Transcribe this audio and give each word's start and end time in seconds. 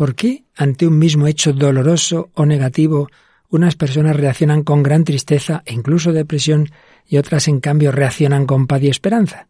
¿Por 0.00 0.14
qué 0.14 0.44
ante 0.56 0.86
un 0.86 0.98
mismo 0.98 1.26
hecho 1.26 1.52
doloroso 1.52 2.30
o 2.32 2.46
negativo 2.46 3.10
unas 3.50 3.76
personas 3.76 4.16
reaccionan 4.16 4.62
con 4.64 4.82
gran 4.82 5.04
tristeza 5.04 5.62
e 5.66 5.74
incluso 5.74 6.14
depresión 6.14 6.70
y 7.06 7.18
otras 7.18 7.48
en 7.48 7.60
cambio 7.60 7.92
reaccionan 7.92 8.46
con 8.46 8.66
paz 8.66 8.82
y 8.82 8.88
esperanza? 8.88 9.48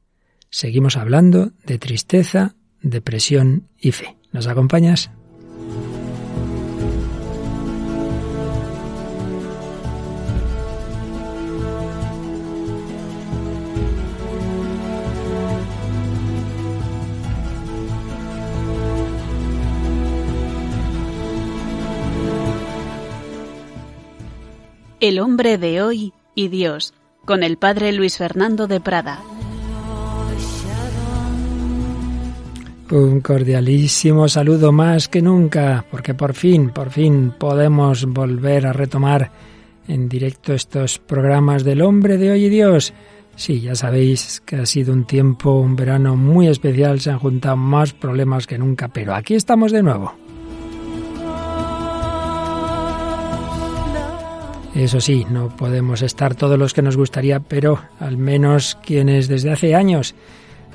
Seguimos 0.50 0.96
hablando 0.96 1.52
de 1.64 1.78
tristeza, 1.78 2.56
depresión 2.82 3.68
y 3.78 3.92
fe. 3.92 4.16
¿Nos 4.32 4.48
acompañas? 4.48 5.12
El 25.00 25.18
hombre 25.18 25.57
de 25.57 25.81
hoy 25.81 26.13
y 26.35 26.49
Dios, 26.49 26.93
con 27.25 27.43
el 27.43 27.57
padre 27.57 27.91
Luis 27.93 28.18
Fernando 28.18 28.67
de 28.67 28.81
Prada. 28.81 29.22
Un 32.91 33.22
cordialísimo 33.22 34.28
saludo 34.28 34.72
más 34.72 35.08
que 35.08 35.22
nunca, 35.22 35.86
porque 35.91 36.12
por 36.12 36.34
fin, 36.34 36.69
por 36.69 36.91
fin 36.91 37.33
podemos 37.39 38.05
volver 38.05 38.67
a 38.67 38.75
retomar 38.75 39.33
en 39.89 40.06
directo 40.06 40.53
estos 40.53 40.98
programas 40.98 41.64
del 41.64 41.80
hombre 41.80 42.19
de 42.19 42.33
hoy 42.33 42.44
y 42.44 42.48
Dios. 42.50 42.92
Sí, 43.36 43.62
ya 43.62 43.75
sabéis 43.75 44.42
que 44.44 44.56
ha 44.56 44.67
sido 44.67 44.92
un 44.92 45.06
tiempo, 45.06 45.61
un 45.61 45.77
verano 45.77 46.14
muy 46.14 46.48
especial, 46.48 47.00
se 47.00 47.11
han 47.11 47.19
juntado 47.19 47.56
más 47.56 47.94
problemas 47.94 48.47
que 48.47 48.58
nunca, 48.58 48.89
pero 48.89 49.14
aquí 49.14 49.34
estamos 49.34 49.72
de 49.72 49.83
nuevo. 49.83 50.19
Eso 54.81 54.98
sí, 54.98 55.27
no 55.28 55.55
podemos 55.55 56.00
estar 56.00 56.34
todos 56.34 56.59
los 56.59 56.73
que 56.73 56.81
nos 56.81 56.97
gustaría, 56.97 57.39
pero 57.39 57.83
al 57.98 58.17
menos 58.17 58.78
quienes 58.83 59.28
desde 59.28 59.50
hace 59.50 59.75
años 59.75 60.14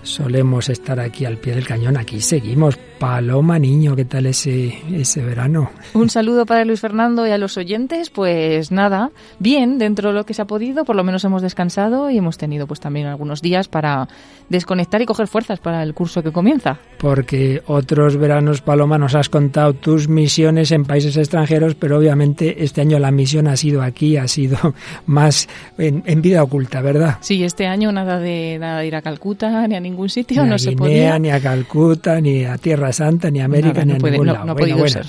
solemos 0.05 0.69
estar 0.69 0.99
aquí 0.99 1.25
al 1.25 1.37
pie 1.37 1.55
del 1.55 1.67
cañón. 1.67 1.97
Aquí 1.97 2.21
seguimos. 2.21 2.77
Paloma 2.99 3.59
Niño, 3.59 3.93
¿qué 3.95 4.05
tal 4.05 4.25
ese, 4.25 4.73
ese 4.93 5.21
verano? 5.21 5.69
Un 5.93 6.09
saludo 6.09 6.45
para 6.45 6.63
Luis 6.63 6.79
Fernando 6.79 7.27
y 7.27 7.31
a 7.31 7.37
los 7.37 7.57
oyentes. 7.57 8.09
Pues 8.09 8.71
nada, 8.71 9.11
bien, 9.37 9.77
dentro 9.77 10.09
de 10.09 10.15
lo 10.15 10.25
que 10.25 10.33
se 10.33 10.41
ha 10.41 10.45
podido, 10.45 10.85
por 10.85 10.95
lo 10.95 11.03
menos 11.03 11.23
hemos 11.25 11.41
descansado 11.41 12.09
y 12.09 12.17
hemos 12.17 12.37
tenido 12.37 12.67
pues 12.67 12.79
también 12.79 13.07
algunos 13.07 13.41
días 13.41 13.67
para 13.67 14.07
desconectar 14.47 15.01
y 15.01 15.05
coger 15.05 15.27
fuerzas 15.27 15.59
para 15.59 15.83
el 15.83 15.93
curso 15.93 16.23
que 16.23 16.31
comienza. 16.31 16.79
Porque 16.97 17.61
otros 17.67 18.15
veranos, 18.15 18.61
Paloma, 18.61 18.97
nos 18.97 19.13
has 19.13 19.27
contado 19.27 19.73
tus 19.73 20.07
misiones 20.07 20.71
en 20.71 20.85
países 20.85 21.17
extranjeros, 21.17 21.75
pero 21.75 21.97
obviamente 21.97 22.63
este 22.63 22.81
año 22.81 22.97
la 22.97 23.11
misión 23.11 23.47
ha 23.47 23.57
sido 23.57 23.81
aquí, 23.81 24.15
ha 24.15 24.27
sido 24.27 24.57
más 25.05 25.49
en, 25.77 26.21
vida 26.21 26.43
oculta, 26.43 26.81
¿verdad? 26.81 27.17
Sí, 27.19 27.43
este 27.43 27.67
año 27.67 27.91
nada 27.91 28.19
de, 28.19 28.57
nada 28.57 28.79
de 28.79 28.87
ir 28.87 28.95
a 28.95 29.01
Calcuta 29.01 29.67
ni 29.67 29.75
a 29.75 29.79
ningún 29.79 29.94
sitio, 30.09 30.43
ni 30.43 30.49
no 30.49 30.55
a 30.55 30.59
se 30.59 30.69
Guinea, 30.71 30.79
podía. 30.85 31.19
Ni 31.19 31.29
a 31.31 31.39
Calcuta, 31.39 32.19
ni 32.21 32.43
a 32.45 32.57
Tierra 32.57 32.91
Santa, 32.93 33.29
ni 33.31 33.39
a 33.41 33.45
América, 33.45 33.73
Nada, 33.73 33.85
ni 33.85 33.91
no 33.93 33.97
a 33.97 33.99
puede- 33.99 34.11
ningún 34.13 34.27
no- 34.27 34.33
lado. 34.33 34.45
no 34.45 34.53
Bueno, 34.55 34.77
bueno. 34.77 35.01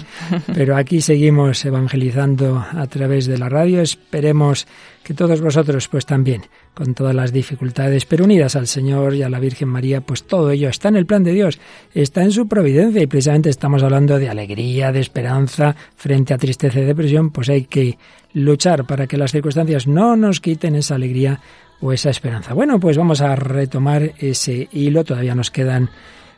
Pero 0.55 0.77
aquí 0.77 1.01
seguimos 1.01 1.65
evangelizando 1.65 2.65
a 2.73 2.87
través 2.87 3.27
de 3.27 3.39
la 3.39 3.49
radio. 3.49 3.81
Esperemos 3.81 4.67
que 5.03 5.15
todos 5.15 5.41
vosotros, 5.41 5.87
pues 5.89 6.05
también, 6.05 6.43
con 6.75 6.95
todas 6.95 7.15
las 7.15 7.33
dificultades, 7.33 8.05
pero 8.07 8.25
unidas 8.25 8.57
al 8.57 8.67
Señor 8.67 9.15
y 9.15 9.23
a 9.23 9.29
la 9.29 9.39
Virgen 9.39 9.69
María, 9.69 10.01
pues 10.01 10.25
todo 10.25 10.51
ello 10.51 10.69
está 10.69 10.89
en 10.89 10.97
el 10.97 11.07
plan 11.07 11.23
de 11.23 11.33
Dios, 11.33 11.61
está 11.95 12.23
en 12.25 12.33
su 12.33 12.49
providencia 12.49 13.01
y 13.03 13.07
precisamente 13.07 13.49
estamos 13.51 13.83
hablando 13.85 14.19
de 14.19 14.29
alegría, 14.29 14.91
de 14.93 15.01
esperanza 15.01 15.77
frente 15.95 16.35
a 16.35 16.39
tristeza 16.39 16.81
y 16.81 16.85
depresión, 16.85 17.31
pues 17.31 17.49
hay 17.49 17.65
que 17.65 17.99
luchar 18.35 18.85
para 18.85 19.07
que 19.07 19.17
las 19.17 19.31
circunstancias 19.33 19.87
no 19.87 20.17
nos 20.17 20.41
quiten 20.41 20.75
esa 20.75 20.97
alegría 20.97 21.41
o 21.81 21.93
esa 21.93 22.11
esperanza. 22.11 22.55
Bueno, 22.55 22.81
pues 22.81 22.97
vamos 22.97 23.21
a 23.21 23.37
retomar 23.37 24.13
ese 24.19 24.69
hilo, 24.73 25.05
todavía 25.05 25.35
nos 25.35 25.51
quedan 25.51 25.91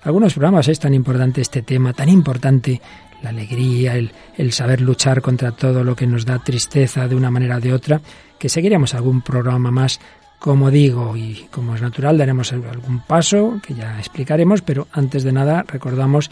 algunos 0.02 0.34
programas, 0.34 0.68
es 0.68 0.78
tan 0.78 0.94
importante 0.94 1.40
este 1.40 1.62
tema, 1.62 1.92
tan 1.92 2.08
importante 2.08 2.80
la 3.22 3.30
alegría, 3.30 3.96
el, 3.96 4.12
el 4.36 4.52
saber 4.52 4.80
luchar 4.80 5.22
contra 5.22 5.52
todo 5.52 5.82
lo 5.82 5.96
que 5.96 6.06
nos 6.06 6.24
da 6.24 6.38
tristeza 6.38 7.08
de 7.08 7.16
una 7.16 7.30
manera 7.30 7.56
o 7.56 7.60
de 7.60 7.72
otra, 7.72 8.00
que 8.38 8.48
seguiremos 8.48 8.94
algún 8.94 9.22
programa 9.22 9.70
más, 9.70 10.00
como 10.38 10.70
digo, 10.70 11.16
y 11.16 11.48
como 11.50 11.74
es 11.74 11.82
natural, 11.82 12.16
daremos 12.16 12.52
algún 12.52 13.00
paso 13.00 13.60
que 13.60 13.74
ya 13.74 13.98
explicaremos, 13.98 14.62
pero 14.62 14.86
antes 14.92 15.24
de 15.24 15.32
nada 15.32 15.64
recordamos 15.66 16.30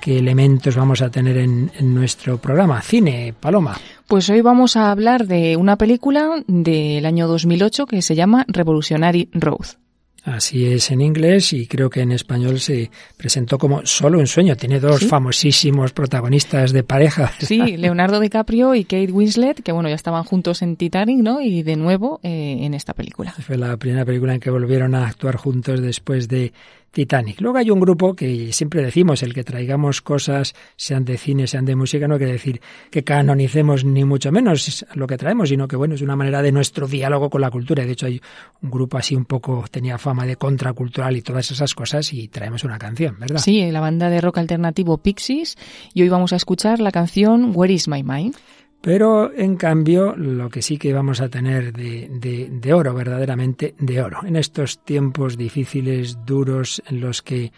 qué 0.00 0.18
elementos 0.18 0.76
vamos 0.76 1.02
a 1.02 1.10
tener 1.10 1.36
en, 1.36 1.70
en 1.78 1.94
nuestro 1.94 2.38
programa. 2.38 2.80
Cine, 2.82 3.34
Paloma. 3.38 3.76
Pues 4.06 4.28
hoy 4.30 4.40
vamos 4.40 4.76
a 4.76 4.90
hablar 4.90 5.26
de 5.26 5.56
una 5.56 5.76
película 5.76 6.42
del 6.46 7.04
año 7.04 7.28
2008 7.28 7.86
que 7.86 8.02
se 8.02 8.14
llama 8.14 8.44
Revolutionary 8.48 9.28
Road. 9.32 9.76
Así 10.24 10.66
es 10.66 10.90
en 10.90 11.00
inglés 11.00 11.52
y 11.52 11.66
creo 11.66 11.88
que 11.88 12.00
en 12.00 12.12
español 12.12 12.60
se 12.60 12.90
presentó 13.16 13.56
como 13.56 13.86
Solo 13.86 14.18
un 14.18 14.26
sueño. 14.26 14.56
Tiene 14.56 14.80
dos 14.80 15.00
¿Sí? 15.00 15.06
famosísimos 15.06 15.92
protagonistas 15.92 16.72
de 16.72 16.82
pareja. 16.82 17.32
Sí, 17.38 17.76
Leonardo 17.76 18.20
DiCaprio 18.20 18.74
y 18.74 18.84
Kate 18.84 19.12
Winslet, 19.12 19.62
que 19.62 19.72
bueno, 19.72 19.88
ya 19.88 19.94
estaban 19.94 20.24
juntos 20.24 20.60
en 20.62 20.76
Titanic, 20.76 21.18
¿no? 21.18 21.40
Y 21.40 21.62
de 21.62 21.76
nuevo 21.76 22.20
eh, 22.22 22.58
en 22.60 22.74
esta 22.74 22.94
película. 22.94 23.32
Fue 23.32 23.56
la 23.56 23.76
primera 23.76 24.04
película 24.04 24.34
en 24.34 24.40
que 24.40 24.50
volvieron 24.50 24.94
a 24.94 25.06
actuar 25.06 25.36
juntos 25.36 25.80
después 25.80 26.28
de 26.28 26.52
Titanic. 26.98 27.40
Luego 27.40 27.58
hay 27.58 27.70
un 27.70 27.78
grupo 27.78 28.16
que 28.16 28.52
siempre 28.52 28.82
decimos, 28.82 29.22
el 29.22 29.32
que 29.32 29.44
traigamos 29.44 30.02
cosas, 30.02 30.56
sean 30.74 31.04
de 31.04 31.16
cine, 31.16 31.46
sean 31.46 31.64
de 31.64 31.76
música, 31.76 32.08
no 32.08 32.16
quiere 32.16 32.32
decir 32.32 32.60
que 32.90 33.04
canonicemos 33.04 33.84
ni 33.84 34.04
mucho 34.04 34.32
menos 34.32 34.84
lo 34.94 35.06
que 35.06 35.16
traemos, 35.16 35.48
sino 35.48 35.68
que 35.68 35.76
bueno, 35.76 35.94
es 35.94 36.02
una 36.02 36.16
manera 36.16 36.42
de 36.42 36.50
nuestro 36.50 36.88
diálogo 36.88 37.30
con 37.30 37.40
la 37.40 37.52
cultura. 37.52 37.86
De 37.86 37.92
hecho 37.92 38.06
hay 38.06 38.20
un 38.62 38.70
grupo 38.70 38.98
así 38.98 39.14
un 39.14 39.26
poco, 39.26 39.64
tenía 39.70 39.96
fama 39.96 40.26
de 40.26 40.34
contracultural 40.34 41.16
y 41.16 41.22
todas 41.22 41.48
esas 41.52 41.72
cosas 41.72 42.12
y 42.12 42.26
traemos 42.26 42.64
una 42.64 42.80
canción, 42.80 43.16
¿verdad? 43.20 43.38
Sí, 43.38 43.70
la 43.70 43.78
banda 43.78 44.10
de 44.10 44.20
rock 44.20 44.38
alternativo 44.38 44.98
Pixies 44.98 45.56
y 45.94 46.02
hoy 46.02 46.08
vamos 46.08 46.32
a 46.32 46.36
escuchar 46.36 46.80
la 46.80 46.90
canción 46.90 47.52
Where 47.54 47.72
is 47.72 47.86
my 47.86 48.02
mind? 48.02 48.34
Pero 48.80 49.32
en 49.34 49.56
cambio, 49.56 50.14
lo 50.16 50.48
que 50.48 50.62
sí 50.62 50.78
que 50.78 50.92
vamos 50.92 51.20
a 51.20 51.28
tener 51.28 51.72
de, 51.72 52.08
de, 52.10 52.48
de, 52.50 52.72
oro, 52.72 52.94
verdaderamente 52.94 53.74
de 53.78 54.00
oro, 54.00 54.20
en 54.24 54.36
estos 54.36 54.84
tiempos 54.84 55.36
difíciles, 55.36 56.18
duros, 56.24 56.80
en 56.86 57.00
los 57.00 57.22
que 57.22 57.52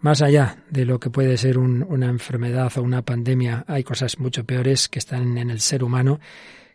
más 0.00 0.22
allá 0.22 0.58
de 0.70 0.84
lo 0.84 1.00
que 1.00 1.10
puede 1.10 1.36
ser 1.36 1.58
un, 1.58 1.82
una 1.88 2.08
enfermedad 2.08 2.72
o 2.76 2.82
una 2.82 3.02
pandemia, 3.02 3.64
hay 3.66 3.84
cosas 3.84 4.18
mucho 4.18 4.44
peores 4.44 4.88
que 4.88 4.98
están 4.98 5.38
en 5.38 5.50
el 5.50 5.60
ser 5.60 5.84
humano, 5.84 6.20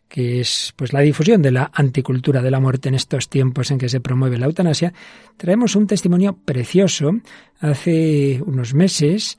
que 0.07 0.39
es 0.39 0.73
pues 0.75 0.93
la 0.93 1.01
difusión 1.01 1.41
de 1.41 1.51
la 1.51 1.69
anticultura 1.73 2.41
de 2.41 2.51
la 2.51 2.59
muerte 2.59 2.89
en 2.89 2.95
estos 2.95 3.29
tiempos 3.29 3.69
en 3.69 3.77
que 3.77 3.87
se 3.87 4.01
promueve 4.01 4.39
la 4.39 4.47
eutanasia, 4.47 4.93
traemos 5.37 5.75
un 5.75 5.85
testimonio 5.85 6.37
precioso. 6.43 7.19
Hace 7.59 8.41
unos 8.43 8.73
meses 8.73 9.37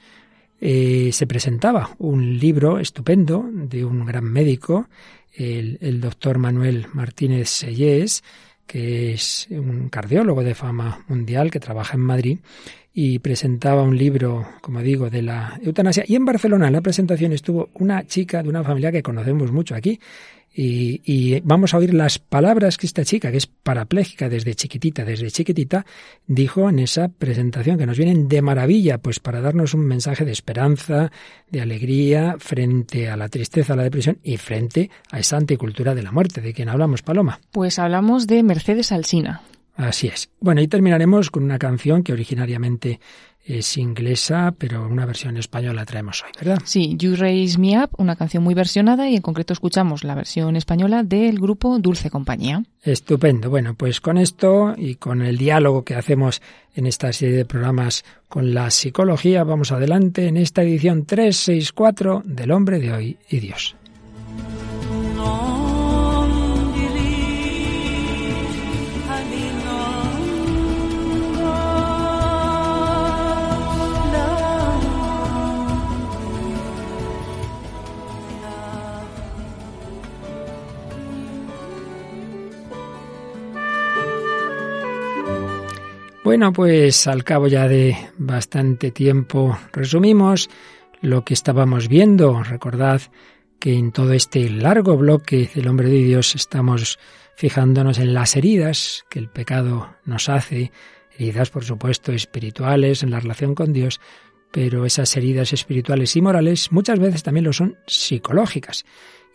eh, 0.61 1.11
se 1.13 1.27
presentaba 1.27 1.91
un 1.99 2.39
libro 2.39 2.79
estupendo 2.79 3.49
de 3.51 3.85
un 3.85 4.05
gran 4.05 4.25
médico, 4.25 4.89
el, 5.35 5.79
el 5.81 6.01
doctor 6.01 6.39
Manuel 6.39 6.87
Martínez 6.93 7.49
Sellés, 7.49 8.23
que 8.67 9.13
es 9.13 9.49
un 9.51 9.89
cardiólogo 9.89 10.45
de 10.45 10.55
fama 10.55 11.05
mundial 11.09 11.51
que 11.51 11.59
trabaja 11.59 11.95
en 11.95 12.03
Madrid 12.03 12.39
y 12.93 13.19
presentaba 13.21 13.83
un 13.83 13.97
libro, 13.97 14.47
como 14.61 14.81
digo, 14.81 15.11
de 15.11 15.23
la 15.23 15.59
eutanasia. 15.63 16.05
Y 16.07 16.17
en 16.17 16.25
Barcelona 16.25 16.67
en 16.67 16.75
la 16.75 16.81
presentación 16.81 17.33
estuvo 17.33 17.71
una 17.75 18.05
chica 18.07 18.43
de 18.43 18.49
una 18.49 18.65
familia 18.65 18.93
que 18.93 19.03
conocemos 19.03 19.53
mucho 19.53 19.75
aquí, 19.75 20.01
y, 20.53 21.01
y, 21.05 21.41
vamos 21.41 21.75
a 21.75 21.79
oír 21.79 21.95
las 21.95 22.19
palabras 22.19 22.77
que 22.77 22.87
esta 22.87 23.05
chica, 23.05 23.31
que 23.31 23.37
es 23.37 23.47
parapléjica 23.47 24.29
desde 24.29 24.55
chiquitita, 24.55 25.05
desde 25.05 25.31
chiquitita, 25.31 25.87
dijo 26.27 26.69
en 26.69 26.81
esa 26.81 27.09
presentación, 27.09 27.79
que 27.79 27.87
nos 27.87 27.97
vienen 27.97 28.27
de 28.27 28.43
maravilla, 28.43 28.99
pues 28.99 29.21
para 29.21 29.41
darnos 29.41 29.75
un 29.75 29.87
mensaje 29.87 30.25
de 30.25 30.33
esperanza, 30.33 31.13
de 31.51 31.61
alegría, 31.61 32.37
frente 32.39 33.09
a 33.09 33.17
la 33.17 33.29
tristeza, 33.29 33.75
a 33.75 33.77
la 33.77 33.85
depresión 33.85 34.19
y 34.25 34.39
frente 34.39 34.91
a 35.11 35.21
esa 35.21 35.37
anticultura 35.37 35.95
de 35.95 36.03
la 36.03 36.13
muerte. 36.13 36.41
¿De 36.41 36.53
quién 36.53 36.69
hablamos, 36.69 37.03
Paloma? 37.03 37.41
Pues 37.53 37.79
hablamos 37.79 38.27
de 38.27 38.43
Mercedes 38.43 38.93
Alsina. 38.93 39.43
Así 39.77 40.09
es. 40.09 40.29
Bueno, 40.41 40.61
y 40.61 40.69
terminaremos 40.69 41.31
con 41.31 41.43
una 41.43 41.59
canción 41.59 42.03
que 42.03 42.13
originariamente 42.13 43.01
es 43.45 43.77
inglesa, 43.77 44.55
pero 44.57 44.87
una 44.87 45.07
versión 45.07 45.37
española 45.37 45.85
traemos 45.85 46.23
hoy, 46.23 46.31
¿verdad? 46.39 46.63
Sí, 46.65 46.97
You 46.99 47.17
Raise 47.17 47.59
Me 47.59 47.83
Up, 47.83 47.91
una 47.99 48.17
canción 48.17 48.43
muy 48.43 48.55
versionada 48.55 49.09
y 49.09 49.17
en 49.17 49.23
concreto 49.23 49.53
escuchamos 49.53 50.05
la 50.05 50.15
versión 50.15 50.57
española 50.57 51.03
del 51.03 51.41
grupo 51.41 51.79
Dulce 51.79 52.11
Compañía. 52.11 52.63
Estupendo. 52.83 53.51
Bueno, 53.51 53.75
pues 53.75 54.01
con 54.01 54.19
esto 54.19 54.75
y 54.77 54.97
con 54.97 55.23
el 55.23 55.37
diálogo 55.37 55.85
que 55.85 55.95
hacemos 55.95 56.41
en 56.75 56.87
esta 56.87 57.13
serie 57.13 57.37
de 57.37 57.45
programas 57.45 58.05
con 58.29 58.55
la 58.55 58.71
psicología, 58.71 59.43
vamos 59.45 59.73
adelante 59.73 60.27
en 60.29 60.37
esta 60.37 60.63
edición 60.63 61.05
364 61.05 62.23
del 62.25 62.53
Hombre 62.53 62.79
de 62.79 62.93
Hoy 62.93 63.19
y 63.29 63.41
Dios. 63.41 63.77
Bueno, 86.31 86.53
pues 86.53 87.09
al 87.09 87.25
cabo 87.25 87.49
ya 87.49 87.67
de 87.67 87.97
bastante 88.17 88.93
tiempo 88.93 89.59
resumimos 89.73 90.49
lo 91.01 91.25
que 91.25 91.35
estábamos 91.35 91.89
viendo. 91.89 92.45
Recordad 92.45 93.03
que 93.59 93.75
en 93.75 93.91
todo 93.91 94.13
este 94.13 94.49
largo 94.49 94.97
bloque 94.97 95.51
del 95.53 95.67
hombre 95.67 95.89
de 95.89 96.05
Dios 96.05 96.37
estamos 96.37 97.01
fijándonos 97.35 97.99
en 97.99 98.15
las 98.15 98.37
heridas 98.37 99.05
que 99.11 99.19
el 99.19 99.29
pecado 99.29 99.97
nos 100.05 100.29
hace, 100.29 100.71
heridas 101.19 101.51
por 101.51 101.65
supuesto 101.65 102.13
espirituales 102.13 103.03
en 103.03 103.11
la 103.11 103.19
relación 103.19 103.57
con 103.57 103.73
Dios, 103.73 104.01
pero 104.53 104.87
esas 104.87 105.17
heridas 105.17 105.53
espirituales 105.53 106.15
y 106.15 106.23
morales 106.23 106.71
muchas 106.71 107.01
veces 107.01 107.25
también 107.25 107.47
lo 107.47 107.53
son 107.53 107.77
psicológicas. 107.89 108.85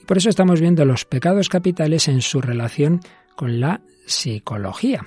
Y 0.01 0.05
por 0.05 0.15
eso 0.15 0.29
estamos 0.29 0.61
viendo 0.61 0.85
los 0.85 1.03
pecados 1.03 1.49
capitales 1.49 2.07
en 2.07 2.21
su 2.21 2.39
relación 2.39 3.01
con 3.35 3.59
la 3.59 3.81
psicología. 4.05 5.05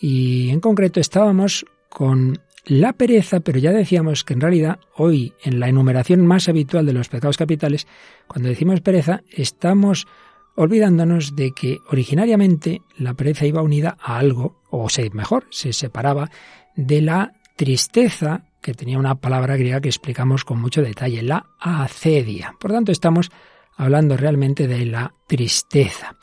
Y 0.00 0.50
en 0.50 0.60
concreto 0.60 1.00
estábamos 1.00 1.66
con 1.88 2.38
la 2.64 2.92
pereza, 2.92 3.40
pero 3.40 3.58
ya 3.58 3.72
decíamos 3.72 4.24
que 4.24 4.34
en 4.34 4.40
realidad 4.40 4.78
hoy, 4.94 5.32
en 5.42 5.58
la 5.58 5.68
enumeración 5.68 6.26
más 6.26 6.48
habitual 6.48 6.86
de 6.86 6.92
los 6.92 7.08
pecados 7.08 7.38
capitales, 7.38 7.86
cuando 8.26 8.48
decimos 8.48 8.80
pereza, 8.80 9.22
estamos 9.30 10.06
olvidándonos 10.54 11.34
de 11.34 11.52
que 11.52 11.78
originariamente 11.88 12.82
la 12.98 13.14
pereza 13.14 13.46
iba 13.46 13.62
unida 13.62 13.96
a 14.00 14.18
algo, 14.18 14.60
o 14.70 14.88
se, 14.88 15.08
mejor, 15.10 15.46
se 15.50 15.72
separaba 15.72 16.30
de 16.76 17.00
la 17.00 17.32
tristeza, 17.56 18.44
que 18.60 18.74
tenía 18.74 18.98
una 18.98 19.14
palabra 19.14 19.56
griega 19.56 19.80
que 19.80 19.88
explicamos 19.88 20.44
con 20.44 20.60
mucho 20.60 20.82
detalle, 20.82 21.22
la 21.22 21.46
acedia. 21.58 22.54
Por 22.60 22.72
tanto, 22.72 22.92
estamos 22.92 23.30
hablando 23.76 24.16
realmente 24.16 24.66
de 24.66 24.84
la 24.84 25.14
tristeza. 25.26 26.16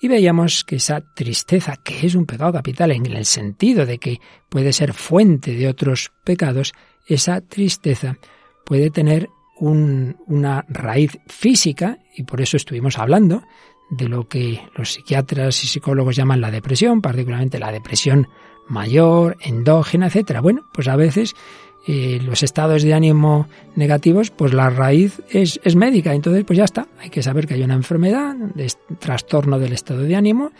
Y 0.00 0.08
veíamos 0.08 0.64
que 0.64 0.76
esa 0.76 1.00
tristeza, 1.00 1.76
que 1.76 2.06
es 2.06 2.14
un 2.14 2.26
pecado 2.26 2.52
capital 2.52 2.92
en 2.92 3.06
el 3.06 3.24
sentido 3.24 3.84
de 3.84 3.98
que 3.98 4.20
puede 4.48 4.72
ser 4.72 4.92
fuente 4.92 5.54
de 5.54 5.68
otros 5.68 6.12
pecados, 6.24 6.72
esa 7.06 7.40
tristeza 7.40 8.16
puede 8.64 8.90
tener 8.90 9.28
una 9.60 10.64
raíz 10.68 11.18
física, 11.26 11.98
y 12.16 12.22
por 12.22 12.40
eso 12.40 12.56
estuvimos 12.56 12.96
hablando 12.96 13.42
de 13.90 14.08
lo 14.08 14.28
que 14.28 14.60
los 14.76 14.92
psiquiatras 14.92 15.64
y 15.64 15.66
psicólogos 15.66 16.14
llaman 16.14 16.40
la 16.40 16.52
depresión, 16.52 17.00
particularmente 17.00 17.58
la 17.58 17.72
depresión 17.72 18.28
mayor, 18.68 19.36
endógena, 19.40 20.06
etcétera. 20.06 20.42
Bueno, 20.42 20.62
pues 20.72 20.86
a 20.86 20.94
veces 20.94 21.34
eh, 21.90 22.20
los 22.22 22.42
estados 22.42 22.82
de 22.82 22.92
ánimo 22.92 23.48
negativos, 23.74 24.30
pues 24.30 24.52
la 24.52 24.68
raíz 24.68 25.22
es, 25.30 25.58
médica. 25.74 26.12
Entonces, 26.12 26.44
pues 26.44 26.58
ya 26.58 26.66
está. 26.66 26.86
Hay 27.00 27.08
que 27.08 27.22
saber 27.22 27.46
que 27.46 27.54
hay 27.54 27.62
una 27.62 27.72
enfermedad, 27.72 28.36
de 28.36 28.70
trastorno 28.98 29.58
del 29.58 29.72
estado 29.72 30.02
de 30.02 30.14
ánimo, 30.14 30.52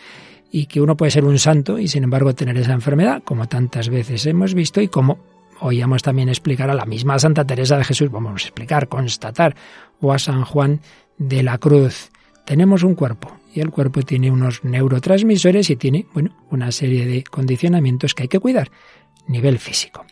y 0.50 0.64
que 0.64 0.80
uno 0.80 0.96
puede 0.96 1.10
ser 1.10 1.26
un 1.26 1.38
santo 1.38 1.78
y 1.78 1.86
sin 1.86 2.04
embargo 2.04 2.34
tener 2.34 2.56
esa 2.56 2.72
enfermedad, 2.72 3.22
como 3.24 3.46
tantas 3.46 3.90
veces 3.90 4.24
hemos 4.24 4.54
visto 4.54 4.80
y 4.80 4.88
como 4.88 5.18
oíamos 5.60 6.02
también 6.02 6.30
explicar 6.30 6.70
a 6.70 6.74
la 6.74 6.86
misma 6.86 7.18
Santa 7.18 7.44
Teresa 7.44 7.76
de 7.76 7.84
Jesús, 7.84 8.10
vamos 8.10 8.32
a 8.32 8.46
explicar, 8.46 8.88
constatar, 8.88 9.54
o 10.00 10.14
a 10.14 10.18
San 10.18 10.44
Juan 10.44 10.80
de 11.18 11.42
la 11.42 11.58
Cruz. 11.58 12.08
Tenemos 12.46 12.82
un 12.84 12.94
cuerpo 12.94 13.36
y 13.52 13.60
el 13.60 13.68
cuerpo 13.68 14.00
tiene 14.00 14.30
unos 14.30 14.64
neurotransmisores 14.64 15.68
y 15.68 15.76
tiene, 15.76 16.06
bueno, 16.14 16.34
una 16.50 16.72
serie 16.72 17.04
de 17.04 17.22
condicionamientos 17.22 18.14
que 18.14 18.22
hay 18.22 18.28
que 18.28 18.40
cuidar, 18.40 18.70
nivel 19.26 19.58
físico. 19.58 20.06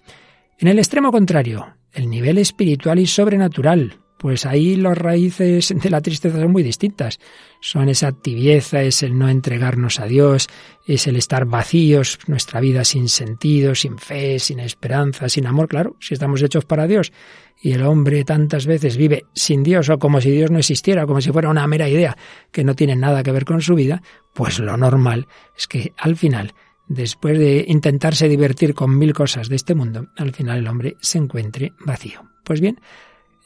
En 0.58 0.68
el 0.68 0.78
extremo 0.78 1.12
contrario, 1.12 1.76
el 1.92 2.08
nivel 2.08 2.38
espiritual 2.38 2.98
y 2.98 3.06
sobrenatural, 3.06 3.98
pues 4.16 4.46
ahí 4.46 4.76
las 4.76 4.96
raíces 4.96 5.74
de 5.76 5.90
la 5.90 6.00
tristeza 6.00 6.40
son 6.40 6.50
muy 6.50 6.62
distintas. 6.62 7.18
Son 7.60 7.90
esa 7.90 8.12
tibieza, 8.12 8.80
es 8.82 9.02
el 9.02 9.18
no 9.18 9.28
entregarnos 9.28 10.00
a 10.00 10.06
Dios, 10.06 10.48
es 10.86 11.06
el 11.06 11.16
estar 11.16 11.44
vacíos, 11.44 12.18
nuestra 12.26 12.60
vida 12.60 12.84
sin 12.84 13.10
sentido, 13.10 13.74
sin 13.74 13.98
fe, 13.98 14.38
sin 14.38 14.58
esperanza, 14.60 15.28
sin 15.28 15.46
amor. 15.46 15.68
Claro, 15.68 15.96
si 16.00 16.14
estamos 16.14 16.40
hechos 16.40 16.64
para 16.64 16.86
Dios 16.86 17.12
y 17.60 17.72
el 17.72 17.82
hombre 17.82 18.24
tantas 18.24 18.64
veces 18.64 18.96
vive 18.96 19.26
sin 19.34 19.62
Dios 19.62 19.90
o 19.90 19.98
como 19.98 20.22
si 20.22 20.30
Dios 20.30 20.50
no 20.50 20.58
existiera, 20.58 21.06
como 21.06 21.20
si 21.20 21.32
fuera 21.32 21.50
una 21.50 21.66
mera 21.66 21.86
idea 21.86 22.16
que 22.50 22.64
no 22.64 22.74
tiene 22.74 22.96
nada 22.96 23.22
que 23.22 23.32
ver 23.32 23.44
con 23.44 23.60
su 23.60 23.74
vida, 23.74 24.02
pues 24.32 24.58
lo 24.58 24.78
normal 24.78 25.28
es 25.54 25.66
que 25.66 25.92
al 25.98 26.16
final 26.16 26.54
después 26.88 27.38
de 27.38 27.64
intentarse 27.68 28.28
divertir 28.28 28.74
con 28.74 28.96
mil 28.96 29.12
cosas 29.12 29.48
de 29.48 29.56
este 29.56 29.74
mundo, 29.74 30.08
al 30.16 30.32
final 30.32 30.58
el 30.58 30.68
hombre 30.68 30.96
se 31.00 31.18
encuentre 31.18 31.72
vacío. 31.80 32.22
Pues 32.44 32.60
bien, 32.60 32.80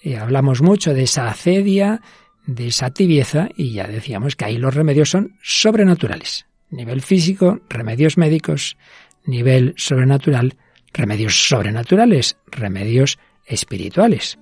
eh, 0.03 0.17
hablamos 0.17 0.63
mucho 0.63 0.95
de 0.95 1.05
esa 1.05 1.29
acedia, 1.29 2.03
de 2.47 2.69
esa 2.69 2.91
tibieza, 2.91 3.49
y 3.57 3.73
ya 3.73 3.87
decíamos 3.87 4.37
que 4.37 4.45
ahí 4.45 4.59
los 4.59 4.75
remedios 4.75 5.11
son 5.11 5.37
sobrenaturales. 5.43 6.47
Nivel 6.71 7.03
físico, 7.03 7.61
remedios 7.69 8.17
médicos, 8.17 8.77
nivel 9.25 9.75
sobrenatural, 9.77 10.57
remedios 10.93 11.49
sobrenaturales, 11.49 12.37
remedios 12.47 13.19
espirituales. 13.47 14.39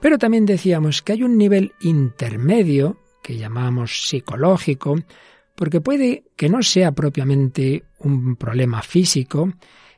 Pero 0.00 0.18
también 0.18 0.46
decíamos 0.46 1.02
que 1.02 1.12
hay 1.12 1.22
un 1.22 1.36
nivel 1.36 1.72
intermedio 1.80 2.96
que 3.26 3.36
llamamos 3.36 4.06
psicológico, 4.06 4.94
porque 5.56 5.80
puede 5.80 6.22
que 6.36 6.48
no 6.48 6.62
sea 6.62 6.92
propiamente 6.92 7.82
un 7.98 8.36
problema 8.36 8.82
físico, 8.82 9.52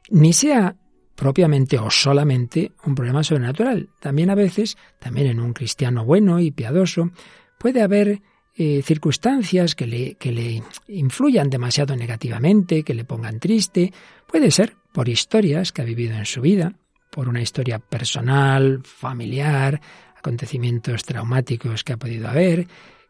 ni 0.08 0.32
sea 0.32 0.74
propiamente 1.14 1.78
o 1.78 1.90
solamente 1.90 2.72
un 2.86 2.94
problema 2.94 3.22
sobrenatural. 3.22 3.90
También 4.00 4.30
a 4.30 4.34
veces, 4.34 4.78
también 4.98 5.26
en 5.26 5.40
un 5.40 5.52
cristiano 5.52 6.06
bueno 6.06 6.40
y 6.40 6.52
piadoso, 6.52 7.10
puede 7.58 7.82
haber 7.82 8.22
eh, 8.54 8.80
circunstancias 8.82 9.74
que 9.74 9.86
le, 9.86 10.14
que 10.14 10.32
le 10.32 10.62
influyan 10.86 11.50
demasiado 11.50 11.96
negativamente, 11.96 12.82
que 12.82 12.94
le 12.94 13.04
pongan 13.04 13.40
triste. 13.40 13.92
Puede 14.26 14.50
ser 14.50 14.74
por 14.94 15.10
historias 15.10 15.70
que 15.72 15.82
ha 15.82 15.84
vivido 15.84 16.16
en 16.16 16.24
su 16.24 16.40
vida, 16.40 16.72
por 17.10 17.28
una 17.28 17.42
historia 17.42 17.78
personal, 17.78 18.80
familiar, 18.84 19.82
acontecimientos 20.16 21.04
traumáticos 21.04 21.84
que 21.84 21.92
ha 21.92 21.98
podido 21.98 22.26
haber, 22.26 22.66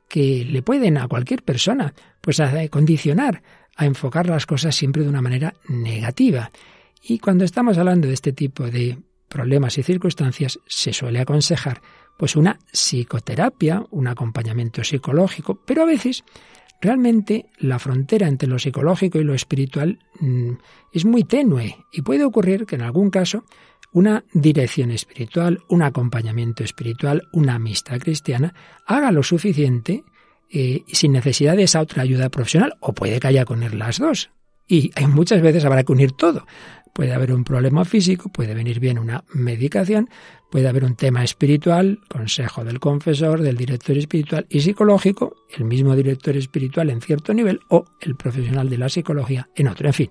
que 0.09 0.45
le 0.45 0.63
pueden 0.63 0.97
a 0.99 1.09
cualquier 1.09 1.43
persona 1.43 1.95
pues 2.21 2.41
a 2.41 2.67
condicionar 2.69 3.43
a 3.79 3.87
enfocar 3.87 4.29
las 4.29 4.45
cosas 4.45 4.75
siempre 4.75 5.05
de 5.05 5.09
una 5.09 5.23
manera 5.23 5.55
negativa. 5.69 6.51
Y 7.01 7.21
cuando 7.21 7.45
estamos 7.45 7.79
hablando 7.79 8.09
de 8.09 8.15
este 8.15 8.33
tipo 8.33 8.67
de 8.67 8.99
problemas 9.29 9.79
y 9.79 9.85
circunstancias, 9.85 10.59
se 10.67 10.93
suele 10.93 11.21
aconsejar 11.21 11.81
pues 12.19 12.35
una 12.35 12.59
psicoterapia, 12.73 13.85
un 13.91 14.09
acompañamiento 14.09 14.83
psicológico, 14.83 15.63
pero 15.65 15.83
a 15.83 15.87
veces 15.87 16.25
realmente 16.81 17.47
la 17.59 17.79
frontera 17.79 18.27
entre 18.27 18.49
lo 18.49 18.59
psicológico 18.59 19.21
y 19.21 19.25
lo 19.25 19.35
espiritual 19.35 20.01
mm, 20.19 20.53
es 20.93 21.05
muy 21.05 21.23
tenue 21.23 21.77
y 21.93 22.03
puede 22.03 22.25
ocurrir 22.25 22.67
que 22.67 22.75
en 22.75 22.83
algún 22.83 23.11
caso 23.11 23.45
una 23.93 24.25
dirección 24.33 24.91
espiritual, 24.91 25.61
un 25.69 25.83
acompañamiento 25.83 26.63
espiritual, 26.65 27.29
una 27.33 27.55
amistad 27.55 27.99
cristiana, 27.99 28.55
haga 28.87 29.13
lo 29.13 29.23
suficiente 29.23 30.05
eh, 30.51 30.83
sin 30.89 31.13
necesidad 31.13 31.57
de 31.57 31.65
esa 31.65 31.81
otra 31.81 32.03
ayuda 32.03 32.29
profesional, 32.29 32.75
o 32.81 32.93
puede 32.93 33.21
que 33.21 33.27
haya 33.29 33.45
que 33.45 33.53
unir 33.53 33.75
las 33.75 33.99
dos. 33.99 34.31
Y 34.67 34.91
hay 34.95 35.07
muchas 35.07 35.41
veces 35.41 35.65
habrá 35.65 35.83
que 35.83 35.93
unir 35.93 36.13
todo. 36.13 36.47
Puede 36.93 37.15
haber 37.15 37.33
un 37.33 37.45
problema 37.45 37.85
físico, 37.85 38.29
puede 38.31 38.55
venir 38.55 38.81
bien 38.81 38.99
una 38.99 39.25
medicación, 39.33 40.09
puede 40.51 40.69
haber 40.69 40.85
un 40.85 40.97
tema 40.97 41.23
espiritual, 41.23 42.01
consejo 42.09 42.65
del 42.65 42.81
confesor, 42.81 43.43
del 43.43 43.57
director 43.57 43.97
espiritual 43.97 44.47
y 44.49 44.61
psicológico, 44.61 45.37
el 45.57 45.65
mismo 45.65 45.95
director 45.95 46.37
espiritual 46.37 46.91
en 46.91 47.01
cierto 47.01 47.33
nivel 47.35 47.61
o 47.69 47.85
el 48.01 48.17
profesional 48.17 48.69
de 48.69 48.79
la 48.79 48.89
psicología 48.89 49.49
en 49.55 49.69
otro. 49.69 49.87
En 49.87 49.95
fin, 49.95 50.11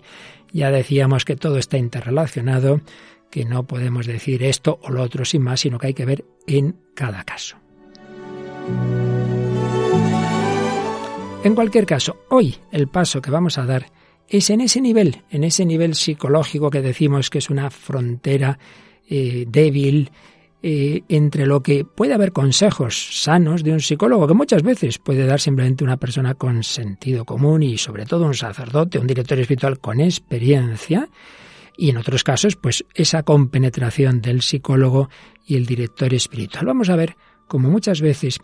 ya 0.52 0.72
decíamos 0.72 1.26
que 1.26 1.36
todo 1.36 1.58
está 1.58 1.78
interrelacionado, 1.78 2.82
que 3.30 3.46
no 3.46 3.64
podemos 3.64 4.06
decir 4.06 4.44
esto 4.44 4.80
o 4.82 4.92
lo 4.92 5.02
otro 5.02 5.26
sin 5.26 5.44
más, 5.44 5.62
sino 5.62 5.78
que 5.78 5.88
hay 5.88 5.94
que 5.94 6.06
ver 6.06 6.26
en 6.48 6.76
cada 6.94 7.24
caso. 7.24 7.58
En 11.44 11.56
cualquier 11.56 11.86
caso, 11.86 12.18
hoy 12.30 12.56
el 12.72 12.88
paso 12.88 13.22
que 13.22 13.32
vamos 13.32 13.58
a 13.58 13.66
dar 13.66 13.86
es 14.28 14.50
en 14.50 14.62
ese 14.62 14.82
nivel, 14.82 15.24
en 15.30 15.44
ese 15.44 15.66
nivel 15.66 15.96
psicológico 15.96 16.70
que 16.70 16.82
decimos 16.82 17.30
que 17.30 17.38
es 17.38 17.50
una 17.50 17.70
frontera 17.70 18.60
eh, 19.10 19.46
débil 19.48 20.12
eh, 20.62 21.04
entre 21.08 21.46
lo 21.46 21.62
que 21.62 21.86
puede 21.86 22.14
haber 22.14 22.34
consejos 22.34 23.22
sanos 23.22 23.64
de 23.64 23.72
un 23.72 23.80
psicólogo, 23.80 24.28
que 24.28 24.34
muchas 24.34 24.64
veces 24.64 24.98
puede 24.98 25.26
dar 25.26 25.40
simplemente 25.40 25.84
una 25.84 25.98
persona 25.98 26.34
con 26.34 26.64
sentido 26.64 27.24
común 27.24 27.64
y 27.64 27.78
sobre 27.78 28.06
todo 28.06 28.26
un 28.26 28.34
sacerdote, 28.34 29.00
un 29.00 29.08
director 29.08 29.40
espiritual 29.40 29.80
con 29.80 30.02
experiencia, 30.02 31.08
y 31.78 31.90
en 31.90 31.98
otros 31.98 32.24
casos, 32.24 32.56
pues 32.56 32.84
esa 32.94 33.24
compenetración 33.24 34.22
del 34.22 34.42
psicólogo 34.42 35.10
y 35.46 35.56
el 35.56 35.66
director 35.66 36.14
espiritual. 36.14 36.66
Vamos 36.66 36.90
a 36.90 36.96
ver 36.96 37.16
cómo 37.48 37.70
muchas 37.70 38.02
veces 38.02 38.40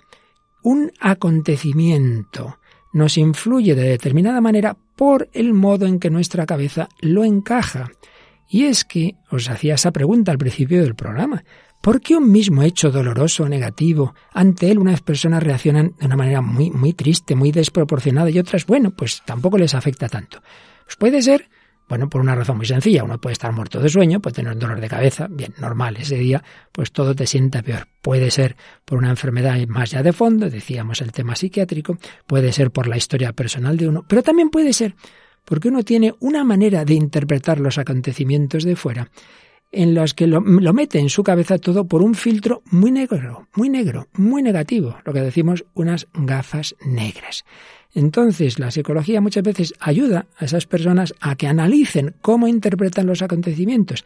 un 0.61 0.91
acontecimiento 0.99 2.59
nos 2.93 3.17
influye 3.17 3.75
de 3.75 3.89
determinada 3.89 4.39
manera 4.39 4.77
por 4.95 5.29
el 5.33 5.53
modo 5.53 5.87
en 5.87 5.99
que 5.99 6.11
nuestra 6.11 6.45
cabeza 6.45 6.87
lo 7.01 7.23
encaja. 7.23 7.91
Y 8.47 8.65
es 8.65 8.85
que 8.85 9.15
os 9.31 9.49
hacía 9.49 9.73
esa 9.75 9.91
pregunta 9.91 10.31
al 10.31 10.37
principio 10.37 10.81
del 10.81 10.95
programa. 10.95 11.43
¿Por 11.81 11.99
qué 11.99 12.15
un 12.15 12.31
mismo 12.31 12.63
hecho 12.63 12.91
doloroso 12.91 13.43
o 13.43 13.49
negativo, 13.49 14.13
ante 14.31 14.71
él 14.71 14.79
unas 14.79 15.01
personas 15.01 15.43
reaccionan 15.43 15.95
de 15.99 16.05
una 16.05 16.15
manera 16.15 16.41
muy, 16.41 16.69
muy 16.69 16.93
triste, 16.93 17.35
muy 17.35 17.51
desproporcionada 17.51 18.29
y 18.29 18.39
otras, 18.39 18.65
bueno, 18.65 18.91
pues 18.91 19.21
tampoco 19.25 19.57
les 19.57 19.73
afecta 19.73 20.07
tanto? 20.07 20.41
Pues 20.85 20.95
puede 20.95 21.21
ser, 21.21 21.49
bueno, 21.93 22.09
por 22.09 22.21
una 22.21 22.33
razón 22.33 22.57
muy 22.57 22.65
sencilla. 22.65 23.03
Uno 23.03 23.21
puede 23.21 23.33
estar 23.33 23.51
muerto 23.51 23.79
de 23.79 23.87
sueño, 23.87 24.19
puede 24.19 24.37
tener 24.37 24.53
un 24.53 24.57
dolor 24.57 24.81
de 24.81 24.89
cabeza, 24.89 25.27
bien, 25.29 25.53
normal, 25.59 25.95
ese 25.97 26.15
día, 26.15 26.43
pues 26.71 26.91
todo 26.91 27.13
te 27.13 27.27
sienta 27.27 27.61
peor. 27.61 27.87
Puede 28.01 28.31
ser 28.31 28.55
por 28.83 28.97
una 28.97 29.11
enfermedad 29.11 29.59
más 29.67 29.91
ya 29.91 30.01
de 30.01 30.11
fondo, 30.11 30.49
decíamos 30.49 31.01
el 31.01 31.11
tema 31.11 31.35
psiquiátrico, 31.35 31.99
puede 32.25 32.51
ser 32.51 32.71
por 32.71 32.87
la 32.87 32.97
historia 32.97 33.31
personal 33.33 33.77
de 33.77 33.89
uno, 33.89 34.03
pero 34.07 34.23
también 34.23 34.49
puede 34.49 34.73
ser 34.73 34.95
porque 35.45 35.67
uno 35.67 35.83
tiene 35.83 36.15
una 36.19 36.43
manera 36.43 36.83
de 36.83 36.95
interpretar 36.95 37.59
los 37.59 37.77
acontecimientos 37.77 38.63
de 38.63 38.75
fuera 38.75 39.11
en 39.73 39.95
las 39.95 40.13
que 40.13 40.27
lo, 40.27 40.39
mete 40.39 40.99
en 40.99 41.09
su 41.09 41.23
cabeza 41.23 41.57
todo 41.57 41.85
por 41.85 42.03
un 42.03 42.13
filtro 42.13 42.61
muy 42.69 42.91
negro, 42.91 43.47
muy 43.55 43.69
negro, 43.69 44.07
muy 44.13 44.43
negativo, 44.43 44.97
lo 45.03 45.11
que 45.11 45.21
decimos 45.21 45.65
unas 45.73 46.07
gafas 46.13 46.75
negras. 46.85 47.43
Entonces, 47.95 48.59
la 48.59 48.71
psicología 48.71 49.19
muchas 49.19 49.43
veces 49.43 49.73
ayuda 49.79 50.27
a 50.37 50.45
esas 50.45 50.67
personas 50.67 51.13
a 51.19 51.35
que 51.35 51.47
analicen 51.47 52.15
cómo 52.21 52.47
interpretan 52.47 53.07
los 53.07 53.21
acontecimientos. 53.21 54.05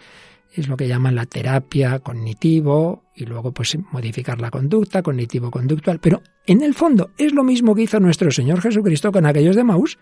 Es 0.53 0.69
lo 0.69 0.77
que 0.77 0.87
llaman 0.87 1.15
la 1.15 1.25
terapia 1.25 1.99
cognitivo 1.99 3.03
y 3.13 3.25
luego 3.25 3.51
pues 3.53 3.77
modificar 3.91 4.39
la 4.39 4.49
conducta 4.49 5.03
cognitivo-conductual. 5.03 5.99
Pero 5.99 6.21
en 6.45 6.63
el 6.63 6.73
fondo 6.73 7.11
es 7.17 7.33
lo 7.33 7.43
mismo 7.43 7.75
que 7.75 7.83
hizo 7.83 7.99
nuestro 7.99 8.31
Señor 8.31 8.61
Jesucristo 8.61 9.11
con 9.11 9.25
aquellos 9.25 9.55
de 9.55 9.65
Maús, 9.65 9.97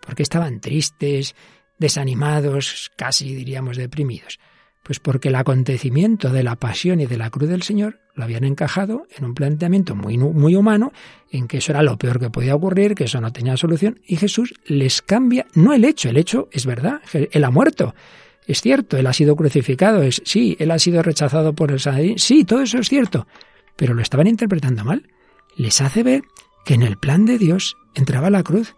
porque 0.00 0.24
estaban 0.24 0.60
tristes, 0.60 1.34
desanimados, 1.78 2.90
casi 2.96 3.34
diríamos 3.34 3.76
deprimidos. 3.76 4.38
Pues 4.86 5.00
porque 5.00 5.30
el 5.30 5.34
acontecimiento 5.34 6.30
de 6.30 6.44
la 6.44 6.54
pasión 6.54 7.00
y 7.00 7.06
de 7.06 7.18
la 7.18 7.28
cruz 7.28 7.48
del 7.48 7.64
Señor 7.64 7.98
lo 8.14 8.22
habían 8.22 8.44
encajado 8.44 9.08
en 9.18 9.24
un 9.24 9.34
planteamiento 9.34 9.96
muy, 9.96 10.16
muy 10.16 10.54
humano, 10.54 10.92
en 11.32 11.48
que 11.48 11.58
eso 11.58 11.72
era 11.72 11.82
lo 11.82 11.98
peor 11.98 12.20
que 12.20 12.30
podía 12.30 12.54
ocurrir, 12.54 12.94
que 12.94 13.04
eso 13.04 13.20
no 13.20 13.32
tenía 13.32 13.56
solución, 13.56 14.00
y 14.06 14.14
Jesús 14.14 14.54
les 14.64 15.02
cambia, 15.02 15.46
no 15.54 15.72
el 15.72 15.84
hecho, 15.84 16.08
el 16.08 16.16
hecho 16.16 16.48
es 16.52 16.66
verdad, 16.66 17.00
él 17.12 17.44
ha 17.44 17.50
muerto, 17.50 17.96
es 18.46 18.60
cierto, 18.60 18.96
él 18.96 19.08
ha 19.08 19.12
sido 19.12 19.34
crucificado, 19.34 20.02
es 20.02 20.22
sí, 20.24 20.56
él 20.60 20.70
ha 20.70 20.78
sido 20.78 21.02
rechazado 21.02 21.52
por 21.52 21.72
el 21.72 21.80
Sanedrín, 21.80 22.20
sí, 22.20 22.44
todo 22.44 22.62
eso 22.62 22.78
es 22.78 22.88
cierto, 22.88 23.26
pero 23.74 23.92
lo 23.92 24.02
estaban 24.02 24.28
interpretando 24.28 24.84
mal. 24.84 25.08
Les 25.56 25.80
hace 25.80 26.04
ver 26.04 26.22
que 26.64 26.74
en 26.74 26.82
el 26.82 26.96
plan 26.96 27.26
de 27.26 27.38
Dios 27.38 27.76
entraba 27.96 28.30
la 28.30 28.44
cruz. 28.44 28.76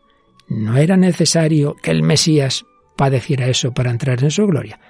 No 0.48 0.78
era 0.78 0.96
necesario 0.96 1.76
que 1.82 1.90
el 1.90 2.02
Mesías 2.02 2.64
padeciera 2.96 3.46
eso 3.46 3.72
para 3.72 3.90
entrar 3.90 4.24
en 4.24 4.30
su 4.30 4.46
gloria. 4.46 4.80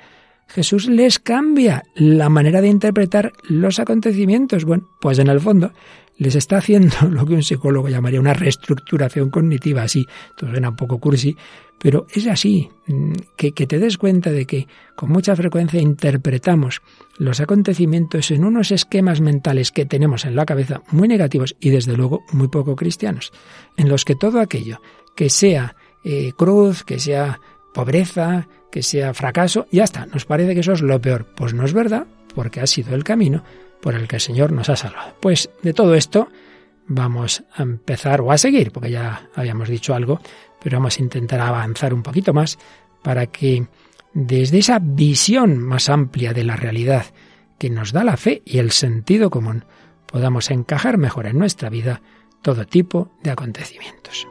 Jesús 0.49 0.89
les 0.89 1.19
cambia 1.19 1.85
la 1.95 2.29
manera 2.29 2.61
de 2.61 2.69
interpretar 2.69 3.33
los 3.49 3.79
acontecimientos. 3.79 4.65
Bueno, 4.65 4.89
pues 5.01 5.19
en 5.19 5.29
el 5.29 5.41
fondo 5.41 5.73
les 6.17 6.35
está 6.35 6.59
haciendo 6.59 6.97
lo 7.11 7.25
que 7.25 7.35
un 7.35 7.43
psicólogo 7.43 7.89
llamaría 7.89 8.21
una 8.21 8.35
reestructuración 8.35 9.31
cognitiva, 9.31 9.83
así, 9.83 10.07
todo 10.37 10.51
suena 10.51 10.71
un 10.71 10.77
poco 10.77 10.99
cursi, 10.99 11.37
pero 11.79 12.07
es 12.13 12.27
así, 12.27 12.69
mm, 12.87 13.13
que, 13.37 13.53
que 13.53 13.67
te 13.67 13.79
des 13.79 13.99
cuenta 13.99 14.31
de 14.31 14.47
que 14.47 14.67
con 14.97 15.11
mucha 15.11 15.37
frecuencia 15.37 15.81
interpretamos 15.81 16.83
los 17.19 17.41
acontecimientos 17.41 18.31
en 18.31 18.45
unos 18.45 18.73
esquemas 18.73 19.21
mentales 19.21 19.71
que 19.71 19.87
tenemos 19.87 20.25
en 20.25 20.35
la 20.35 20.45
cabeza 20.45 20.83
muy 20.91 21.09
negativos 21.09 21.57
y 21.61 21.71
desde 21.71 21.97
luego 21.97 22.25
muy 22.33 22.49
poco 22.49 22.75
cristianos, 22.75 23.33
en 23.77 23.89
los 23.89 24.05
que 24.05 24.17
todo 24.17 24.41
aquello 24.41 24.81
que 25.15 25.31
sea 25.31 25.77
eh, 26.05 26.33
cruz, 26.37 26.85
que 26.85 26.99
sea 26.99 27.41
pobreza, 27.73 28.49
que 28.71 28.83
sea 28.83 29.15
fracaso, 29.15 29.67
ya 29.71 29.85
está, 29.85 30.07
nos 30.07 30.25
parece 30.25 30.55
que 30.55 30.61
eso 30.61 30.73
es 30.73 30.83
lo 30.83 31.01
peor. 31.01 31.27
Pues 31.35 31.55
no 31.55 31.65
es 31.65 31.73
verdad, 31.73 32.07
porque 32.35 32.61
ha 32.61 32.67
sido 32.67 32.95
el 32.95 33.05
camino 33.05 33.43
por 33.81 33.95
el 33.95 34.09
que 34.09 34.17
el 34.17 34.23
Señor 34.23 34.53
nos 34.53 34.69
ha 34.69 34.77
salvado. 34.77 35.15
Pues 35.21 35.51
de 35.63 35.73
todo 35.73 35.95
esto 35.95 36.29
vamos 36.87 37.45
a 37.55 37.63
empezar 37.63 38.21
o 38.21 38.33
a 38.33 38.39
seguir, 38.39 38.73
porque 38.73 38.91
ya 38.91 39.29
habíamos 39.35 39.69
dicho 39.69 39.95
algo, 39.95 40.21
pero 40.63 40.79
vamos 40.79 40.99
a 40.99 41.03
intentar 41.03 41.41
avanzar 41.41 41.95
un 41.95 42.03
poquito 42.03 42.33
más 42.33 42.59
para 43.03 43.27
que 43.27 43.67
desde 44.15 44.59
esa 44.59 44.79
visión 44.81 45.59
más 45.59 45.89
amplia 45.89 46.33
de 46.33 46.45
la 46.45 46.57
realidad 46.57 47.07
que 47.59 47.71
nos 47.71 47.93
da 47.93 48.05
la 48.05 48.17
fe 48.17 48.43
y 48.45 48.59
el 48.59 48.71
sentido 48.71 49.31
común, 49.31 49.65
podamos 50.07 50.51
encajar 50.51 50.97
mejor 50.97 51.27
en 51.27 51.39
nuestra 51.39 51.69
vida 51.69 52.01
todo 52.43 52.67
tipo 52.67 53.13
de 53.23 53.31
acontecimientos. 53.31 54.27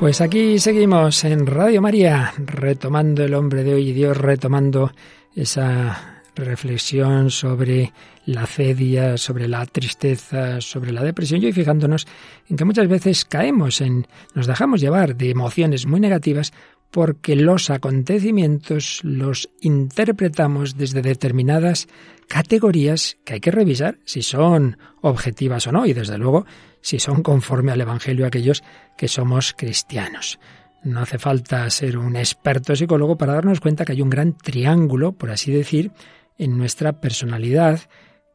Pues 0.00 0.22
aquí 0.22 0.58
seguimos 0.58 1.24
en 1.24 1.46
Radio 1.46 1.82
María, 1.82 2.32
retomando 2.38 3.22
el 3.22 3.34
hombre 3.34 3.64
de 3.64 3.74
hoy 3.74 3.90
y 3.90 3.92
Dios, 3.92 4.16
retomando 4.16 4.92
esa 5.36 6.22
reflexión 6.34 7.30
sobre 7.30 7.92
la 8.24 8.46
cedia, 8.46 9.18
sobre 9.18 9.46
la 9.46 9.66
tristeza, 9.66 10.62
sobre 10.62 10.92
la 10.92 11.04
depresión 11.04 11.44
y 11.44 11.52
fijándonos 11.52 12.06
en 12.48 12.56
que 12.56 12.64
muchas 12.64 12.88
veces 12.88 13.26
caemos 13.26 13.82
en, 13.82 14.06
nos 14.34 14.46
dejamos 14.46 14.80
llevar 14.80 15.16
de 15.16 15.28
emociones 15.28 15.84
muy 15.84 16.00
negativas 16.00 16.54
porque 16.90 17.36
los 17.36 17.70
acontecimientos 17.70 19.00
los 19.02 19.50
interpretamos 19.60 20.76
desde 20.76 21.02
determinadas 21.02 21.88
categorías 22.28 23.16
que 23.24 23.34
hay 23.34 23.40
que 23.40 23.50
revisar 23.50 23.98
si 24.04 24.22
son 24.22 24.78
objetivas 25.00 25.66
o 25.66 25.72
no 25.72 25.86
y 25.86 25.92
desde 25.92 26.18
luego 26.18 26.46
si 26.80 26.98
son 26.98 27.22
conforme 27.22 27.72
al 27.72 27.80
Evangelio 27.80 28.26
aquellos 28.26 28.62
que 28.96 29.08
somos 29.08 29.54
cristianos. 29.56 30.38
No 30.82 31.00
hace 31.00 31.18
falta 31.18 31.68
ser 31.70 31.98
un 31.98 32.16
experto 32.16 32.74
psicólogo 32.74 33.16
para 33.18 33.34
darnos 33.34 33.60
cuenta 33.60 33.84
que 33.84 33.92
hay 33.92 34.02
un 34.02 34.10
gran 34.10 34.36
triángulo, 34.36 35.12
por 35.12 35.30
así 35.30 35.52
decir, 35.52 35.92
en 36.38 36.56
nuestra 36.56 37.00
personalidad, 37.00 37.80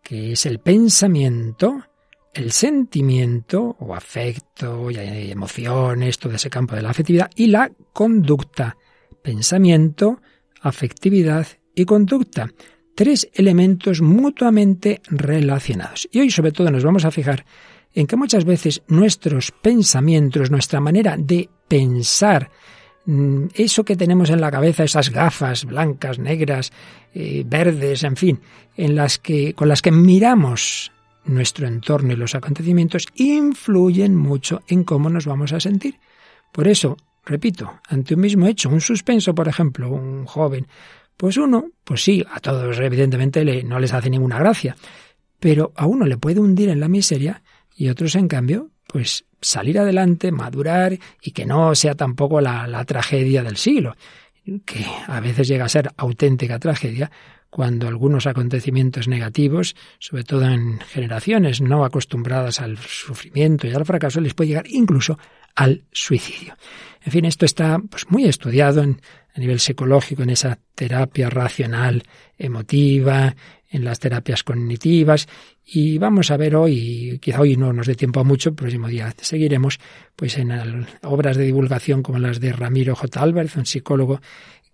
que 0.03 0.33
es 0.33 0.45
el 0.45 0.59
pensamiento, 0.59 1.83
el 2.35 2.51
sentimiento 2.51 3.75
o 3.79 3.95
afecto 3.95 4.91
y 4.91 5.31
emociones, 5.31 6.19
todo 6.19 6.33
ese 6.33 6.49
campo 6.49 6.75
de 6.75 6.81
la 6.81 6.89
afectividad, 6.89 7.31
y 7.35 7.47
la 7.47 7.71
conducta. 7.93 8.77
Pensamiento, 9.21 10.21
afectividad 10.61 11.47
y 11.73 11.85
conducta. 11.85 12.51
Tres 12.93 13.29
elementos 13.33 14.01
mutuamente 14.01 15.01
relacionados. 15.07 16.07
Y 16.11 16.19
hoy 16.19 16.29
sobre 16.29 16.51
todo 16.51 16.69
nos 16.71 16.83
vamos 16.83 17.05
a 17.05 17.11
fijar 17.11 17.45
en 17.93 18.05
que 18.05 18.17
muchas 18.17 18.43
veces 18.43 18.83
nuestros 18.87 19.51
pensamientos, 19.51 20.51
nuestra 20.51 20.81
manera 20.81 21.15
de 21.17 21.49
pensar, 21.69 22.51
mm, 23.05 23.45
eso 23.53 23.85
que 23.85 23.95
tenemos 23.95 24.29
en 24.29 24.41
la 24.41 24.51
cabeza, 24.51 24.83
esas 24.83 25.09
gafas 25.09 25.63
blancas, 25.63 26.19
negras, 26.19 26.73
eh, 27.13 27.43
verdes, 27.45 28.03
en 28.03 28.17
fin, 28.17 28.41
en 28.75 28.95
las 28.95 29.17
que, 29.19 29.53
con 29.53 29.69
las 29.69 29.81
que 29.81 29.91
miramos 29.91 30.91
nuestro 31.25 31.67
entorno 31.67 32.13
y 32.13 32.15
los 32.15 32.35
acontecimientos, 32.35 33.07
influyen 33.15 34.15
mucho 34.15 34.61
en 34.67 34.83
cómo 34.83 35.09
nos 35.09 35.25
vamos 35.25 35.53
a 35.53 35.59
sentir. 35.59 35.99
Por 36.51 36.67
eso, 36.67 36.97
repito, 37.25 37.79
ante 37.87 38.15
un 38.15 38.21
mismo 38.21 38.47
hecho, 38.47 38.69
un 38.69 38.81
suspenso, 38.81 39.35
por 39.35 39.47
ejemplo, 39.47 39.89
un 39.89 40.25
joven, 40.25 40.67
pues 41.17 41.37
uno, 41.37 41.71
pues 41.83 42.03
sí, 42.03 42.23
a 42.31 42.39
todos 42.39 42.79
evidentemente 42.79 43.63
no 43.63 43.79
les 43.79 43.93
hace 43.93 44.09
ninguna 44.09 44.39
gracia, 44.39 44.75
pero 45.39 45.71
a 45.75 45.85
uno 45.85 46.05
le 46.05 46.17
puede 46.17 46.39
hundir 46.39 46.69
en 46.69 46.79
la 46.79 46.87
miseria 46.87 47.41
y 47.75 47.89
otros, 47.89 48.15
en 48.15 48.27
cambio, 48.27 48.69
pues 48.87 49.25
salir 49.41 49.79
adelante, 49.79 50.31
madurar 50.31 50.97
y 51.21 51.31
que 51.31 51.45
no 51.45 51.75
sea 51.75 51.95
tampoco 51.95 52.41
la, 52.41 52.67
la 52.67 52.83
tragedia 52.85 53.43
del 53.43 53.57
siglo, 53.57 53.95
que 54.65 54.85
a 55.07 55.19
veces 55.19 55.47
llega 55.47 55.65
a 55.65 55.69
ser 55.69 55.91
auténtica 55.97 56.59
tragedia 56.59 57.11
cuando 57.55 57.87
algunos 57.87 58.27
acontecimientos 58.27 59.07
negativos, 59.07 59.77
sobre 59.99 60.25
todo 60.25 60.43
en 60.43 60.81
generaciones 60.81 61.61
no 61.61 61.85
acostumbradas 61.85 62.59
al 62.59 62.77
sufrimiento 62.77 63.65
y 63.65 63.71
al 63.71 63.85
fracaso, 63.85 64.19
les 64.19 64.33
puede 64.33 64.49
llegar 64.49 64.65
incluso 64.67 65.17
al 65.55 65.85
suicidio. 65.89 66.57
En 67.05 67.13
fin, 67.13 67.23
esto 67.23 67.45
está 67.45 67.79
pues, 67.79 68.09
muy 68.09 68.25
estudiado 68.25 68.83
en, 68.83 68.99
a 69.33 69.39
nivel 69.39 69.61
psicológico, 69.61 70.23
en 70.23 70.31
esa 70.31 70.59
terapia 70.75 71.29
racional, 71.29 72.03
emotiva, 72.37 73.33
en 73.69 73.85
las 73.85 74.01
terapias 74.01 74.43
cognitivas 74.43 75.29
y 75.65 75.97
vamos 75.97 76.31
a 76.31 76.37
ver 76.37 76.57
hoy, 76.57 77.19
quizá 77.21 77.39
hoy 77.39 77.55
no 77.55 77.71
nos 77.71 77.87
dé 77.87 77.95
tiempo 77.95 78.19
a 78.19 78.25
mucho, 78.25 78.49
el 78.49 78.55
próximo 78.55 78.89
día 78.89 79.13
seguiremos, 79.17 79.79
pues 80.17 80.37
en 80.37 80.51
obras 81.03 81.37
de 81.37 81.45
divulgación 81.45 82.03
como 82.03 82.19
las 82.19 82.41
de 82.41 82.51
Ramiro 82.51 82.95
J. 82.95 83.21
Albert, 83.21 83.55
un 83.55 83.65
psicólogo 83.65 84.19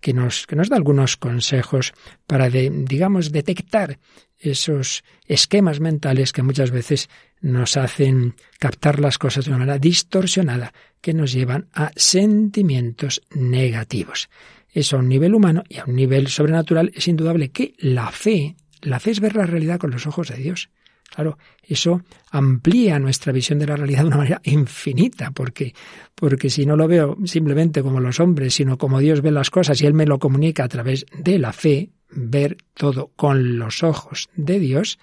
que 0.02 0.12
nos, 0.12 0.46
que 0.46 0.56
nos 0.56 0.68
da 0.68 0.76
algunos 0.76 1.16
consejos 1.16 1.94
para, 2.26 2.50
digamos, 2.50 3.32
detectar 3.32 3.98
esos 4.38 5.04
esquemas 5.26 5.80
mentales 5.80 6.32
que 6.32 6.42
muchas 6.42 6.72
veces 6.72 7.08
nos 7.40 7.76
hacen 7.76 8.34
captar 8.58 8.98
las 8.98 9.16
cosas 9.16 9.44
de 9.44 9.52
una 9.52 9.58
manera 9.58 9.78
distorsionada 9.78 10.74
que 11.00 11.14
nos 11.14 11.32
llevan 11.32 11.68
a 11.72 11.92
sentimientos 11.96 13.22
negativos. 13.30 14.28
Eso 14.68 14.96
a 14.96 14.98
un 14.98 15.08
nivel 15.08 15.34
humano 15.34 15.62
y 15.68 15.78
a 15.78 15.84
un 15.84 15.94
nivel 15.94 16.28
sobrenatural 16.28 16.90
es 16.94 17.06
indudable 17.06 17.50
que 17.50 17.74
la 17.78 18.10
fe, 18.10 18.56
la 18.80 18.98
fe 18.98 19.12
es 19.12 19.20
ver 19.20 19.36
la 19.36 19.46
realidad 19.46 19.78
con 19.78 19.92
los 19.92 20.06
ojos 20.06 20.28
de 20.28 20.36
Dios. 20.36 20.70
Claro, 21.14 21.36
eso 21.62 22.02
amplía 22.30 22.98
nuestra 22.98 23.32
visión 23.32 23.58
de 23.58 23.66
la 23.66 23.76
realidad 23.76 24.00
de 24.00 24.06
una 24.06 24.16
manera 24.16 24.40
infinita, 24.44 25.30
porque, 25.30 25.74
porque 26.14 26.48
si 26.48 26.64
no 26.64 26.74
lo 26.76 26.88
veo 26.88 27.18
simplemente 27.24 27.82
como 27.82 28.00
los 28.00 28.18
hombres, 28.18 28.54
sino 28.54 28.78
como 28.78 28.98
Dios 28.98 29.20
ve 29.20 29.30
las 29.30 29.50
cosas 29.50 29.80
y 29.80 29.86
Él 29.86 29.92
me 29.92 30.06
lo 30.06 30.18
comunica 30.18 30.64
a 30.64 30.68
través 30.68 31.04
de 31.16 31.38
la 31.38 31.52
fe, 31.52 31.90
ver 32.10 32.56
todo 32.74 33.10
con 33.14 33.58
los 33.58 33.82
ojos 33.82 34.30
de 34.34 34.58
Dios 34.58 34.98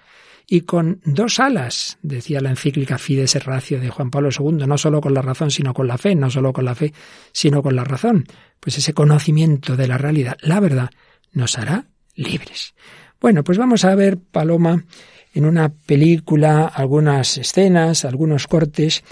y 0.48 0.62
con 0.62 1.00
dos 1.04 1.38
alas, 1.38 1.98
decía 2.02 2.40
la 2.40 2.50
encíclica 2.50 2.98
Fides 2.98 3.44
Ratio 3.44 3.80
de 3.80 3.88
Juan 3.88 4.10
Pablo 4.10 4.30
II, 4.36 4.66
no 4.66 4.78
solo 4.78 5.00
con 5.00 5.14
la 5.14 5.22
razón, 5.22 5.52
sino 5.52 5.72
con 5.72 5.86
la 5.86 5.96
fe, 5.96 6.16
no 6.16 6.28
solo 6.28 6.52
con 6.52 6.64
la 6.64 6.74
fe, 6.74 6.92
sino 7.30 7.62
con 7.62 7.76
la 7.76 7.84
razón. 7.84 8.26
Pues 8.58 8.76
ese 8.76 8.92
conocimiento 8.92 9.76
de 9.76 9.86
la 9.86 9.96
realidad, 9.96 10.36
la 10.40 10.58
verdad, 10.58 10.90
nos 11.32 11.56
hará 11.56 11.86
libres. 12.16 12.74
Bueno, 13.20 13.44
pues 13.44 13.58
vamos 13.58 13.84
a 13.84 13.94
ver, 13.94 14.18
Paloma, 14.18 14.84
en 15.32 15.44
una 15.44 15.68
película 15.68 16.66
algunas 16.66 17.38
escenas, 17.38 18.04
algunos 18.04 18.46
cortes, 18.46 19.04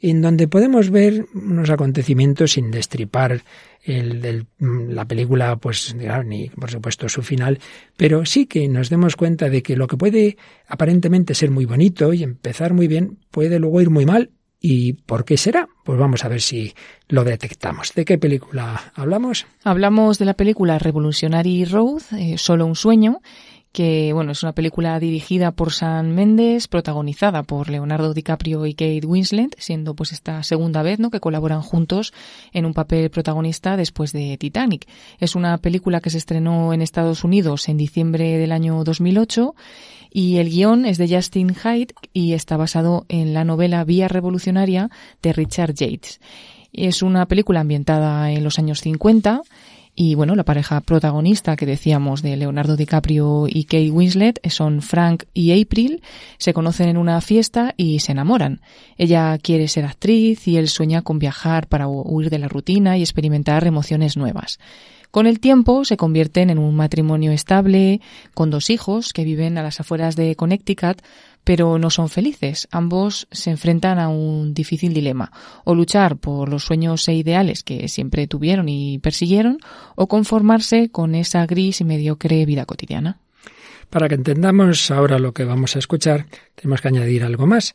en 0.00 0.20
donde 0.20 0.48
podemos 0.48 0.90
ver 0.90 1.26
unos 1.34 1.70
acontecimientos 1.70 2.52
sin 2.52 2.70
destripar 2.70 3.42
el, 3.82 4.46
la 4.58 5.04
película, 5.06 5.56
pues 5.56 5.94
ni 5.94 6.48
por 6.50 6.70
supuesto 6.70 7.08
su 7.08 7.22
final, 7.22 7.58
pero 7.96 8.26
sí 8.26 8.46
que 8.46 8.68
nos 8.68 8.90
demos 8.90 9.16
cuenta 9.16 9.48
de 9.48 9.62
que 9.62 9.76
lo 9.76 9.86
que 9.86 9.96
puede 9.96 10.36
aparentemente 10.68 11.34
ser 11.34 11.50
muy 11.50 11.64
bonito 11.64 12.12
y 12.12 12.22
empezar 12.22 12.74
muy 12.74 12.88
bien, 12.88 13.18
puede 13.30 13.58
luego 13.58 13.80
ir 13.80 13.90
muy 13.90 14.06
mal. 14.06 14.30
¿Y 14.66 14.94
por 14.94 15.26
qué 15.26 15.36
será? 15.36 15.68
Pues 15.84 15.98
vamos 15.98 16.24
a 16.24 16.28
ver 16.28 16.40
si 16.40 16.72
lo 17.08 17.22
detectamos. 17.22 17.92
¿De 17.92 18.06
qué 18.06 18.16
película 18.16 18.92
hablamos? 18.94 19.46
Hablamos 19.62 20.18
de 20.18 20.24
la 20.24 20.32
película 20.32 20.78
Revolutionary 20.78 21.66
Road, 21.66 22.00
eh, 22.18 22.38
Solo 22.38 22.64
un 22.64 22.74
sueño, 22.74 23.20
que 23.74 24.12
bueno, 24.12 24.30
es 24.30 24.44
una 24.44 24.52
película 24.52 25.00
dirigida 25.00 25.50
por 25.50 25.72
Sam 25.72 26.10
Mendes, 26.10 26.68
protagonizada 26.68 27.42
por 27.42 27.68
Leonardo 27.68 28.14
DiCaprio 28.14 28.66
y 28.66 28.74
Kate 28.74 29.04
Winslet, 29.04 29.56
siendo 29.58 29.94
pues 29.94 30.12
esta 30.12 30.44
segunda 30.44 30.84
vez, 30.84 31.00
¿no? 31.00 31.10
que 31.10 31.18
colaboran 31.18 31.60
juntos 31.60 32.14
en 32.52 32.66
un 32.66 32.72
papel 32.72 33.10
protagonista 33.10 33.76
después 33.76 34.12
de 34.12 34.38
Titanic. 34.38 34.86
Es 35.18 35.34
una 35.34 35.58
película 35.58 36.00
que 36.00 36.10
se 36.10 36.18
estrenó 36.18 36.72
en 36.72 36.82
Estados 36.82 37.24
Unidos 37.24 37.68
en 37.68 37.76
diciembre 37.76 38.38
del 38.38 38.52
año 38.52 38.84
2008 38.84 39.56
y 40.08 40.36
el 40.36 40.50
guion 40.50 40.86
es 40.86 40.96
de 40.96 41.08
Justin 41.08 41.52
Hyde 41.52 41.94
y 42.12 42.34
está 42.34 42.56
basado 42.56 43.06
en 43.08 43.34
la 43.34 43.42
novela 43.42 43.82
Vía 43.82 44.06
Revolucionaria 44.06 44.88
de 45.20 45.32
Richard 45.32 45.74
Yates. 45.74 46.20
Es 46.72 47.02
una 47.02 47.26
película 47.26 47.58
ambientada 47.58 48.30
en 48.30 48.44
los 48.44 48.60
años 48.60 48.82
50 48.82 49.42
y 49.96 50.16
bueno, 50.16 50.34
la 50.34 50.44
pareja 50.44 50.80
protagonista 50.80 51.54
que 51.54 51.66
decíamos 51.66 52.20
de 52.20 52.36
Leonardo 52.36 52.76
DiCaprio 52.76 53.46
y 53.48 53.64
Kate 53.64 53.92
Winslet 53.92 54.40
son 54.50 54.82
Frank 54.82 55.24
y 55.32 55.60
April. 55.60 56.02
Se 56.38 56.52
conocen 56.52 56.88
en 56.88 56.96
una 56.96 57.20
fiesta 57.20 57.74
y 57.76 58.00
se 58.00 58.12
enamoran. 58.12 58.60
Ella 58.98 59.38
quiere 59.38 59.68
ser 59.68 59.84
actriz 59.84 60.48
y 60.48 60.56
él 60.56 60.68
sueña 60.68 61.02
con 61.02 61.20
viajar 61.20 61.68
para 61.68 61.86
huir 61.86 62.28
de 62.28 62.40
la 62.40 62.48
rutina 62.48 62.98
y 62.98 63.02
experimentar 63.02 63.66
emociones 63.68 64.16
nuevas. 64.16 64.58
Con 65.12 65.28
el 65.28 65.38
tiempo 65.38 65.84
se 65.84 65.96
convierten 65.96 66.50
en 66.50 66.58
un 66.58 66.74
matrimonio 66.74 67.30
estable, 67.30 68.00
con 68.34 68.50
dos 68.50 68.70
hijos 68.70 69.12
que 69.12 69.22
viven 69.22 69.58
a 69.58 69.62
las 69.62 69.78
afueras 69.78 70.16
de 70.16 70.34
Connecticut, 70.34 71.02
pero 71.44 71.78
no 71.78 71.90
son 71.90 72.08
felices. 72.08 72.66
Ambos 72.70 73.28
se 73.30 73.50
enfrentan 73.50 73.98
a 73.98 74.08
un 74.08 74.54
difícil 74.54 74.94
dilema, 74.94 75.30
o 75.64 75.74
luchar 75.74 76.16
por 76.16 76.48
los 76.48 76.64
sueños 76.64 77.06
e 77.08 77.14
ideales 77.14 77.62
que 77.62 77.88
siempre 77.88 78.26
tuvieron 78.26 78.68
y 78.68 78.98
persiguieron, 78.98 79.58
o 79.94 80.08
conformarse 80.08 80.88
con 80.90 81.14
esa 81.14 81.46
gris 81.46 81.80
y 81.80 81.84
mediocre 81.84 82.44
vida 82.46 82.64
cotidiana. 82.64 83.18
Para 83.90 84.08
que 84.08 84.14
entendamos 84.14 84.90
ahora 84.90 85.18
lo 85.18 85.32
que 85.32 85.44
vamos 85.44 85.76
a 85.76 85.78
escuchar, 85.78 86.26
tenemos 86.54 86.80
que 86.80 86.88
añadir 86.88 87.22
algo 87.22 87.46
más. 87.46 87.74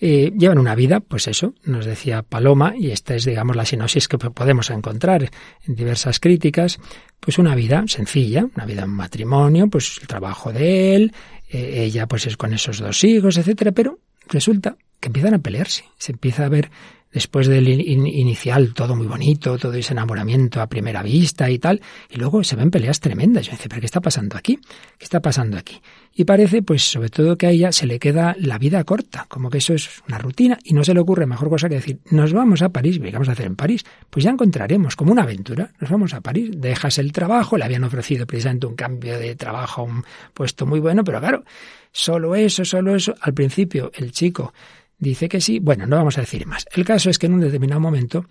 Eh, 0.00 0.32
llevan 0.38 0.58
una 0.58 0.76
vida, 0.76 1.00
pues 1.00 1.26
eso, 1.26 1.54
nos 1.64 1.84
decía 1.84 2.22
Paloma, 2.22 2.72
y 2.78 2.92
esta 2.92 3.16
es, 3.16 3.24
digamos, 3.24 3.56
la 3.56 3.64
sinopsis 3.64 4.06
que 4.06 4.16
podemos 4.16 4.70
encontrar 4.70 5.28
en 5.66 5.74
diversas 5.74 6.20
críticas, 6.20 6.78
pues 7.18 7.38
una 7.38 7.56
vida 7.56 7.82
sencilla, 7.88 8.46
una 8.54 8.64
vida 8.64 8.84
en 8.84 8.90
matrimonio, 8.90 9.66
pues 9.66 9.98
el 10.00 10.06
trabajo 10.06 10.52
de 10.52 10.94
él, 10.94 11.12
eh, 11.50 11.84
ella 11.84 12.06
pues 12.06 12.26
es 12.26 12.36
con 12.36 12.52
esos 12.52 12.78
dos 12.78 13.02
hijos, 13.04 13.36
etcétera, 13.36 13.72
pero 13.72 13.98
resulta 14.28 14.76
que 15.00 15.08
empiezan 15.08 15.34
a 15.34 15.38
pelearse, 15.38 15.84
se 15.96 16.12
empieza 16.12 16.44
a 16.44 16.48
ver 16.48 16.70
después 17.12 17.46
del 17.46 17.68
inicial 17.68 18.74
todo 18.74 18.94
muy 18.94 19.06
bonito, 19.06 19.58
todo 19.58 19.74
ese 19.74 19.92
enamoramiento 19.92 20.60
a 20.60 20.66
primera 20.66 21.02
vista 21.02 21.50
y 21.50 21.58
tal, 21.58 21.80
y 22.10 22.16
luego 22.16 22.44
se 22.44 22.56
ven 22.56 22.70
peleas 22.70 23.00
tremendas. 23.00 23.46
Yo 23.46 23.52
dice, 23.52 23.68
pero 23.68 23.80
¿qué 23.80 23.86
está 23.86 24.00
pasando 24.00 24.36
aquí? 24.36 24.58
¿Qué 24.98 25.04
está 25.04 25.20
pasando 25.20 25.56
aquí? 25.56 25.80
Y 26.14 26.24
parece, 26.24 26.62
pues, 26.62 26.82
sobre 26.82 27.10
todo 27.10 27.36
que 27.36 27.46
a 27.46 27.50
ella 27.50 27.72
se 27.72 27.86
le 27.86 27.98
queda 27.98 28.34
la 28.38 28.58
vida 28.58 28.82
corta, 28.84 29.26
como 29.28 29.50
que 29.50 29.58
eso 29.58 29.74
es 29.74 30.02
una 30.08 30.18
rutina 30.18 30.58
y 30.64 30.74
no 30.74 30.82
se 30.84 30.92
le 30.92 31.00
ocurre 31.00 31.26
mejor 31.26 31.48
cosa 31.48 31.68
que 31.68 31.76
decir, 31.76 32.00
nos 32.10 32.32
vamos 32.32 32.60
a 32.62 32.70
París, 32.70 32.98
¿qué 32.98 33.10
vamos 33.10 33.28
a 33.28 33.32
hacer 33.32 33.46
en 33.46 33.56
París? 33.56 33.84
Pues 34.10 34.24
ya 34.24 34.30
encontraremos, 34.30 34.96
como 34.96 35.12
una 35.12 35.22
aventura, 35.22 35.70
nos 35.80 35.90
vamos 35.90 36.14
a 36.14 36.20
París, 36.20 36.50
dejas 36.56 36.98
el 36.98 37.12
trabajo, 37.12 37.56
le 37.56 37.64
habían 37.64 37.84
ofrecido 37.84 38.26
precisamente 38.26 38.66
un 38.66 38.74
cambio 38.74 39.18
de 39.18 39.36
trabajo, 39.36 39.84
un 39.84 40.04
puesto 40.34 40.66
muy 40.66 40.80
bueno, 40.80 41.04
pero 41.04 41.20
claro, 41.20 41.44
solo 41.92 42.34
eso, 42.34 42.64
solo 42.64 42.94
eso, 42.94 43.14
al 43.20 43.34
principio 43.34 43.90
el 43.94 44.12
chico 44.12 44.52
dice 44.98 45.28
que 45.28 45.40
sí. 45.40 45.58
Bueno, 45.58 45.86
no 45.86 45.96
vamos 45.96 46.18
a 46.18 46.22
decir 46.22 46.46
más. 46.46 46.66
El 46.72 46.84
caso 46.84 47.10
es 47.10 47.18
que 47.18 47.26
en 47.26 47.34
un 47.34 47.40
determinado 47.40 47.80
momento 47.80 48.26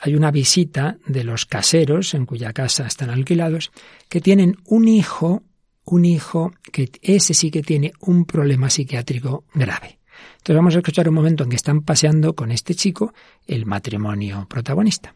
hay 0.00 0.14
una 0.14 0.30
visita 0.30 0.98
de 1.06 1.24
los 1.24 1.46
caseros 1.46 2.14
en 2.14 2.26
cuya 2.26 2.52
casa 2.52 2.86
están 2.86 3.10
alquilados 3.10 3.70
que 4.08 4.20
tienen 4.20 4.56
un 4.66 4.88
hijo, 4.88 5.42
un 5.84 6.04
hijo 6.04 6.52
que 6.72 6.90
ese 7.02 7.34
sí 7.34 7.50
que 7.50 7.62
tiene 7.62 7.92
un 8.00 8.24
problema 8.24 8.70
psiquiátrico 8.70 9.44
grave. 9.54 9.98
Entonces 10.38 10.56
vamos 10.56 10.74
a 10.74 10.78
escuchar 10.78 11.08
un 11.08 11.14
momento 11.14 11.44
en 11.44 11.50
que 11.50 11.56
están 11.56 11.82
paseando 11.82 12.34
con 12.34 12.50
este 12.50 12.74
chico 12.74 13.12
el 13.46 13.66
matrimonio 13.66 14.46
protagonista. 14.48 15.14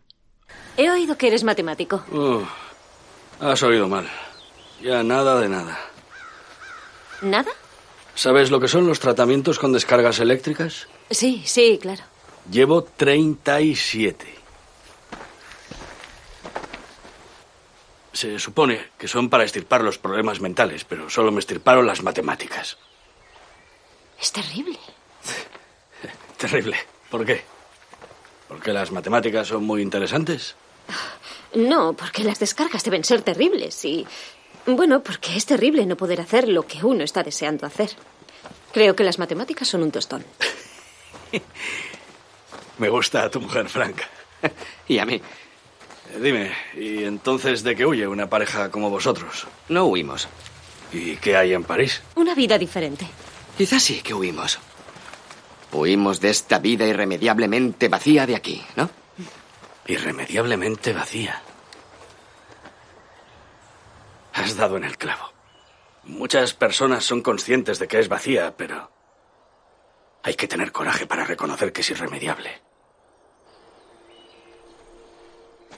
He 0.77 0.91
oído 0.91 1.17
que 1.17 1.29
eres 1.29 1.45
matemático. 1.45 2.03
has 3.41 3.63
oído 3.63 3.89
mal. 3.89 4.09
Ya 4.83 5.03
nada 5.03 5.41
de 5.41 5.49
nada. 5.49 5.79
¿Nada? 7.23 7.51
¿Sabes 8.15 8.51
lo 8.51 8.61
que 8.61 8.69
son 8.69 8.87
los 8.87 9.01
tratamientos 9.01 9.59
con 9.59 9.73
descargas 9.73 10.21
eléctricas? 10.21 10.87
Sí, 11.11 11.43
sí, 11.47 11.79
claro. 11.81 12.03
Llevo 12.51 12.83
37. 12.83 14.27
Se 18.13 18.39
supone 18.39 18.91
que 18.99 19.09
son 19.09 19.31
para 19.31 19.45
estirpar 19.45 19.83
los 19.83 19.99
problemas 19.99 20.41
mentales, 20.41 20.85
pero 20.85 21.09
solo 21.09 21.33
me 21.33 21.41
estirparon 21.41 21.87
las 21.87 22.03
matemáticas. 22.03 22.77
Es 24.21 24.31
terrible. 24.31 24.79
terrible. 26.37 26.77
¿Por 27.11 27.25
qué? 27.25 27.43
¿Porque 28.49 28.73
las 28.73 28.93
matemáticas 28.93 29.49
son 29.49 29.65
muy 29.65 29.81
interesantes? 29.81 30.55
No, 31.55 31.95
porque 31.95 32.23
las 32.23 32.39
descargas 32.39 32.85
deben 32.85 33.05
ser 33.05 33.23
terribles 33.23 33.85
y 33.85 34.07
bueno, 34.67 35.03
porque 35.03 35.37
es 35.37 35.47
terrible 35.47 35.87
no 35.87 35.97
poder 35.97 36.21
hacer 36.21 36.49
lo 36.49 36.67
que 36.67 36.85
uno 36.85 37.03
está 37.05 37.23
deseando 37.23 37.67
hacer. 37.67 37.91
Creo 38.73 38.97
que 38.97 39.05
las 39.05 39.19
matemáticas 39.19 39.69
son 39.69 39.83
un 39.83 39.91
tostón. 39.91 40.25
Me 42.79 42.89
gusta 42.89 43.25
a 43.25 43.31
tu 43.31 43.41
mujer, 43.41 43.69
Frank. 43.69 44.01
y 44.89 44.99
a 44.99 45.05
mí. 45.05 45.21
Dime, 46.21 46.53
¿y 46.75 47.05
entonces 47.05 47.63
de 47.63 47.75
qué 47.75 47.87
huye 47.87 48.07
una 48.07 48.29
pareja 48.29 48.71
como 48.71 48.91
vosotros? 48.91 49.47
No 49.69 49.87
huimos. 49.87 50.29
¿Y 50.93 51.17
qué 51.17 51.37
hay 51.37 51.55
en 51.55 51.65
París? 51.65 52.03
Una 52.17 52.35
vida 52.35 52.59
diferente. 52.59 53.07
Quizás 53.57 53.83
sí 53.83 54.03
que 54.03 54.13
huimos. 54.13 54.59
Huimos 55.73 56.21
de 56.21 56.31
esta 56.31 56.59
vida 56.59 56.87
irremediablemente 56.87 57.89
vacía 57.89 58.27
de 58.27 58.37
aquí, 58.37 58.63
¿no? 58.77 58.91
Irremediablemente 59.87 60.93
vacía. 60.93 61.43
Has 64.33 64.57
dado 64.57 64.77
en 64.77 64.85
el 64.85 64.97
clavo. 64.97 65.33
Muchas 66.05 66.55
personas 66.55 67.05
son 67.05 67.23
conscientes 67.23 67.79
de 67.79 67.89
que 67.89 67.99
es 67.99 68.09
vacía, 68.09 68.57
pero 68.57 68.91
hay 70.23 70.35
que 70.35 70.49
tener 70.49 70.73
coraje 70.73 71.07
para 71.07 71.25
reconocer 71.25 71.73
que 71.73 71.83
es 71.83 71.91
irremediable. 71.91 72.63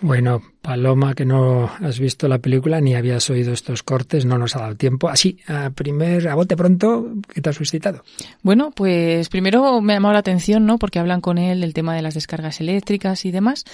Bueno, 0.00 0.42
Paloma, 0.64 1.14
que 1.14 1.26
no 1.26 1.70
has 1.82 1.98
visto 1.98 2.26
la 2.26 2.38
película 2.38 2.80
ni 2.80 2.94
habías 2.94 3.28
oído 3.28 3.52
estos 3.52 3.82
cortes, 3.82 4.24
no 4.24 4.38
nos 4.38 4.56
ha 4.56 4.60
dado 4.60 4.76
tiempo. 4.76 5.10
Así, 5.10 5.36
a 5.46 5.68
primer, 5.68 6.26
a 6.26 6.34
bote 6.34 6.56
pronto, 6.56 7.12
¿qué 7.34 7.42
te 7.42 7.50
ha 7.50 7.52
suscitado? 7.52 8.02
Bueno, 8.42 8.70
pues 8.74 9.28
primero 9.28 9.82
me 9.82 9.92
ha 9.92 9.96
llamado 9.96 10.14
la 10.14 10.20
atención, 10.20 10.64
¿no? 10.64 10.78
Porque 10.78 10.98
hablan 10.98 11.20
con 11.20 11.36
él 11.36 11.60
del 11.60 11.74
tema 11.74 11.94
de 11.94 12.00
las 12.00 12.14
descargas 12.14 12.62
eléctricas 12.62 13.26
y 13.26 13.30
demás, 13.30 13.66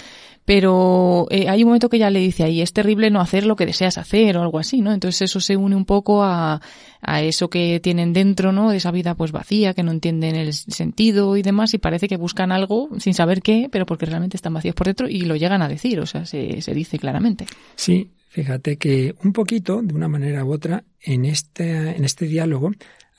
pero 0.43 1.27
eh, 1.29 1.47
hay 1.47 1.63
un 1.63 1.69
momento 1.69 1.87
que 1.87 1.97
ya 1.97 2.09
le 2.09 2.19
dice 2.19 2.43
ahí, 2.43 2.61
es 2.61 2.73
terrible 2.73 3.09
no 3.09 3.21
hacer 3.21 3.45
lo 3.45 3.55
que 3.55 3.65
deseas 3.65 3.97
hacer 3.97 4.35
o 4.35 4.41
algo 4.41 4.59
así, 4.59 4.81
¿no? 4.81 4.91
Entonces 4.91 5.21
eso 5.21 5.39
se 5.39 5.55
une 5.55 5.77
un 5.77 5.85
poco 5.85 6.25
a, 6.25 6.59
a 7.01 7.21
eso 7.21 7.49
que 7.49 7.79
tienen 7.79 8.11
dentro, 8.11 8.51
¿no? 8.51 8.69
De 8.69 8.77
esa 8.77 8.91
vida 8.91 9.15
pues 9.15 9.31
vacía, 9.31 9.73
que 9.73 9.83
no 9.83 9.91
entienden 9.91 10.35
el 10.35 10.53
sentido 10.53 11.37
y 11.37 11.41
demás, 11.41 11.73
y 11.73 11.77
parece 11.77 12.09
que 12.09 12.17
buscan 12.17 12.51
algo 12.51 12.89
sin 12.99 13.13
saber 13.13 13.41
qué, 13.41 13.69
pero 13.71 13.85
porque 13.85 14.05
realmente 14.05 14.35
están 14.35 14.53
vacíos 14.53 14.75
por 14.75 14.87
dentro 14.87 15.07
y 15.07 15.21
lo 15.21 15.37
llegan 15.37 15.61
a 15.61 15.69
decir, 15.69 15.99
o 15.99 16.05
sea, 16.05 16.25
se, 16.25 16.61
se 16.61 16.73
claramente. 16.99 17.45
Sí, 17.75 18.11
fíjate 18.29 18.77
que 18.77 19.15
un 19.23 19.33
poquito, 19.33 19.81
de 19.81 19.93
una 19.93 20.07
manera 20.07 20.43
u 20.45 20.51
otra, 20.53 20.83
en 21.01 21.25
este, 21.25 21.95
en 21.95 22.05
este 22.05 22.25
diálogo 22.25 22.71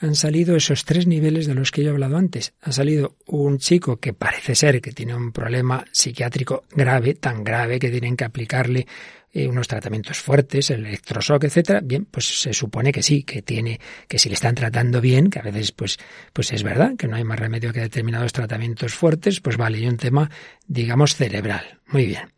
han 0.03 0.17
salido 0.17 0.57
esos 0.57 0.85
tres 0.85 1.07
niveles 1.07 1.47
de 1.47 1.55
los 1.55 1.71
que 1.71 1.83
yo 1.83 1.91
he 1.91 1.93
hablado 1.93 2.17
antes. 2.17 2.55
Ha 2.61 2.73
salido 2.73 3.17
un 3.27 3.59
chico 3.59 3.99
que 3.99 4.13
parece 4.13 4.57
ser 4.57 4.81
que 4.81 4.91
tiene 4.91 5.15
un 5.15 5.31
problema 5.31 5.85
psiquiátrico 5.93 6.65
grave, 6.73 7.15
tan 7.15 7.45
grave 7.45 7.79
que 7.79 7.89
tienen 7.89 8.17
que 8.17 8.25
aplicarle 8.25 8.87
eh, 9.33 9.47
unos 9.47 9.69
tratamientos 9.69 10.19
fuertes, 10.19 10.71
el 10.71 10.85
electroshock, 10.85 11.45
etcétera, 11.45 11.81
bien, 11.83 12.05
pues 12.05 12.43
se 12.43 12.53
supone 12.53 12.93
que 12.93 13.03
sí, 13.03 13.23
que 13.23 13.43
tiene, 13.43 13.81
que 14.09 14.19
si 14.19 14.29
le 14.29 14.35
están 14.35 14.55
tratando 14.55 15.01
bien, 15.01 15.31
que 15.31 15.39
a 15.39 15.43
veces 15.43 15.73
pues, 15.73 15.99
pues 16.33 16.53
es 16.53 16.63
verdad, 16.63 16.97
que 16.97 17.07
no 17.07 17.17
hay 17.17 17.25
más 17.25 17.39
remedio 17.39 17.73
que 17.73 17.81
determinados 17.81 18.33
tratamientos 18.33 18.93
fuertes, 18.93 19.41
pues 19.41 19.57
vale, 19.57 19.79
y 19.79 19.87
un 19.87 19.97
tema, 19.97 20.31
digamos, 20.67 21.15
cerebral. 21.15 21.81
Muy 21.87 22.07
bien. 22.07 22.33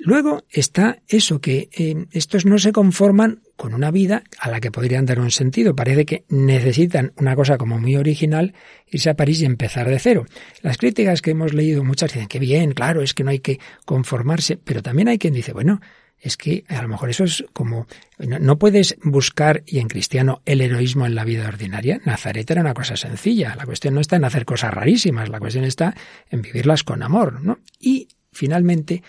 Luego 0.00 0.44
está 0.50 0.98
eso 1.08 1.40
que 1.40 1.68
eh, 1.72 2.06
estos 2.12 2.46
no 2.46 2.58
se 2.58 2.72
conforman 2.72 3.40
con 3.56 3.74
una 3.74 3.90
vida 3.90 4.22
a 4.38 4.48
la 4.48 4.60
que 4.60 4.70
podrían 4.70 5.06
dar 5.06 5.18
un 5.18 5.32
sentido. 5.32 5.74
Parece 5.74 6.06
que 6.06 6.24
necesitan 6.28 7.12
una 7.16 7.34
cosa 7.34 7.58
como 7.58 7.78
muy 7.78 7.96
original, 7.96 8.54
irse 8.86 9.10
a 9.10 9.16
París 9.16 9.42
y 9.42 9.46
empezar 9.46 9.88
de 9.88 9.98
cero. 9.98 10.26
Las 10.62 10.78
críticas 10.78 11.20
que 11.20 11.32
hemos 11.32 11.52
leído 11.52 11.82
muchas 11.82 12.12
dicen 12.12 12.28
que 12.28 12.38
bien, 12.38 12.72
claro, 12.72 13.02
es 13.02 13.12
que 13.12 13.24
no 13.24 13.30
hay 13.30 13.40
que 13.40 13.58
conformarse, 13.84 14.56
pero 14.56 14.82
también 14.82 15.08
hay 15.08 15.18
quien 15.18 15.34
dice, 15.34 15.52
bueno, 15.52 15.80
es 16.20 16.36
que 16.36 16.64
a 16.68 16.82
lo 16.82 16.88
mejor 16.88 17.10
eso 17.10 17.24
es 17.24 17.44
como 17.52 17.86
no, 18.18 18.58
puedes 18.58 18.96
buscar 19.02 19.62
y 19.66 19.78
en 19.78 19.88
cristiano 19.88 20.42
el 20.44 20.60
heroísmo 20.60 21.06
en 21.06 21.14
la 21.14 21.24
vida 21.24 21.46
ordinaria. 21.46 22.00
Nazaret 22.04 22.50
era 22.50 22.60
una 22.60 22.74
cosa 22.74 22.96
sencilla. 22.96 23.54
La 23.56 23.66
cuestión 23.66 23.94
no 23.94 24.00
está 24.00 24.16
en 24.16 24.24
hacer 24.24 24.44
cosas 24.44 24.74
rarísimas, 24.74 25.28
la 25.28 25.38
cuestión 25.38 25.64
está 25.64 25.94
en 26.30 26.42
vivirlas 26.42 26.82
con 26.82 27.02
amor, 27.02 27.40
¿no? 27.40 27.58
Y 27.78 28.08
finalmente 28.32 29.02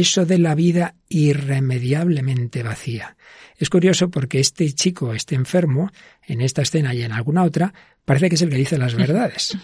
eso 0.00 0.24
de 0.24 0.38
la 0.38 0.54
vida 0.54 0.94
irremediablemente 1.08 2.62
vacía. 2.62 3.16
Es 3.58 3.68
curioso 3.68 4.10
porque 4.10 4.40
este 4.40 4.72
chico, 4.72 5.12
este 5.12 5.34
enfermo, 5.34 5.90
en 6.26 6.40
esta 6.40 6.62
escena 6.62 6.94
y 6.94 7.02
en 7.02 7.12
alguna 7.12 7.42
otra, 7.42 7.74
parece 8.04 8.28
que 8.28 8.36
es 8.36 8.42
el 8.42 8.50
que 8.50 8.56
dice 8.56 8.78
las 8.78 8.94
verdades. 8.96 9.56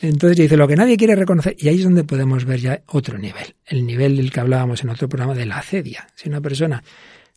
Entonces 0.00 0.38
dice 0.38 0.56
lo 0.56 0.66
que 0.66 0.76
nadie 0.76 0.96
quiere 0.96 1.14
reconocer, 1.14 1.56
y 1.58 1.68
ahí 1.68 1.76
es 1.78 1.84
donde 1.84 2.04
podemos 2.04 2.44
ver 2.46 2.60
ya 2.60 2.82
otro 2.86 3.18
nivel, 3.18 3.54
el 3.66 3.86
nivel 3.86 4.16
del 4.16 4.32
que 4.32 4.40
hablábamos 4.40 4.82
en 4.82 4.90
otro 4.90 5.08
programa 5.08 5.34
de 5.34 5.46
la 5.46 5.58
acedia. 5.58 6.08
Si 6.14 6.28
una 6.28 6.40
persona 6.40 6.82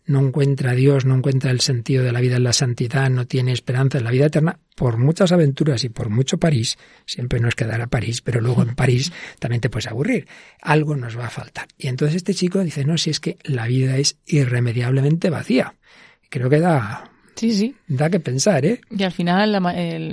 no 0.06 0.20
encuentra 0.20 0.72
a 0.72 0.74
Dios, 0.74 1.04
no 1.04 1.14
encuentra 1.14 1.50
el 1.50 1.60
sentido 1.60 2.04
de 2.04 2.12
la 2.12 2.20
vida 2.20 2.36
en 2.36 2.44
la 2.44 2.52
santidad, 2.52 3.10
no 3.10 3.26
tiene 3.26 3.52
esperanza 3.52 3.98
en 3.98 4.04
la 4.04 4.10
vida 4.10 4.26
eterna, 4.26 4.58
por 4.74 4.98
muchas 4.98 5.32
aventuras 5.32 5.84
y 5.84 5.88
por 5.88 6.10
mucho 6.10 6.38
París, 6.38 6.78
siempre 7.06 7.40
nos 7.40 7.54
quedará 7.54 7.86
París, 7.86 8.22
pero 8.22 8.40
luego 8.40 8.62
en 8.62 8.74
París 8.74 9.12
también 9.38 9.60
te 9.60 9.70
puedes 9.70 9.86
aburrir, 9.86 10.26
algo 10.62 10.96
nos 10.96 11.18
va 11.18 11.26
a 11.26 11.30
faltar. 11.30 11.68
Y 11.76 11.88
entonces 11.88 12.16
este 12.16 12.34
chico 12.34 12.64
dice, 12.64 12.84
no, 12.84 12.98
si 12.98 13.10
es 13.10 13.20
que 13.20 13.38
la 13.44 13.66
vida 13.66 13.98
es 13.98 14.18
irremediablemente 14.26 15.30
vacía. 15.30 15.74
Creo 16.28 16.48
que 16.48 16.60
da 16.60 17.10
Sí, 17.40 17.52
sí. 17.52 17.74
Da 17.88 18.10
que 18.10 18.20
pensar, 18.20 18.66
¿eh? 18.66 18.82
Y 18.90 19.02
al 19.02 19.12
final, 19.12 19.58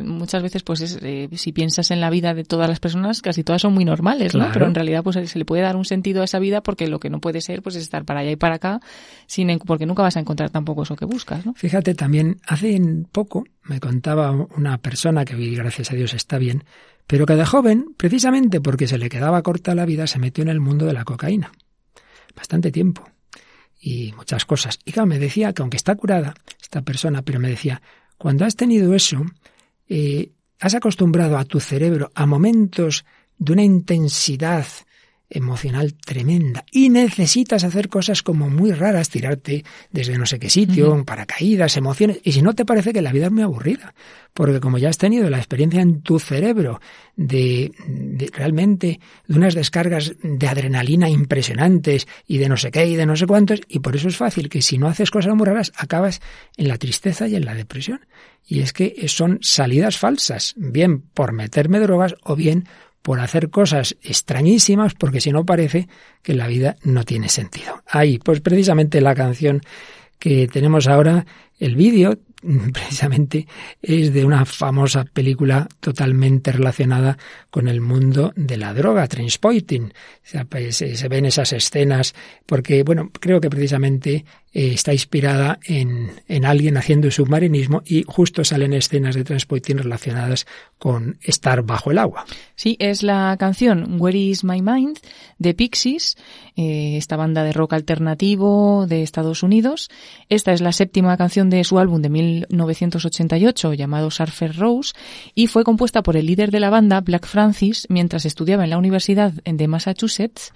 muchas 0.05 0.41
veces, 0.41 0.63
pues 0.63 0.97
eh, 1.01 1.27
si 1.33 1.51
piensas 1.51 1.91
en 1.91 1.99
la 1.99 2.09
vida 2.09 2.33
de 2.33 2.45
todas 2.45 2.69
las 2.69 2.79
personas, 2.79 3.21
casi 3.21 3.43
todas 3.43 3.63
son 3.63 3.73
muy 3.73 3.83
normales, 3.83 4.33
¿no? 4.33 4.47
Pero 4.53 4.65
en 4.65 4.73
realidad, 4.73 5.03
pues 5.03 5.29
se 5.29 5.37
le 5.37 5.43
puede 5.43 5.61
dar 5.61 5.75
un 5.75 5.83
sentido 5.83 6.21
a 6.21 6.23
esa 6.23 6.39
vida 6.39 6.63
porque 6.63 6.87
lo 6.87 7.01
que 7.01 7.09
no 7.09 7.19
puede 7.19 7.41
ser, 7.41 7.61
pues 7.61 7.75
es 7.75 7.81
estar 7.81 8.05
para 8.05 8.21
allá 8.21 8.31
y 8.31 8.37
para 8.37 8.55
acá, 8.55 8.79
sin, 9.25 9.59
porque 9.59 9.85
nunca 9.85 10.03
vas 10.03 10.15
a 10.15 10.21
encontrar 10.21 10.51
tampoco 10.51 10.83
eso 10.83 10.95
que 10.95 11.03
buscas, 11.03 11.45
¿no? 11.45 11.53
Fíjate, 11.55 11.95
también 11.95 12.37
hace 12.47 12.79
poco 13.11 13.43
me 13.63 13.81
contaba 13.81 14.31
una 14.31 14.77
persona 14.77 15.25
que 15.25 15.35
hoy, 15.35 15.53
gracias 15.53 15.91
a 15.91 15.95
Dios, 15.95 16.13
está 16.13 16.37
bien, 16.37 16.63
pero 17.07 17.25
que 17.25 17.35
de 17.35 17.45
joven, 17.45 17.87
precisamente 17.97 18.61
porque 18.61 18.87
se 18.87 18.97
le 18.97 19.09
quedaba 19.09 19.41
corta 19.41 19.75
la 19.75 19.85
vida, 19.85 20.07
se 20.07 20.17
metió 20.17 20.43
en 20.43 20.49
el 20.49 20.61
mundo 20.61 20.85
de 20.85 20.93
la 20.93 21.03
cocaína. 21.03 21.51
Bastante 22.33 22.71
tiempo 22.71 23.03
y 23.79 24.13
muchas 24.13 24.45
cosas. 24.45 24.79
Y 24.85 24.91
claro, 24.91 25.07
me 25.07 25.19
decía 25.19 25.53
que 25.53 25.61
aunque 25.61 25.77
está 25.77 25.95
curada 25.95 26.33
esta 26.61 26.81
persona, 26.81 27.21
pero 27.21 27.39
me 27.39 27.49
decía, 27.49 27.81
cuando 28.17 28.45
has 28.45 28.55
tenido 28.55 28.93
eso, 28.93 29.23
eh, 29.87 30.31
has 30.59 30.73
acostumbrado 30.73 31.37
a 31.37 31.45
tu 31.45 31.59
cerebro 31.59 32.11
a 32.15 32.25
momentos 32.25 33.05
de 33.37 33.53
una 33.53 33.63
intensidad 33.63 34.65
emocional 35.29 35.93
tremenda 35.93 36.63
y 36.71 36.89
necesitas 36.89 37.63
hacer 37.63 37.89
cosas 37.89 38.23
como 38.23 38.49
muy 38.49 38.71
raras, 38.71 39.09
tirarte 39.09 39.65
desde 39.91 40.17
no 40.17 40.25
sé 40.25 40.39
qué 40.39 40.49
sitio, 40.49 41.03
paracaídas, 41.05 41.77
emociones, 41.77 42.19
y 42.23 42.31
si 42.31 42.41
no 42.41 42.53
te 42.53 42.65
parece 42.65 42.93
que 42.93 43.01
la 43.01 43.11
vida 43.11 43.25
es 43.25 43.31
muy 43.31 43.43
aburrida, 43.43 43.93
porque 44.33 44.59
como 44.59 44.77
ya 44.77 44.89
has 44.89 44.97
tenido 44.97 45.29
la 45.29 45.37
experiencia 45.37 45.81
en 45.81 46.01
tu 46.01 46.19
cerebro 46.19 46.79
de, 47.15 47.71
de, 47.87 48.29
realmente 48.33 48.99
de 49.27 49.37
unas 49.37 49.53
descargas 49.53 50.13
de 50.21 50.47
adrenalina 50.47 51.09
impresionantes 51.09 52.07
y 52.25 52.37
de 52.37 52.47
no 52.47 52.55
sé 52.55 52.71
qué 52.71 52.85
y 52.87 52.95
de 52.95 53.05
no 53.05 53.15
sé 53.15 53.27
cuántos, 53.27 53.61
y 53.67 53.79
por 53.79 53.95
eso 53.95 54.07
es 54.07 54.17
fácil 54.17 54.49
que 54.49 54.61
si 54.61 54.77
no 54.77 54.87
haces 54.87 55.11
cosas 55.11 55.35
muy 55.35 55.45
raras 55.45 55.73
acabas 55.75 56.21
en 56.55 56.67
la 56.67 56.77
tristeza 56.77 57.27
y 57.27 57.35
en 57.35 57.45
la 57.45 57.53
depresión. 57.53 58.01
Y 58.49 58.61
es 58.61 58.71
que 58.71 59.05
son 59.09 59.39
salidas 59.41 59.97
falsas, 59.97 60.53
bien 60.55 61.01
por 61.01 61.33
meterme 61.33 61.79
drogas 61.79 62.15
o 62.23 62.37
bien 62.37 62.65
por 63.01 63.19
hacer 63.19 63.49
cosas 63.49 63.95
extrañísimas, 64.01 64.93
porque 64.93 65.21
si 65.21 65.31
no 65.31 65.45
parece 65.45 65.87
que 66.21 66.33
la 66.33 66.47
vida 66.47 66.75
no 66.83 67.03
tiene 67.03 67.29
sentido. 67.29 67.83
Ahí, 67.87 68.19
pues 68.19 68.41
precisamente 68.41 69.01
la 69.01 69.15
canción 69.15 69.61
que 70.19 70.47
tenemos 70.47 70.87
ahora, 70.87 71.25
el 71.59 71.75
vídeo, 71.75 72.17
precisamente 72.73 73.47
es 73.81 74.13
de 74.13 74.25
una 74.25 74.45
famosa 74.45 75.05
película 75.05 75.67
totalmente 75.79 76.51
relacionada 76.51 77.17
con 77.49 77.67
el 77.67 77.81
mundo 77.81 78.33
de 78.35 78.57
la 78.57 78.73
droga, 78.73 79.07
Transporting. 79.07 79.91
Pues, 80.49 80.77
se 80.77 81.07
ven 81.07 81.25
esas 81.25 81.53
escenas 81.53 82.13
porque, 82.45 82.83
bueno, 82.83 83.09
creo 83.19 83.41
que 83.41 83.49
precisamente 83.49 84.25
eh, 84.57 84.73
está 84.73 84.91
inspirada 84.91 85.59
en, 85.67 86.13
en, 86.27 86.43
alguien 86.43 86.77
haciendo 86.77 87.11
submarinismo 87.11 87.83
y 87.85 88.03
justo 88.07 88.43
salen 88.43 88.73
escenas 88.73 89.13
de 89.13 89.23
transporting 89.23 89.75
relacionadas 89.75 90.47
con 90.79 91.19
estar 91.21 91.61
bajo 91.61 91.91
el 91.91 91.99
agua. 91.99 92.25
Sí, 92.55 92.75
es 92.79 93.03
la 93.03 93.35
canción 93.37 94.01
Where 94.01 94.17
is 94.17 94.43
My 94.43 94.63
Mind 94.63 94.97
de 95.37 95.53
Pixies, 95.53 96.17
eh, 96.55 96.97
esta 96.97 97.15
banda 97.17 97.43
de 97.43 97.53
rock 97.53 97.73
alternativo 97.73 98.87
de 98.87 99.03
Estados 99.03 99.43
Unidos. 99.43 99.89
Esta 100.27 100.53
es 100.53 100.61
la 100.61 100.71
séptima 100.71 101.17
canción 101.17 101.51
de 101.51 101.63
su 101.63 101.77
álbum 101.77 102.01
de 102.01 102.09
1988 102.09 103.75
llamado 103.75 104.09
Surfer 104.09 104.55
Rose 104.55 104.93
y 105.35 105.45
fue 105.45 105.63
compuesta 105.63 106.01
por 106.01 106.17
el 106.17 106.25
líder 106.25 106.49
de 106.49 106.61
la 106.61 106.71
banda, 106.71 107.01
Black 107.01 107.27
Francis, 107.27 107.85
mientras 107.89 108.25
estudiaba 108.25 108.63
en 108.63 108.71
la 108.71 108.79
Universidad 108.79 109.33
de 109.33 109.67
Massachusetts, 109.67 110.51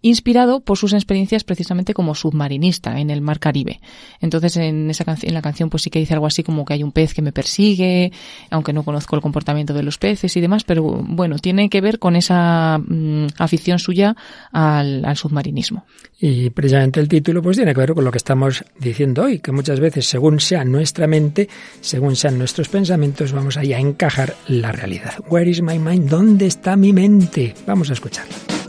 inspirado 0.00 0.60
por 0.60 0.78
sus 0.78 0.94
experiencias 0.94 1.44
precisamente 1.44 1.92
como 1.92 2.14
submarinista 2.14 2.98
en 2.98 3.10
el 3.10 3.20
mar 3.20 3.40
Caribe. 3.42 3.80
Entonces 4.20 4.56
en 4.56 4.88
esa 4.88 5.04
en 5.20 5.34
la 5.34 5.42
canción 5.42 5.68
pues 5.68 5.82
sí 5.82 5.90
que 5.90 5.98
dice 5.98 6.14
algo 6.14 6.26
así 6.26 6.42
como 6.42 6.64
que 6.64 6.74
hay 6.74 6.82
un 6.82 6.92
pez 6.92 7.12
que 7.12 7.20
me 7.20 7.32
persigue, 7.32 8.12
aunque 8.50 8.72
no 8.72 8.84
conozco 8.84 9.16
el 9.16 9.20
comportamiento 9.20 9.74
de 9.74 9.82
los 9.82 9.98
peces 9.98 10.34
y 10.36 10.40
demás, 10.40 10.64
pero 10.64 10.82
bueno, 10.82 11.38
tiene 11.38 11.68
que 11.68 11.80
ver 11.80 11.98
con 11.98 12.16
esa 12.16 12.78
mm, 12.78 13.26
afición 13.38 13.78
suya 13.78 14.16
al, 14.52 15.04
submarinismo. 15.16 15.84
Y 16.20 16.50
precisamente 16.50 17.00
el 17.00 17.08
título 17.08 17.42
pues 17.42 17.56
tiene 17.56 17.74
que 17.74 17.80
ver 17.80 17.94
con 17.94 18.04
lo 18.04 18.12
que 18.12 18.18
estamos 18.18 18.64
diciendo 18.78 19.24
hoy, 19.24 19.40
que 19.40 19.50
muchas 19.50 19.80
veces 19.80 20.06
según 20.06 20.38
sea 20.38 20.64
nuestra 20.64 21.06
mente, 21.06 21.48
según 21.80 22.14
sean 22.14 22.38
nuestros 22.38 22.68
pensamientos, 22.68 23.32
vamos 23.32 23.56
ahí 23.56 23.72
a 23.72 23.80
encajar 23.80 24.36
la 24.46 24.70
realidad. 24.70 25.14
Where 25.28 25.50
is 25.50 25.60
my 25.60 25.78
mind? 25.78 26.08
¿Dónde 26.08 26.46
está 26.46 26.76
mi 26.76 26.92
mente? 26.92 27.54
Vamos 27.66 27.90
a 27.90 27.94
escucharlo. 27.94 28.61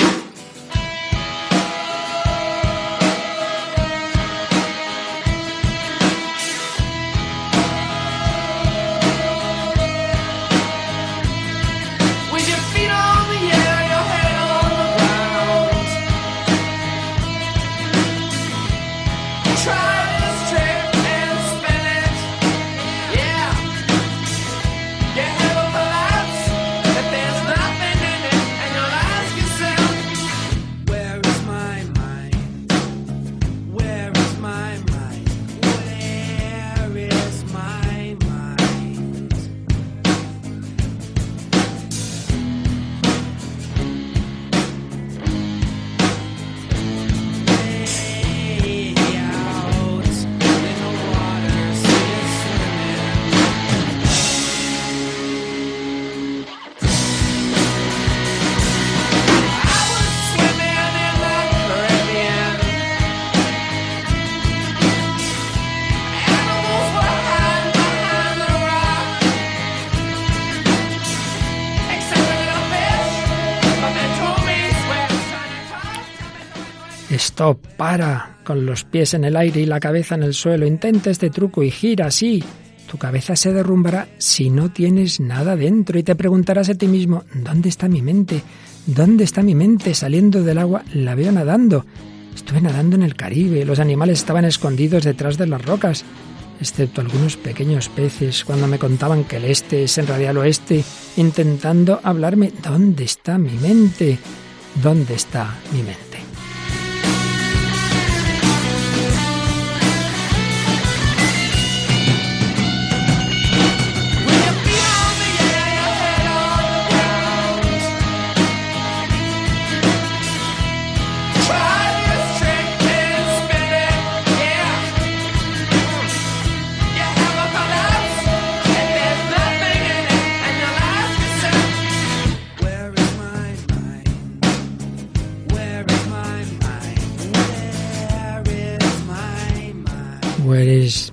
Stop, 77.43 77.67
para, 77.75 78.37
con 78.45 78.65
los 78.65 78.85
pies 78.85 79.13
en 79.13 79.25
el 79.25 79.35
aire 79.35 79.59
y 79.59 79.65
la 79.65 79.81
cabeza 79.81 80.15
en 80.15 80.23
el 80.23 80.33
suelo. 80.33 80.65
Intenta 80.65 81.09
este 81.09 81.29
truco 81.29 81.61
y 81.61 81.71
gira 81.71 82.05
así. 82.05 82.41
Tu 82.89 82.97
cabeza 82.97 83.35
se 83.35 83.51
derrumbará 83.51 84.07
si 84.17 84.49
no 84.49 84.71
tienes 84.71 85.19
nada 85.19 85.57
dentro 85.57 85.99
y 85.99 86.03
te 86.03 86.15
preguntarás 86.15 86.69
a 86.69 86.75
ti 86.75 86.87
mismo, 86.87 87.25
¿dónde 87.33 87.67
está 87.67 87.89
mi 87.89 88.01
mente? 88.01 88.41
¿Dónde 88.85 89.25
está 89.25 89.43
mi 89.43 89.55
mente? 89.55 89.93
Saliendo 89.93 90.41
del 90.41 90.57
agua 90.57 90.83
la 90.93 91.15
veo 91.15 91.33
nadando. 91.33 91.85
Estuve 92.33 92.61
nadando 92.61 92.95
en 92.95 93.03
el 93.03 93.15
Caribe, 93.15 93.65
los 93.65 93.79
animales 93.79 94.19
estaban 94.19 94.45
escondidos 94.45 95.03
detrás 95.03 95.37
de 95.37 95.47
las 95.47 95.65
rocas, 95.65 96.05
excepto 96.61 97.01
algunos 97.01 97.35
pequeños 97.35 97.89
peces 97.89 98.45
cuando 98.45 98.67
me 98.67 98.79
contaban 98.79 99.25
que 99.25 99.35
el 99.35 99.43
este 99.43 99.83
es 99.83 99.97
en 99.97 100.07
realidad 100.07 100.37
oeste, 100.37 100.81
intentando 101.17 101.99
hablarme, 102.03 102.53
¿dónde 102.63 103.03
está 103.03 103.37
mi 103.37 103.57
mente? 103.57 104.17
¿Dónde 104.81 105.15
está 105.15 105.53
mi 105.73 105.83
mente? 105.83 106.12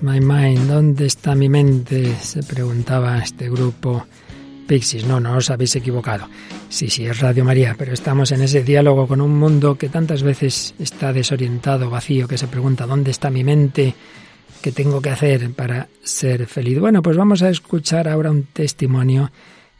My 0.01 0.19
Mind, 0.19 0.67
¿dónde 0.67 1.05
está 1.05 1.35
mi 1.35 1.47
mente? 1.47 2.15
Se 2.15 2.41
preguntaba 2.41 3.19
este 3.19 3.51
grupo 3.51 4.07
Pixies. 4.67 5.05
No, 5.05 5.19
no 5.19 5.35
os 5.35 5.51
habéis 5.51 5.75
equivocado. 5.75 6.27
Sí, 6.69 6.89
sí, 6.89 7.05
es 7.05 7.19
Radio 7.19 7.45
María, 7.45 7.75
pero 7.77 7.93
estamos 7.93 8.31
en 8.31 8.41
ese 8.41 8.63
diálogo 8.63 9.07
con 9.07 9.21
un 9.21 9.37
mundo 9.37 9.77
que 9.77 9.89
tantas 9.89 10.23
veces 10.23 10.73
está 10.79 11.13
desorientado, 11.13 11.91
vacío, 11.91 12.27
que 12.27 12.39
se 12.39 12.47
pregunta 12.47 12.87
¿dónde 12.87 13.11
está 13.11 13.29
mi 13.29 13.43
mente? 13.43 13.93
¿Qué 14.63 14.71
tengo 14.71 15.03
que 15.03 15.11
hacer 15.11 15.51
para 15.53 15.87
ser 16.01 16.47
feliz? 16.47 16.79
Bueno, 16.79 17.03
pues 17.03 17.15
vamos 17.15 17.43
a 17.43 17.49
escuchar 17.49 18.07
ahora 18.07 18.31
un 18.31 18.45
testimonio 18.45 19.31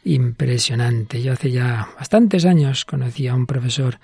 impresionante. 0.04 1.20
Yo 1.20 1.32
hace 1.32 1.50
ya 1.50 1.88
bastantes 1.98 2.44
años 2.44 2.84
conocí 2.84 3.26
a 3.26 3.34
un 3.34 3.46
profesor 3.46 3.98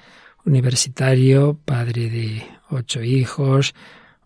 universitario, 0.44 1.56
padre 1.64 2.10
de 2.10 2.42
ocho 2.70 3.04
hijos, 3.04 3.72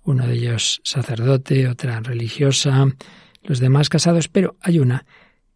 uno 0.05 0.27
de 0.27 0.35
ellos 0.35 0.81
sacerdote, 0.85 1.69
otra 1.69 2.01
religiosa, 2.01 2.87
los 3.43 3.59
demás 3.59 3.89
casados, 3.89 4.29
pero 4.29 4.57
hay 4.61 4.79
una 4.79 5.07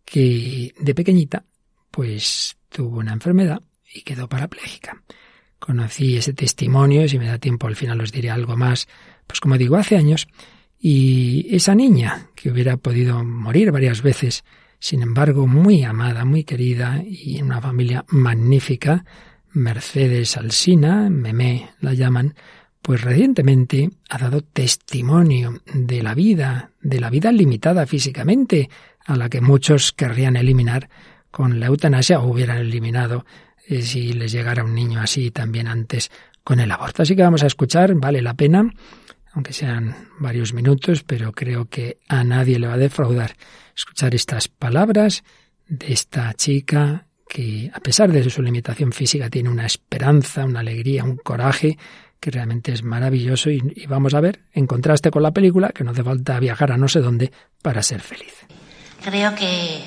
que 0.04 0.74
de 0.78 0.94
pequeñita 0.94 1.44
pues 1.90 2.56
tuvo 2.68 2.98
una 2.98 3.12
enfermedad 3.12 3.62
y 3.92 4.02
quedó 4.02 4.28
parapléjica. 4.28 5.02
Conocí 5.58 6.16
ese 6.16 6.34
testimonio, 6.34 7.08
si 7.08 7.18
me 7.18 7.26
da 7.26 7.38
tiempo 7.38 7.66
al 7.66 7.76
final 7.76 8.00
os 8.00 8.12
diré 8.12 8.30
algo 8.30 8.56
más, 8.56 8.88
pues 9.26 9.40
como 9.40 9.56
digo, 9.56 9.76
hace 9.76 9.96
años, 9.96 10.28
y 10.78 11.46
esa 11.50 11.74
niña 11.74 12.28
que 12.34 12.50
hubiera 12.50 12.76
podido 12.76 13.24
morir 13.24 13.72
varias 13.72 14.02
veces, 14.02 14.44
sin 14.78 15.02
embargo, 15.02 15.46
muy 15.46 15.82
amada, 15.84 16.24
muy 16.24 16.44
querida 16.44 17.02
y 17.04 17.38
en 17.38 17.46
una 17.46 17.62
familia 17.62 18.04
magnífica, 18.08 19.04
Mercedes 19.52 20.36
Alsina, 20.36 21.08
Memé 21.08 21.70
la 21.80 21.94
llaman, 21.94 22.34
pues 22.86 23.00
recientemente 23.00 23.90
ha 24.08 24.16
dado 24.16 24.42
testimonio 24.42 25.60
de 25.74 26.04
la 26.04 26.14
vida, 26.14 26.70
de 26.80 27.00
la 27.00 27.10
vida 27.10 27.32
limitada 27.32 27.84
físicamente, 27.84 28.70
a 29.04 29.16
la 29.16 29.28
que 29.28 29.40
muchos 29.40 29.90
querrían 29.90 30.36
eliminar 30.36 30.88
con 31.32 31.58
la 31.58 31.66
eutanasia 31.66 32.20
o 32.20 32.30
hubieran 32.30 32.58
eliminado 32.58 33.26
eh, 33.66 33.82
si 33.82 34.12
les 34.12 34.30
llegara 34.30 34.62
un 34.62 34.72
niño 34.72 35.00
así 35.00 35.32
también 35.32 35.66
antes 35.66 36.12
con 36.44 36.60
el 36.60 36.70
aborto. 36.70 37.02
Así 37.02 37.16
que 37.16 37.24
vamos 37.24 37.42
a 37.42 37.48
escuchar, 37.48 37.92
vale 37.96 38.22
la 38.22 38.34
pena, 38.34 38.72
aunque 39.32 39.52
sean 39.52 39.96
varios 40.20 40.54
minutos, 40.54 41.02
pero 41.02 41.32
creo 41.32 41.64
que 41.64 41.98
a 42.08 42.22
nadie 42.22 42.60
le 42.60 42.68
va 42.68 42.74
a 42.74 42.78
defraudar 42.78 43.34
escuchar 43.74 44.14
estas 44.14 44.46
palabras 44.46 45.24
de 45.66 45.92
esta 45.92 46.32
chica 46.34 47.08
que, 47.28 47.68
a 47.74 47.80
pesar 47.80 48.12
de 48.12 48.30
su 48.30 48.42
limitación 48.42 48.92
física, 48.92 49.28
tiene 49.28 49.48
una 49.48 49.66
esperanza, 49.66 50.44
una 50.44 50.60
alegría, 50.60 51.02
un 51.02 51.16
coraje 51.16 51.76
que 52.20 52.30
realmente 52.30 52.72
es 52.72 52.82
maravilloso 52.82 53.50
y, 53.50 53.86
vamos 53.88 54.14
a 54.14 54.20
ver, 54.20 54.40
en 54.52 54.66
contraste 54.66 55.10
con 55.10 55.22
la 55.22 55.32
película, 55.32 55.70
que 55.70 55.84
no 55.84 55.90
hace 55.92 56.02
falta 56.02 56.38
viajar 56.40 56.72
a 56.72 56.76
no 56.76 56.88
sé 56.88 57.00
dónde 57.00 57.32
para 57.62 57.82
ser 57.82 58.00
feliz. 58.00 58.34
Creo 59.02 59.34
que 59.34 59.84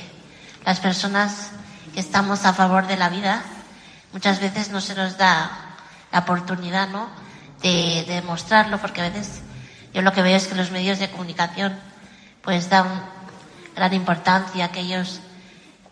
las 0.65 0.80
personas 0.80 1.52
que 1.94 2.00
estamos 2.00 2.46
a 2.46 2.54
favor 2.54 2.88
de 2.88 2.98
la 2.98 3.10
vida, 3.10 3.44
muchas 4.13 4.39
veces 4.39 4.72
no 4.72 4.82
se 4.82 4.96
nos 4.96 5.18
da 5.18 5.78
la 6.12 6.20
oportunidad, 6.20 6.89
¿no? 6.89 7.10
De, 7.62 8.06
demostrarlo, 8.08 8.78
porque 8.78 9.02
a 9.02 9.10
veces 9.10 9.42
yo 9.94 10.02
lo 10.02 10.13
que 10.13 10.22
veo 10.22 10.38
es 10.38 10.48
que 10.48 10.56
los 10.56 10.72
medios 10.72 11.00
de 11.00 11.10
comunicación 11.10 11.78
pues 12.42 12.70
dan 12.70 12.88
gran 13.76 13.94
importancia 13.94 14.63
a 14.63 14.68
aquellos 14.68 15.20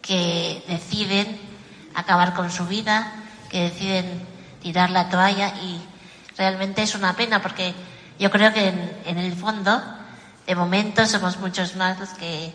que 0.01 0.63
deciden 0.67 1.39
acabar 1.93 2.33
con 2.33 2.51
su 2.51 2.65
vida, 2.67 3.11
que 3.49 3.63
deciden 3.63 4.25
tirar 4.61 4.89
la 4.91 5.09
toalla 5.09 5.53
y 5.61 5.81
realmente 6.37 6.83
es 6.83 6.95
una 6.95 7.13
pena 7.15 7.41
porque 7.41 7.73
yo 8.19 8.31
creo 8.31 8.53
que 8.53 8.67
en, 9.05 9.17
el 9.17 9.33
fondo, 9.35 9.81
de 10.45 10.55
momento, 10.55 11.05
somos 11.05 11.37
muchos 11.37 11.75
más 11.75 11.99
los 11.99 12.09
que, 12.09 12.53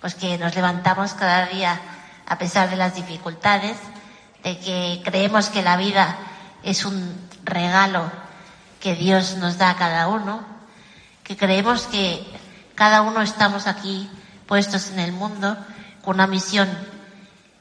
pues 0.00 0.14
que 0.14 0.38
nos 0.38 0.54
levantamos 0.54 1.14
cada 1.14 1.46
día 1.46 1.80
a 2.26 2.38
pesar 2.38 2.68
de 2.68 2.76
las 2.76 2.94
dificultades, 2.94 3.76
de 4.42 4.58
que 4.58 5.02
creemos 5.04 5.48
que 5.48 5.62
la 5.62 5.76
vida 5.76 6.16
es 6.62 6.84
un 6.84 7.16
regalo 7.44 8.10
que 8.80 8.94
Dios 8.94 9.36
nos 9.36 9.58
da 9.58 9.70
a 9.70 9.76
cada 9.76 10.08
uno, 10.08 10.40
que 11.24 11.36
creemos 11.36 11.82
que 11.86 12.26
cada 12.74 13.02
uno 13.02 13.22
estamos 13.22 13.66
aquí 13.66 14.08
puestos 14.46 14.90
en 14.90 15.00
el 15.00 15.12
mundo 15.12 15.56
con 16.02 16.16
una 16.16 16.26
misión 16.26 16.68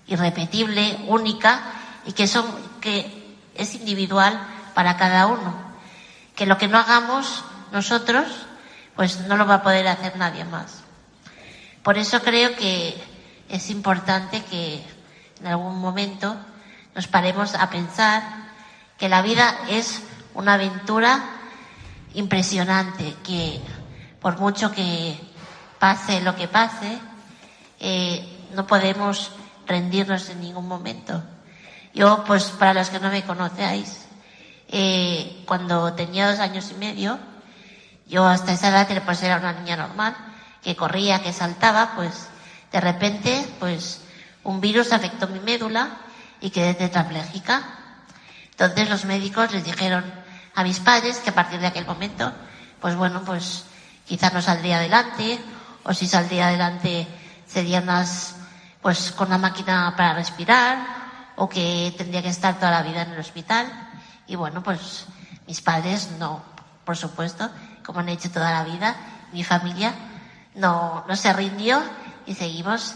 irrepetible, 0.07 0.99
única 1.07 1.61
y 2.05 2.13
que 2.13 2.27
son 2.27 2.45
que 2.81 3.35
es 3.55 3.73
individual 3.75 4.39
para 4.77 4.95
cada 4.95 5.25
uno. 5.25 5.55
Que 6.35 6.45
lo 6.45 6.59
que 6.59 6.67
no 6.67 6.77
hagamos 6.77 7.43
nosotros, 7.71 8.27
pues 8.95 9.21
no 9.21 9.35
lo 9.35 9.47
va 9.47 9.55
a 9.55 9.63
poder 9.63 9.87
hacer 9.87 10.15
nadie 10.17 10.45
más. 10.45 10.83
Por 11.81 11.97
eso 11.97 12.21
creo 12.21 12.55
que 12.55 12.95
es 13.49 13.71
importante 13.71 14.43
que 14.43 14.85
en 15.39 15.47
algún 15.47 15.79
momento 15.79 16.37
nos 16.93 17.07
paremos 17.07 17.55
a 17.55 17.71
pensar 17.71 18.21
que 18.99 19.09
la 19.09 19.23
vida 19.23 19.61
es 19.67 20.03
una 20.35 20.53
aventura 20.53 21.23
impresionante, 22.13 23.15
que 23.23 23.59
por 24.21 24.37
mucho 24.37 24.71
que 24.71 25.19
pase 25.79 26.21
lo 26.21 26.35
que 26.35 26.47
pase, 26.47 26.99
eh, 27.79 28.47
no 28.53 28.67
podemos 28.67 29.31
rendirnos 29.65 30.29
en 30.29 30.39
ningún 30.39 30.67
momento. 30.67 31.23
Yo, 31.95 32.23
pues 32.27 32.51
para 32.51 32.75
los 32.75 32.91
que 32.91 32.99
no 32.99 33.09
me 33.09 33.23
conocéis, 33.23 34.06
eh, 34.67 35.43
cuando 35.45 35.93
tenía 35.93 36.29
dos 36.29 36.39
años 36.39 36.71
y 36.71 36.75
medio, 36.75 37.19
yo 38.07 38.25
hasta 38.25 38.53
esa 38.53 38.69
edad 38.69 38.87
pues 39.05 39.21
era 39.23 39.37
una 39.37 39.53
niña 39.53 39.75
normal, 39.75 40.15
que 40.61 40.75
corría, 40.75 41.21
que 41.21 41.33
saltaba, 41.33 41.93
pues 41.95 42.27
de 42.71 42.81
repente, 42.81 43.47
pues 43.59 44.01
un 44.43 44.61
virus 44.61 44.91
afectó 44.91 45.27
mi 45.27 45.39
médula 45.39 45.89
y 46.41 46.49
quedé 46.49 46.73
tetrapléjica. 46.73 47.63
Entonces 48.51 48.89
los 48.89 49.05
médicos 49.05 49.51
les 49.51 49.63
dijeron 49.63 50.03
a 50.55 50.63
mis 50.63 50.79
padres 50.79 51.17
que 51.19 51.29
a 51.29 51.35
partir 51.35 51.59
de 51.59 51.67
aquel 51.67 51.85
momento, 51.85 52.33
pues 52.81 52.95
bueno, 52.95 53.23
pues 53.25 53.65
quizás 54.05 54.33
no 54.33 54.41
saldría 54.41 54.77
adelante, 54.77 55.39
o 55.83 55.93
si 55.93 56.07
saldría 56.07 56.47
adelante 56.47 57.07
sería 57.45 57.81
más, 57.81 58.35
pues 58.81 59.11
con 59.11 59.29
la 59.29 59.37
máquina 59.37 59.93
para 59.95 60.13
respirar, 60.13 60.77
o 61.35 61.47
que 61.47 61.93
tendría 61.97 62.21
que 62.21 62.29
estar 62.29 62.55
toda 62.55 62.71
la 62.71 62.81
vida 62.81 63.03
en 63.03 63.11
el 63.11 63.19
hospital. 63.19 63.86
Y 64.27 64.35
bueno, 64.35 64.61
pues 64.61 65.05
mis 65.47 65.61
padres 65.61 66.11
no, 66.19 66.41
por 66.85 66.97
supuesto, 66.97 67.49
como 67.85 67.99
han 67.99 68.09
hecho 68.09 68.29
toda 68.29 68.51
la 68.51 68.63
vida, 68.63 68.95
mi 69.31 69.43
familia 69.43 69.93
no, 70.55 71.05
no 71.07 71.15
se 71.15 71.31
rindió 71.33 71.81
y 72.25 72.35
seguimos. 72.35 72.95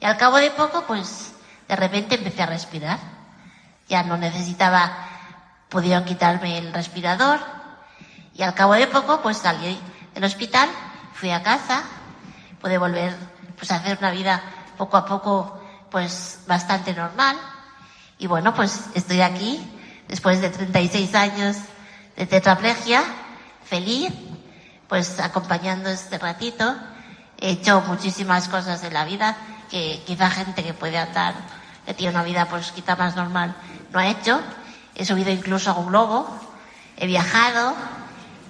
Y 0.00 0.04
al 0.04 0.16
cabo 0.16 0.36
de 0.36 0.50
poco, 0.52 0.84
pues 0.86 1.34
de 1.66 1.76
repente 1.76 2.14
empecé 2.14 2.42
a 2.42 2.46
respirar. 2.46 2.98
Ya 3.88 4.02
no 4.04 4.16
necesitaba, 4.16 4.92
pudieron 5.68 6.04
quitarme 6.04 6.58
el 6.58 6.72
respirador 6.72 7.40
y 8.34 8.42
al 8.42 8.54
cabo 8.54 8.74
de 8.74 8.86
poco, 8.86 9.20
pues 9.20 9.38
salí 9.38 9.78
del 10.14 10.24
hospital, 10.24 10.68
fui 11.14 11.30
a 11.30 11.42
casa, 11.42 11.82
pude 12.60 12.78
volver 12.78 13.16
pues 13.56 13.72
a 13.72 13.76
hacer 13.76 13.98
una 13.98 14.12
vida 14.12 14.40
poco 14.76 14.96
a 14.96 15.04
poco 15.04 15.60
pues 15.90 16.40
bastante 16.46 16.94
normal. 16.94 17.36
Y 18.18 18.28
bueno, 18.28 18.54
pues 18.54 18.90
estoy 18.94 19.22
aquí 19.22 19.77
después 20.08 20.40
de 20.40 20.50
36 20.50 21.14
años 21.14 21.56
de 22.16 22.26
tetraplegia, 22.26 23.02
feliz, 23.64 24.12
pues 24.88 25.20
acompañando 25.20 25.90
este 25.90 26.18
ratito. 26.18 26.74
He 27.38 27.50
hecho 27.50 27.82
muchísimas 27.82 28.48
cosas 28.48 28.82
en 28.82 28.94
la 28.94 29.04
vida 29.04 29.36
que 29.70 30.02
quizá 30.06 30.30
gente 30.30 30.64
que 30.64 30.74
puede 30.74 30.98
andar, 30.98 31.34
que 31.86 31.94
tiene 31.94 32.14
una 32.14 32.24
vida 32.24 32.46
pues 32.46 32.72
quizá 32.72 32.96
más 32.96 33.14
normal, 33.14 33.54
no 33.92 34.00
ha 34.00 34.08
hecho. 34.08 34.40
He 34.94 35.04
subido 35.04 35.30
incluso 35.30 35.70
a 35.70 35.74
un 35.74 35.88
globo, 35.88 36.28
he 36.96 37.06
viajado, 37.06 37.74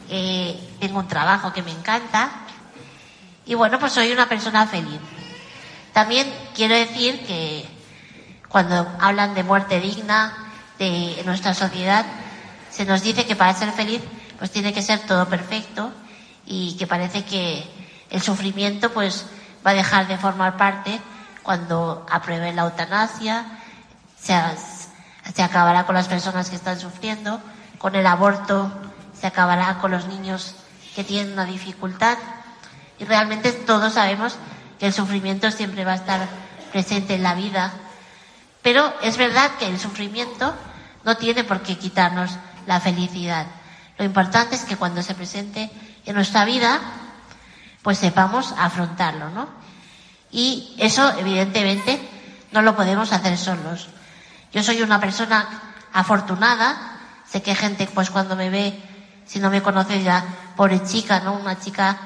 eh, 0.09 0.59
tengo 0.81 1.01
un 1.01 1.09
trabajo 1.09 1.53
que 1.53 1.62
me 1.62 1.73
encanta 1.73 2.31
y 3.44 3.55
bueno, 3.55 3.79
pues 3.79 3.92
soy 3.92 4.12
una 4.12 4.29
persona 4.29 4.66
feliz. 4.66 5.01
También 5.92 6.33
quiero 6.55 6.75
decir 6.75 7.27
que 7.27 7.66
cuando 8.49 8.88
hablan 9.01 9.35
de 9.35 9.42
muerte 9.42 9.81
digna 9.81 10.48
de 10.79 11.23
nuestra 11.25 11.55
sociedad, 11.55 12.07
se 12.71 12.85
nos 12.85 13.03
dice 13.03 13.27
que 13.27 13.37
para 13.37 13.55
ser 13.55 13.73
feliz 13.73 14.03
pues 14.38 14.51
tiene 14.51 14.73
que 14.73 14.83
ser 14.83 15.01
todo 15.01 15.29
perfecto 15.29 15.93
y 16.47 16.77
que 16.77 16.87
parece 16.87 17.25
que 17.25 17.69
el 18.11 18.23
sufrimiento 18.23 18.93
pues 18.93 19.27
va 19.67 19.73
a 19.73 19.75
dejar 19.75 20.07
de 20.07 20.17
formar 20.17 20.57
parte 20.57 21.01
cuando 21.43 22.07
aprueben 22.11 22.57
la 22.57 22.62
eutanasia, 22.62 23.45
se, 24.21 24.35
se 25.35 25.43
acabará 25.43 25.87
con 25.87 25.95
las 25.95 26.09
personas 26.09 26.51
que 26.51 26.57
están 26.57 26.79
sufriendo, 26.79 27.41
con 27.79 27.95
el 27.95 28.07
aborto 28.07 28.71
se 29.19 29.27
acabará 29.27 29.79
con 29.79 29.91
los 29.91 30.07
niños 30.07 30.55
que 30.95 31.05
tienen 31.05 31.33
una 31.33 31.45
dificultad. 31.45 32.19
Y 32.99 33.05
realmente 33.05 33.53
todos 33.53 33.95
sabemos 33.95 34.37
que 34.79 34.87
el 34.87 34.93
sufrimiento 34.93 35.51
siempre 35.51 35.85
va 35.85 35.93
a 35.93 35.97
estar 35.97 36.29
presente 36.73 37.14
en 37.14 37.23
la 37.23 37.35
vida, 37.35 37.73
pero 38.62 38.93
es 39.03 39.17
verdad 39.17 39.53
que 39.59 39.67
el 39.67 39.79
sufrimiento 39.79 40.55
no 41.09 41.16
tiene 41.16 41.42
por 41.42 41.62
qué 41.62 41.79
quitarnos 41.79 42.33
la 42.66 42.81
felicidad. 42.81 43.47
Lo 43.97 44.05
importante 44.05 44.57
es 44.57 44.66
que 44.66 44.77
cuando 44.77 45.03
se 45.03 45.14
presente 45.14 45.71
en 46.05 46.14
nuestra 46.14 46.44
vida, 46.44 46.79
pues 47.81 47.97
sepamos 47.97 48.53
afrontarlo, 48.59 49.31
¿no? 49.31 49.49
Y 50.31 50.75
eso, 50.77 51.18
evidentemente, 51.18 51.99
no 52.53 52.61
lo 52.61 52.77
podemos 52.77 53.11
hacer 53.14 53.38
solos. 53.38 53.88
Yo 54.53 54.62
soy 54.62 54.83
una 54.83 55.01
persona 55.01 55.49
afortunada, 55.94 56.77
sé 57.27 57.40
que 57.40 57.55
gente, 57.55 57.88
pues 57.94 58.11
cuando 58.11 58.37
me 58.37 58.51
ve, 58.51 58.79
si 59.25 59.38
no 59.38 59.49
me 59.49 59.62
conoce 59.62 60.03
ya, 60.03 60.23
pobre 60.57 60.85
chica, 60.85 61.21
¿no? 61.21 61.33
Una 61.33 61.59
chica, 61.59 61.99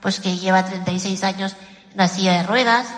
pues 0.00 0.18
que 0.18 0.36
lleva 0.36 0.64
36 0.64 1.22
años 1.22 1.54
en 1.90 1.94
una 1.94 2.08
silla 2.08 2.32
de 2.32 2.42
ruedas, 2.42 2.88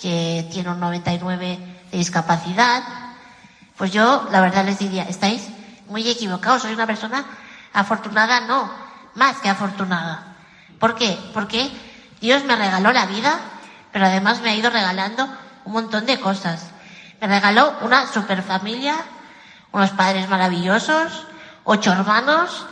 que 0.00 0.48
tiene 0.50 0.70
un 0.70 0.80
99 0.80 1.58
de 1.90 1.98
discapacidad. 1.98 3.01
Pues 3.82 3.90
yo, 3.90 4.28
la 4.30 4.40
verdad 4.40 4.64
les 4.64 4.78
diría, 4.78 5.02
estáis 5.02 5.48
muy 5.88 6.08
equivocados, 6.08 6.62
soy 6.62 6.72
una 6.72 6.86
persona 6.86 7.24
afortunada, 7.72 8.42
no, 8.42 8.72
más 9.16 9.38
que 9.38 9.48
afortunada. 9.48 10.36
¿Por 10.78 10.94
qué? 10.94 11.18
Porque 11.34 11.68
Dios 12.20 12.44
me 12.44 12.54
regaló 12.54 12.92
la 12.92 13.06
vida, 13.06 13.40
pero 13.90 14.06
además 14.06 14.40
me 14.40 14.50
ha 14.50 14.54
ido 14.54 14.70
regalando 14.70 15.28
un 15.64 15.72
montón 15.72 16.06
de 16.06 16.20
cosas. 16.20 16.66
Me 17.20 17.26
regaló 17.26 17.74
una 17.80 18.06
super 18.06 18.44
familia, 18.44 18.94
unos 19.72 19.90
padres 19.90 20.28
maravillosos, 20.28 21.26
ocho 21.64 21.90
hermanos, 21.90 22.64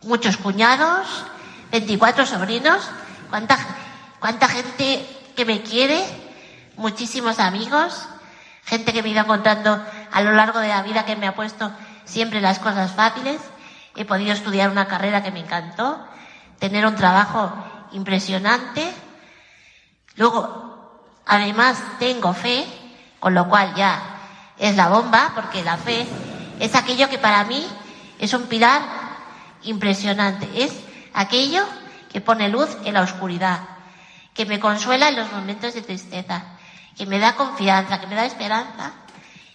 muchos 0.00 0.38
cuñados, 0.38 1.26
24 1.72 2.24
sobrinos, 2.24 2.88
cuánta, 3.28 3.58
cuánta 4.18 4.48
gente 4.48 5.06
que 5.36 5.44
me 5.44 5.60
quiere, 5.60 6.02
muchísimos 6.78 7.38
amigos, 7.38 8.08
gente 8.64 8.94
que 8.94 9.02
me 9.02 9.10
iba 9.10 9.24
contando 9.24 9.84
a 10.12 10.20
lo 10.22 10.32
largo 10.32 10.60
de 10.60 10.68
la 10.68 10.82
vida 10.82 11.04
que 11.04 11.16
me 11.16 11.26
ha 11.26 11.34
puesto 11.34 11.70
siempre 12.04 12.40
las 12.40 12.58
cosas 12.58 12.92
fáciles. 12.92 13.40
He 13.96 14.04
podido 14.04 14.32
estudiar 14.32 14.70
una 14.70 14.86
carrera 14.86 15.22
que 15.22 15.30
me 15.30 15.40
encantó, 15.40 15.98
tener 16.58 16.86
un 16.86 16.94
trabajo 16.94 17.52
impresionante. 17.92 18.92
Luego, 20.16 21.02
además, 21.26 21.82
tengo 21.98 22.32
fe, 22.32 22.66
con 23.20 23.34
lo 23.34 23.48
cual 23.48 23.74
ya 23.74 24.00
es 24.58 24.76
la 24.76 24.88
bomba, 24.88 25.32
porque 25.34 25.62
la 25.62 25.76
fe 25.76 26.06
es 26.60 26.74
aquello 26.74 27.08
que 27.08 27.18
para 27.18 27.44
mí 27.44 27.66
es 28.18 28.32
un 28.34 28.46
pilar 28.46 28.82
impresionante. 29.62 30.48
Es 30.54 30.72
aquello 31.14 31.64
que 32.10 32.20
pone 32.20 32.48
luz 32.48 32.76
en 32.84 32.94
la 32.94 33.02
oscuridad, 33.02 33.60
que 34.34 34.46
me 34.46 34.60
consuela 34.60 35.08
en 35.08 35.16
los 35.16 35.30
momentos 35.32 35.74
de 35.74 35.82
tristeza, 35.82 36.42
que 36.96 37.06
me 37.06 37.18
da 37.18 37.34
confianza, 37.34 38.00
que 38.00 38.06
me 38.06 38.14
da 38.14 38.24
esperanza 38.24 38.92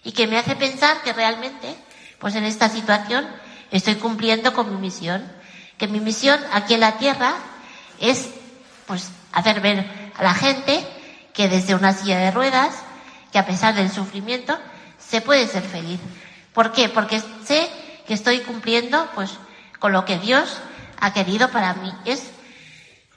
y 0.03 0.11
que 0.11 0.27
me 0.27 0.37
hace 0.37 0.55
pensar 0.55 1.01
que 1.01 1.13
realmente, 1.13 1.75
pues 2.19 2.35
en 2.35 2.43
esta 2.43 2.69
situación, 2.69 3.27
estoy 3.71 3.95
cumpliendo 3.95 4.53
con 4.53 4.69
mi 4.69 4.79
misión. 4.79 5.31
Que 5.77 5.87
mi 5.87 5.99
misión 5.99 6.39
aquí 6.51 6.73
en 6.73 6.81
la 6.81 6.97
tierra 6.97 7.33
es, 7.99 8.29
pues, 8.85 9.09
hacer 9.31 9.61
ver 9.61 9.85
a 10.15 10.23
la 10.23 10.33
gente 10.33 10.85
que 11.33 11.47
desde 11.47 11.75
una 11.75 11.93
silla 11.93 12.19
de 12.19 12.31
ruedas, 12.31 12.75
que 13.31 13.39
a 13.39 13.45
pesar 13.45 13.73
del 13.73 13.91
sufrimiento, 13.91 14.57
se 14.99 15.21
puede 15.21 15.47
ser 15.47 15.63
feliz. 15.63 15.99
¿Por 16.53 16.71
qué? 16.71 16.89
Porque 16.89 17.21
sé 17.45 17.69
que 18.05 18.13
estoy 18.13 18.41
cumpliendo, 18.41 19.09
pues, 19.15 19.31
con 19.79 19.91
lo 19.91 20.05
que 20.05 20.19
Dios 20.19 20.57
ha 20.99 21.13
querido 21.13 21.49
para 21.49 21.73
mí. 21.73 21.91
Es, 22.05 22.29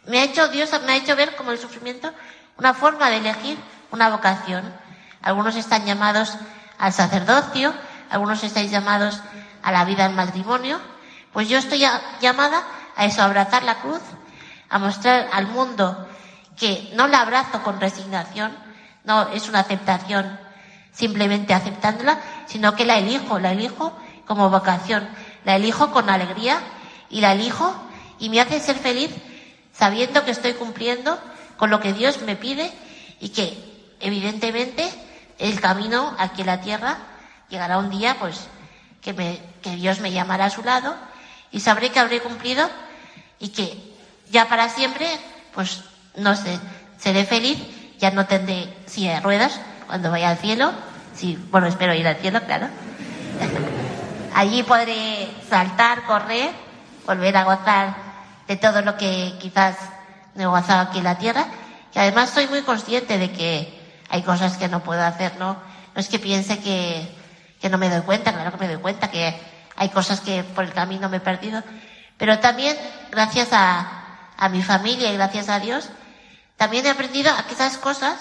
me 0.06 0.20
ha 0.20 0.24
hecho, 0.24 0.48
Dios 0.48 0.70
me 0.86 0.92
ha 0.92 0.96
hecho 0.96 1.16
ver 1.16 1.36
como 1.36 1.50
el 1.50 1.58
sufrimiento 1.58 2.12
una 2.56 2.74
forma 2.74 3.10
de 3.10 3.18
elegir 3.18 3.58
una 3.90 4.08
vocación. 4.08 4.72
Algunos 5.20 5.56
están 5.56 5.84
llamados 5.84 6.36
al 6.78 6.92
sacerdocio, 6.92 7.72
algunos 8.10 8.42
estáis 8.44 8.70
llamados 8.70 9.20
a 9.62 9.72
la 9.72 9.84
vida 9.84 10.06
en 10.06 10.14
matrimonio. 10.14 10.78
Pues 11.32 11.48
yo 11.48 11.58
estoy 11.58 11.84
llamada 12.20 12.62
a 12.96 13.04
eso, 13.04 13.22
a 13.22 13.26
abrazar 13.26 13.62
la 13.62 13.80
cruz, 13.80 14.00
a 14.68 14.78
mostrar 14.78 15.28
al 15.32 15.46
mundo 15.48 16.08
que 16.56 16.90
no 16.94 17.06
la 17.06 17.20
abrazo 17.20 17.62
con 17.62 17.80
resignación, 17.80 18.56
no 19.04 19.28
es 19.28 19.48
una 19.48 19.60
aceptación 19.60 20.38
simplemente 20.92 21.52
aceptándola, 21.52 22.18
sino 22.46 22.74
que 22.74 22.86
la 22.86 22.96
elijo, 22.96 23.38
la 23.38 23.52
elijo 23.52 23.92
como 24.26 24.48
vocación, 24.48 25.06
la 25.44 25.56
elijo 25.56 25.92
con 25.92 26.08
alegría 26.08 26.58
y 27.10 27.20
la 27.20 27.32
elijo 27.32 27.74
y 28.18 28.30
me 28.30 28.40
hace 28.40 28.58
ser 28.60 28.76
feliz 28.76 29.10
sabiendo 29.72 30.24
que 30.24 30.30
estoy 30.30 30.54
cumpliendo 30.54 31.18
con 31.58 31.70
lo 31.70 31.80
que 31.80 31.92
Dios 31.92 32.22
me 32.22 32.34
pide 32.34 32.72
y 33.20 33.28
que 33.28 33.94
evidentemente 34.00 34.88
el 35.38 35.60
camino 35.60 36.14
aquí 36.18 36.42
en 36.42 36.46
la 36.46 36.60
tierra 36.60 36.96
llegará 37.48 37.78
un 37.78 37.90
día 37.90 38.16
pues 38.18 38.48
que, 39.00 39.12
me, 39.12 39.40
que 39.62 39.76
Dios 39.76 40.00
me 40.00 40.12
llamará 40.12 40.46
a 40.46 40.50
su 40.50 40.62
lado 40.62 40.94
y 41.50 41.60
sabré 41.60 41.90
que 41.90 42.00
habré 42.00 42.20
cumplido 42.20 42.68
y 43.38 43.48
que 43.48 43.94
ya 44.30 44.48
para 44.48 44.68
siempre 44.68 45.06
pues 45.54 45.82
no 46.16 46.34
sé, 46.34 46.58
seré 46.98 47.24
feliz, 47.24 47.58
ya 47.98 48.10
no 48.10 48.26
tendré 48.26 48.74
silla 48.86 49.14
de 49.14 49.20
ruedas 49.20 49.60
cuando 49.86 50.10
vaya 50.10 50.30
al 50.30 50.38
cielo, 50.38 50.72
sí, 51.14 51.38
bueno, 51.50 51.66
espero 51.66 51.94
ir 51.94 52.06
al 52.06 52.16
cielo, 52.16 52.40
claro. 52.44 52.68
Allí 54.34 54.62
podré 54.62 55.28
saltar, 55.48 56.04
correr, 56.04 56.50
volver 57.06 57.36
a 57.36 57.44
gozar 57.44 57.96
de 58.46 58.56
todo 58.56 58.82
lo 58.82 58.96
que 58.96 59.34
quizás 59.40 59.76
no 60.34 60.42
he 60.42 60.46
gozado 60.46 60.82
aquí 60.82 60.98
en 60.98 61.04
la 61.04 61.18
tierra. 61.18 61.46
Y 61.94 61.98
además 61.98 62.30
soy 62.30 62.46
muy 62.46 62.62
consciente 62.62 63.16
de 63.16 63.32
que 63.32 63.75
hay 64.08 64.22
cosas 64.22 64.56
que 64.56 64.68
no 64.68 64.82
puedo 64.82 65.02
hacer, 65.02 65.36
¿no? 65.38 65.54
No 65.94 66.00
es 66.00 66.08
que 66.08 66.18
piense 66.18 66.58
que, 66.58 67.14
que 67.60 67.68
no 67.68 67.78
me 67.78 67.88
doy 67.88 68.02
cuenta, 68.02 68.32
claro 68.32 68.52
que 68.52 68.58
me 68.58 68.68
doy 68.68 68.80
cuenta 68.80 69.10
que 69.10 69.38
hay 69.76 69.88
cosas 69.90 70.20
que 70.20 70.42
por 70.42 70.64
el 70.64 70.72
camino 70.72 71.08
me 71.08 71.18
he 71.18 71.20
perdido. 71.20 71.62
Pero 72.16 72.38
también, 72.38 72.76
gracias 73.10 73.48
a, 73.52 74.30
a 74.36 74.48
mi 74.48 74.62
familia 74.62 75.12
y 75.12 75.16
gracias 75.16 75.48
a 75.48 75.58
Dios, 75.58 75.90
también 76.56 76.86
he 76.86 76.90
aprendido 76.90 77.32
a 77.32 77.46
que 77.46 77.54
esas 77.54 77.78
cosas, 77.78 78.18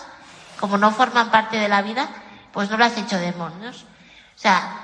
como 0.60 0.78
no 0.78 0.92
forman 0.92 1.32
parte 1.32 1.58
de 1.58 1.70
la 1.70 1.82
vida, 1.82 2.10
pues 2.52 2.70
no 2.70 2.78
las 2.78 2.98
he 2.98 3.02
hecho 3.02 3.18
demonios. 3.18 3.84
O 4.36 4.40
sea, 4.40 4.82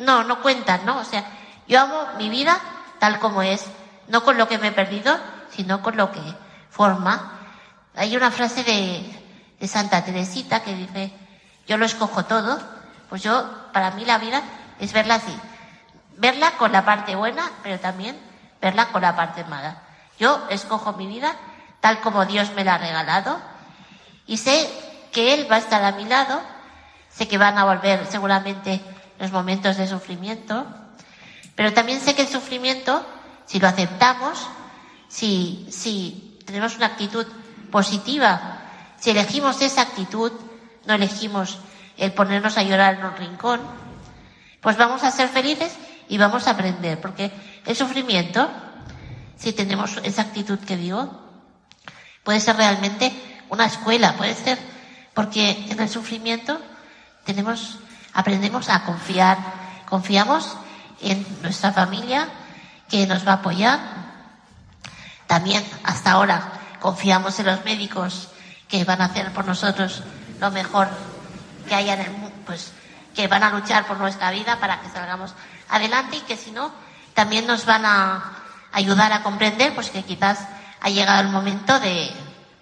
no, 0.00 0.24
no 0.24 0.40
cuentan, 0.42 0.84
¿no? 0.84 0.98
O 0.98 1.04
sea, 1.04 1.24
yo 1.66 1.80
amo 1.80 2.06
mi 2.18 2.28
vida 2.28 2.58
tal 2.98 3.18
como 3.18 3.42
es, 3.42 3.64
no 4.08 4.22
con 4.22 4.36
lo 4.36 4.46
que 4.46 4.58
me 4.58 4.68
he 4.68 4.72
perdido, 4.72 5.18
sino 5.50 5.82
con 5.82 5.96
lo 5.96 6.12
que 6.12 6.20
forma. 6.68 7.38
Hay 7.96 8.16
una 8.16 8.30
frase 8.30 8.62
de, 8.62 9.19
de 9.60 9.68
Santa 9.68 10.04
Teresita 10.04 10.62
que 10.62 10.74
dice, 10.74 11.12
yo 11.68 11.76
lo 11.76 11.84
escojo 11.84 12.24
todo, 12.24 12.58
pues 13.08 13.22
yo, 13.22 13.70
para 13.72 13.90
mí 13.92 14.04
la 14.04 14.18
vida 14.18 14.42
es 14.80 14.92
verla 14.92 15.16
así. 15.16 15.36
Verla 16.16 16.52
con 16.52 16.72
la 16.72 16.84
parte 16.84 17.14
buena, 17.14 17.50
pero 17.62 17.78
también 17.78 18.18
verla 18.60 18.88
con 18.88 19.02
la 19.02 19.14
parte 19.14 19.44
mala. 19.44 19.82
Yo 20.18 20.46
escojo 20.50 20.94
mi 20.94 21.06
vida 21.06 21.36
tal 21.80 22.00
como 22.00 22.26
Dios 22.26 22.52
me 22.54 22.64
la 22.64 22.74
ha 22.74 22.78
regalado 22.78 23.40
y 24.26 24.36
sé 24.36 24.68
que 25.12 25.34
Él 25.34 25.50
va 25.50 25.56
a 25.56 25.60
estar 25.60 25.82
a 25.82 25.92
mi 25.92 26.04
lado, 26.04 26.40
sé 27.08 27.26
que 27.26 27.38
van 27.38 27.58
a 27.58 27.64
volver 27.64 28.06
seguramente 28.06 28.80
los 29.18 29.32
momentos 29.32 29.76
de 29.76 29.86
sufrimiento, 29.86 30.66
pero 31.54 31.72
también 31.72 32.00
sé 32.00 32.14
que 32.14 32.22
el 32.22 32.28
sufrimiento, 32.28 33.04
si 33.46 33.58
lo 33.58 33.68
aceptamos, 33.68 34.46
si, 35.08 35.66
si 35.70 36.38
tenemos 36.46 36.76
una 36.76 36.86
actitud 36.86 37.26
positiva, 37.70 38.59
si 39.00 39.10
elegimos 39.10 39.60
esa 39.62 39.82
actitud, 39.82 40.30
no 40.86 40.94
elegimos 40.94 41.58
el 41.96 42.12
ponernos 42.12 42.56
a 42.56 42.62
llorar 42.62 42.94
en 42.94 43.06
un 43.06 43.16
rincón, 43.16 43.60
pues 44.60 44.76
vamos 44.76 45.02
a 45.02 45.10
ser 45.10 45.28
felices 45.28 45.72
y 46.08 46.18
vamos 46.18 46.46
a 46.46 46.50
aprender, 46.52 47.00
porque 47.00 47.32
el 47.64 47.74
sufrimiento, 47.74 48.48
si 49.38 49.52
tenemos 49.52 49.98
esa 50.02 50.22
actitud 50.22 50.58
que 50.58 50.76
digo, 50.76 51.10
puede 52.22 52.40
ser 52.40 52.56
realmente 52.56 53.12
una 53.48 53.64
escuela, 53.64 54.14
puede 54.16 54.34
ser, 54.34 54.58
porque 55.14 55.66
en 55.68 55.80
el 55.80 55.88
sufrimiento 55.88 56.60
tenemos, 57.24 57.78
aprendemos 58.12 58.68
a 58.68 58.84
confiar, 58.84 59.38
confiamos 59.88 60.56
en 61.00 61.26
nuestra 61.42 61.72
familia 61.72 62.28
que 62.88 63.06
nos 63.06 63.26
va 63.26 63.32
a 63.32 63.36
apoyar. 63.36 63.80
También 65.26 65.64
hasta 65.84 66.12
ahora 66.12 66.52
confiamos 66.80 67.38
en 67.38 67.46
los 67.46 67.64
médicos 67.64 68.28
que 68.70 68.84
van 68.84 69.02
a 69.02 69.06
hacer 69.06 69.32
por 69.32 69.44
nosotros 69.46 70.02
lo 70.38 70.50
mejor 70.50 70.88
que 71.68 71.74
haya 71.74 71.94
en 71.94 72.00
el 72.00 72.10
mundo, 72.12 72.36
pues 72.46 72.72
que 73.14 73.26
van 73.26 73.42
a 73.42 73.50
luchar 73.50 73.86
por 73.86 73.98
nuestra 73.98 74.30
vida 74.30 74.58
para 74.60 74.80
que 74.80 74.88
salgamos 74.88 75.34
adelante 75.68 76.16
y 76.16 76.20
que 76.20 76.36
si 76.36 76.52
no, 76.52 76.72
también 77.14 77.46
nos 77.46 77.66
van 77.66 77.84
a 77.84 78.32
ayudar 78.72 79.12
a 79.12 79.22
comprender 79.22 79.74
pues 79.74 79.90
que 79.90 80.02
quizás 80.04 80.46
ha 80.80 80.88
llegado 80.88 81.20
el 81.20 81.28
momento 81.28 81.78
de, 81.80 82.10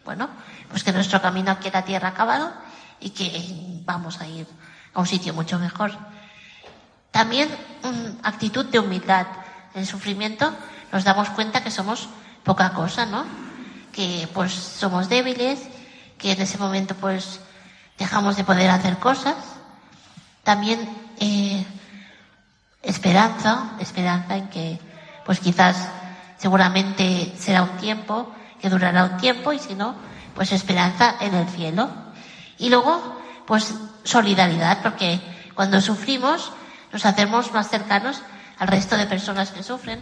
bueno, 0.04 0.28
pues 0.70 0.82
que 0.82 0.92
nuestro 0.92 1.20
camino 1.20 1.52
aquí 1.52 1.68
en 1.68 1.74
la 1.74 1.84
tierra 1.84 2.08
ha 2.08 2.12
acabado 2.12 2.52
y 3.00 3.10
que 3.10 3.82
vamos 3.84 4.20
a 4.20 4.26
ir 4.26 4.46
a 4.94 5.00
un 5.00 5.06
sitio 5.06 5.34
mucho 5.34 5.58
mejor. 5.58 5.92
También 7.10 7.48
una 7.82 8.14
actitud 8.22 8.64
de 8.66 8.78
humildad. 8.78 9.26
En 9.74 9.82
el 9.82 9.86
sufrimiento 9.86 10.52
nos 10.90 11.04
damos 11.04 11.28
cuenta 11.30 11.62
que 11.62 11.70
somos 11.70 12.08
poca 12.42 12.70
cosa, 12.70 13.06
¿no? 13.06 13.24
Que 13.92 14.28
pues 14.32 14.52
somos 14.52 15.08
débiles, 15.08 15.60
que 16.18 16.32
en 16.32 16.42
ese 16.42 16.58
momento 16.58 16.94
pues 16.94 17.40
dejamos 17.96 18.36
de 18.36 18.44
poder 18.44 18.70
hacer 18.70 18.98
cosas. 18.98 19.36
También 20.42 20.88
eh, 21.20 21.64
esperanza, 22.82 23.72
esperanza 23.80 24.36
en 24.36 24.48
que 24.48 24.78
pues 25.24 25.40
quizás 25.40 25.88
seguramente 26.36 27.32
será 27.38 27.62
un 27.62 27.76
tiempo, 27.76 28.32
que 28.60 28.68
durará 28.70 29.04
un 29.04 29.16
tiempo 29.18 29.52
y 29.52 29.58
si 29.58 29.74
no, 29.74 29.94
pues 30.34 30.52
esperanza 30.52 31.16
en 31.20 31.34
el 31.34 31.48
cielo. 31.48 31.88
Y 32.58 32.70
luego, 32.70 33.20
pues 33.46 33.74
solidaridad, 34.04 34.82
porque 34.82 35.20
cuando 35.54 35.80
sufrimos 35.80 36.52
nos 36.92 37.04
hacemos 37.04 37.52
más 37.52 37.68
cercanos 37.68 38.22
al 38.58 38.68
resto 38.68 38.96
de 38.96 39.06
personas 39.06 39.50
que 39.50 39.62
sufren. 39.62 40.00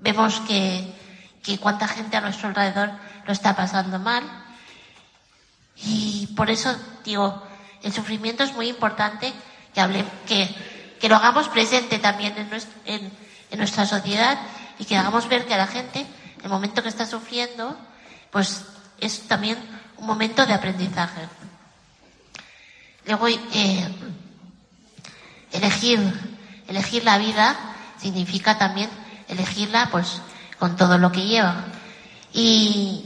Vemos 0.00 0.40
que, 0.40 0.92
que 1.42 1.58
cuánta 1.58 1.88
gente 1.88 2.16
a 2.16 2.20
nuestro 2.20 2.48
alrededor 2.48 2.90
lo 3.26 3.32
está 3.32 3.54
pasando 3.54 3.98
mal. 3.98 4.24
Y 5.84 6.28
por 6.36 6.50
eso 6.50 6.74
digo, 7.04 7.42
el 7.82 7.92
sufrimiento 7.92 8.42
es 8.44 8.52
muy 8.54 8.68
importante 8.68 9.32
que, 9.72 9.80
hable, 9.80 10.04
que, 10.26 10.48
que 11.00 11.08
lo 11.08 11.16
hagamos 11.16 11.48
presente 11.48 11.98
también 11.98 12.34
en, 12.36 12.50
en, 12.84 13.12
en 13.50 13.58
nuestra 13.58 13.86
sociedad 13.86 14.38
y 14.78 14.84
que 14.84 14.96
hagamos 14.96 15.28
ver 15.28 15.46
que 15.46 15.54
a 15.54 15.58
la 15.58 15.66
gente, 15.66 16.06
el 16.42 16.48
momento 16.50 16.82
que 16.82 16.88
está 16.88 17.06
sufriendo, 17.06 17.76
pues 18.30 18.62
es 19.00 19.26
también 19.28 19.58
un 19.96 20.06
momento 20.06 20.46
de 20.46 20.54
aprendizaje. 20.54 21.22
Luego, 23.06 23.28
eh, 23.28 23.88
elegir, 25.52 25.98
elegir 26.68 27.04
la 27.04 27.18
vida 27.18 27.56
significa 27.98 28.58
también 28.58 28.90
elegirla 29.28 29.88
pues 29.90 30.20
con 30.58 30.76
todo 30.76 30.98
lo 30.98 31.10
que 31.10 31.26
lleva. 31.26 31.64
Y 32.32 33.04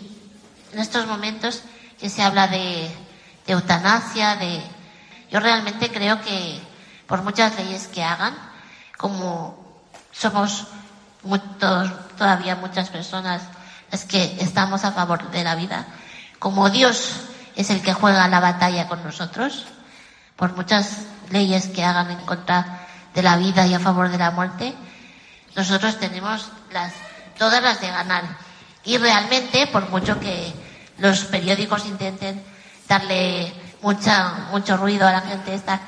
en 0.72 0.80
estos 0.80 1.06
momentos 1.06 1.62
que 2.02 2.10
se 2.10 2.20
habla 2.20 2.48
de, 2.48 2.90
eutanasia, 3.46 4.34
de, 4.34 4.60
yo 5.30 5.38
realmente 5.38 5.88
creo 5.92 6.20
que 6.20 6.60
por 7.06 7.22
muchas 7.22 7.56
leyes 7.56 7.86
que 7.86 8.02
hagan, 8.02 8.34
como 8.98 9.56
somos 10.10 10.66
muchos, 11.22 11.92
todavía 12.18 12.56
muchas 12.56 12.88
personas 12.88 13.42
es 13.92 14.04
que 14.04 14.36
estamos 14.40 14.84
a 14.84 14.90
favor 14.90 15.30
de 15.30 15.44
la 15.44 15.54
vida, 15.54 15.86
como 16.40 16.70
Dios 16.70 17.20
es 17.54 17.70
el 17.70 17.82
que 17.82 17.92
juega 17.92 18.26
la 18.26 18.40
batalla 18.40 18.88
con 18.88 19.04
nosotros, 19.04 19.66
por 20.34 20.56
muchas 20.56 21.04
leyes 21.30 21.68
que 21.68 21.84
hagan 21.84 22.10
en 22.10 22.26
contra 22.26 22.84
de 23.14 23.22
la 23.22 23.36
vida 23.36 23.64
y 23.64 23.74
a 23.74 23.78
favor 23.78 24.08
de 24.08 24.18
la 24.18 24.32
muerte, 24.32 24.74
nosotros 25.54 26.00
tenemos 26.00 26.50
las, 26.72 26.94
todas 27.38 27.62
las 27.62 27.80
de 27.80 27.92
ganar. 27.92 28.24
Y 28.82 28.98
realmente, 28.98 29.68
por 29.68 29.88
mucho 29.88 30.18
que 30.18 30.52
los 31.02 31.24
periódicos 31.24 31.84
intenten 31.84 32.40
darle 32.88 33.52
mucha, 33.82 34.46
mucho 34.52 34.76
ruido 34.76 35.06
a 35.06 35.12
la 35.12 35.20
gente 35.20 35.52
esta 35.52 35.80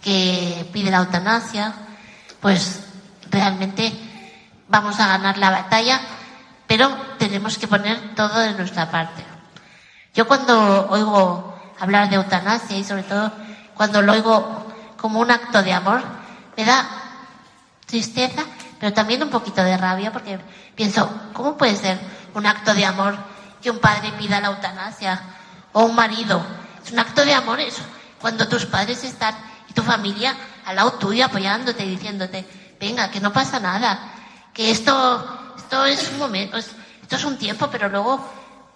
que 0.00 0.68
pide 0.72 0.92
la 0.92 0.98
eutanasia, 0.98 1.74
pues 2.40 2.80
realmente 3.30 3.92
vamos 4.68 4.98
a 5.00 5.08
ganar 5.08 5.38
la 5.38 5.50
batalla, 5.50 6.00
pero 6.68 6.88
tenemos 7.18 7.58
que 7.58 7.66
poner 7.66 8.14
todo 8.14 8.38
de 8.38 8.54
nuestra 8.54 8.90
parte. 8.90 9.24
Yo 10.14 10.28
cuando 10.28 10.88
oigo 10.88 11.60
hablar 11.80 12.08
de 12.08 12.16
eutanasia 12.16 12.78
y 12.78 12.84
sobre 12.84 13.02
todo 13.02 13.32
cuando 13.74 14.02
lo 14.02 14.12
oigo 14.12 14.72
como 14.96 15.18
un 15.18 15.32
acto 15.32 15.62
de 15.64 15.72
amor, 15.72 16.02
me 16.56 16.64
da 16.64 16.86
tristeza, 17.86 18.44
pero 18.78 18.92
también 18.92 19.22
un 19.22 19.30
poquito 19.30 19.64
de 19.64 19.76
rabia 19.76 20.12
porque 20.12 20.38
pienso, 20.76 21.10
¿cómo 21.32 21.56
puede 21.56 21.74
ser 21.74 21.98
un 22.34 22.46
acto 22.46 22.72
de 22.72 22.84
amor 22.84 23.29
que 23.60 23.70
un 23.70 23.78
padre 23.78 24.12
pida 24.12 24.40
la 24.40 24.48
eutanasia 24.48 25.20
o 25.72 25.84
un 25.84 25.94
marido? 25.94 26.44
Es 26.84 26.92
un 26.92 26.98
acto 26.98 27.24
de 27.24 27.34
amor 27.34 27.60
eso, 27.60 27.82
cuando 28.20 28.48
tus 28.48 28.66
padres 28.66 29.04
están 29.04 29.34
y 29.68 29.72
tu 29.72 29.82
familia 29.82 30.34
al 30.66 30.76
lado 30.76 30.92
tuyo 30.92 31.24
apoyándote 31.24 31.84
y 31.84 31.90
diciéndote, 31.90 32.46
venga, 32.78 33.10
que 33.10 33.20
no 33.20 33.32
pasa 33.32 33.60
nada, 33.60 34.14
que 34.52 34.70
esto, 34.70 35.54
esto 35.56 35.84
es 35.84 36.08
un 36.10 36.18
momento, 36.18 36.56
esto 36.56 37.16
es 37.16 37.24
un 37.24 37.38
tiempo, 37.38 37.68
pero 37.70 37.88
luego, 37.88 38.26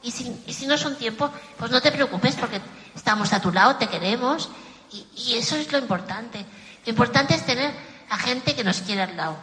y 0.02 0.10
si, 0.10 0.42
y 0.46 0.52
si 0.52 0.66
no 0.66 0.74
es 0.74 0.84
un 0.84 0.96
tiempo, 0.96 1.30
pues 1.58 1.70
no 1.70 1.80
te 1.80 1.92
preocupes 1.92 2.36
porque 2.36 2.60
estamos 2.94 3.32
a 3.32 3.40
tu 3.40 3.52
lado, 3.52 3.76
te 3.76 3.88
queremos, 3.88 4.48
y, 4.92 5.06
y 5.16 5.34
eso 5.34 5.56
es 5.56 5.70
lo 5.72 5.78
importante. 5.78 6.44
Lo 6.84 6.90
importante 6.90 7.34
es 7.34 7.44
tener 7.46 7.72
a 8.10 8.18
gente 8.18 8.54
que 8.54 8.64
nos 8.64 8.80
quiere 8.80 9.02
al 9.02 9.16
lado. 9.16 9.36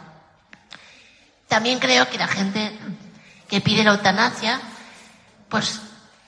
También 1.48 1.78
creo 1.78 2.08
que 2.08 2.16
la 2.16 2.28
gente 2.28 2.72
que 3.48 3.60
pide 3.60 3.84
la 3.84 3.90
eutanasia, 3.90 4.60
pues 5.52 5.82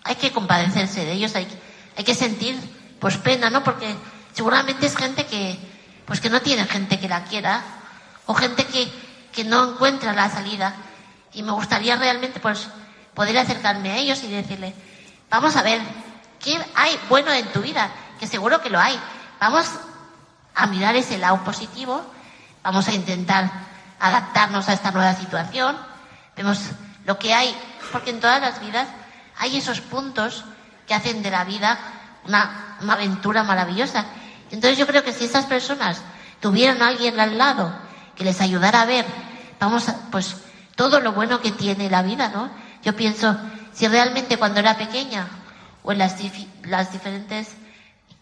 hay 0.05 0.17
que 0.17 0.33
compadecerse 0.33 1.03
de 1.03 1.13
ellos, 1.13 1.35
hay, 1.35 1.49
hay 1.97 2.05
que 2.05 2.15
sentir 2.15 2.61
pues 3.01 3.17
pena, 3.17 3.49
¿no? 3.49 3.65
Porque 3.65 3.97
seguramente 4.35 4.85
es 4.85 4.95
gente 4.95 5.25
que, 5.25 5.59
pues 6.05 6.21
que 6.21 6.29
no 6.29 6.43
tiene 6.43 6.67
gente 6.67 7.01
que 7.01 7.09
la 7.09 7.25
quiera, 7.25 7.63
o 8.27 8.35
gente 8.35 8.67
que, 8.67 8.87
que 9.33 9.45
no 9.45 9.71
encuentra 9.71 10.13
la 10.13 10.29
salida. 10.29 10.75
Y 11.33 11.43
me 11.43 11.53
gustaría 11.53 11.97
realmente 11.97 12.39
pues 12.39 12.69
poder 13.15 13.39
acercarme 13.39 13.93
a 13.93 13.97
ellos 13.97 14.23
y 14.25 14.29
decirle, 14.29 14.75
vamos 15.31 15.57
a 15.57 15.63
ver, 15.63 15.81
¿qué 16.39 16.63
hay 16.75 17.01
bueno 17.09 17.33
en 17.33 17.51
tu 17.51 17.63
vida? 17.63 17.91
Que 18.21 18.27
seguro 18.27 18.61
que 18.61 18.69
lo 18.69 18.79
hay. 18.79 19.01
Vamos 19.41 19.71
a 20.55 20.67
mirar 20.67 20.97
ese 20.97 21.17
lado 21.17 21.43
positivo, 21.45 22.05
vamos 22.63 22.89
a 22.89 22.93
intentar 22.93 23.51
adaptarnos 23.99 24.69
a 24.69 24.75
esta 24.75 24.91
nueva 24.91 25.15
situación, 25.15 25.79
vemos 26.37 26.59
lo 27.07 27.19
que 27.19 27.33
hay, 27.33 27.57
porque 27.91 28.11
en 28.11 28.21
todas 28.21 28.43
las 28.43 28.61
vidas 28.61 28.87
hay 29.39 29.57
esos 29.57 29.81
puntos 29.81 30.45
que 30.87 30.95
hacen 30.95 31.23
de 31.23 31.31
la 31.31 31.45
vida 31.45 31.79
una, 32.27 32.77
aventura 32.89 33.43
maravillosa. 33.43 34.05
Entonces 34.51 34.79
yo 34.79 34.87
creo 34.87 35.05
que 35.05 35.13
si 35.13 35.25
esas 35.25 35.47
personas 35.47 36.01
tuvieran 36.41 36.83
a 36.83 36.89
alguien 36.89 37.19
al 37.19 37.39
lado 37.39 37.75
que 38.15 38.25
les 38.25 38.41
ayudara 38.41 38.83
a 38.83 38.87
ver, 38.87 39.05
vamos 39.59 39.89
a, 39.89 39.97
pues 40.11 40.37
todo 40.77 41.01
lo 41.01 41.13
bueno 41.13 41.41
que 41.41 41.53
tiene 41.53 41.91
la 41.91 42.03
vida, 42.03 42.29
¿no? 42.29 42.51
Yo 42.83 42.95
pienso, 42.95 43.37
si 43.73 43.89
realmente 43.89 44.37
cuando 44.37 44.61
era 44.61 44.77
pequeña 44.77 45.27
o 45.83 45.93
en 45.93 45.99
las, 45.99 46.17
las 46.65 46.93
diferentes 46.93 47.49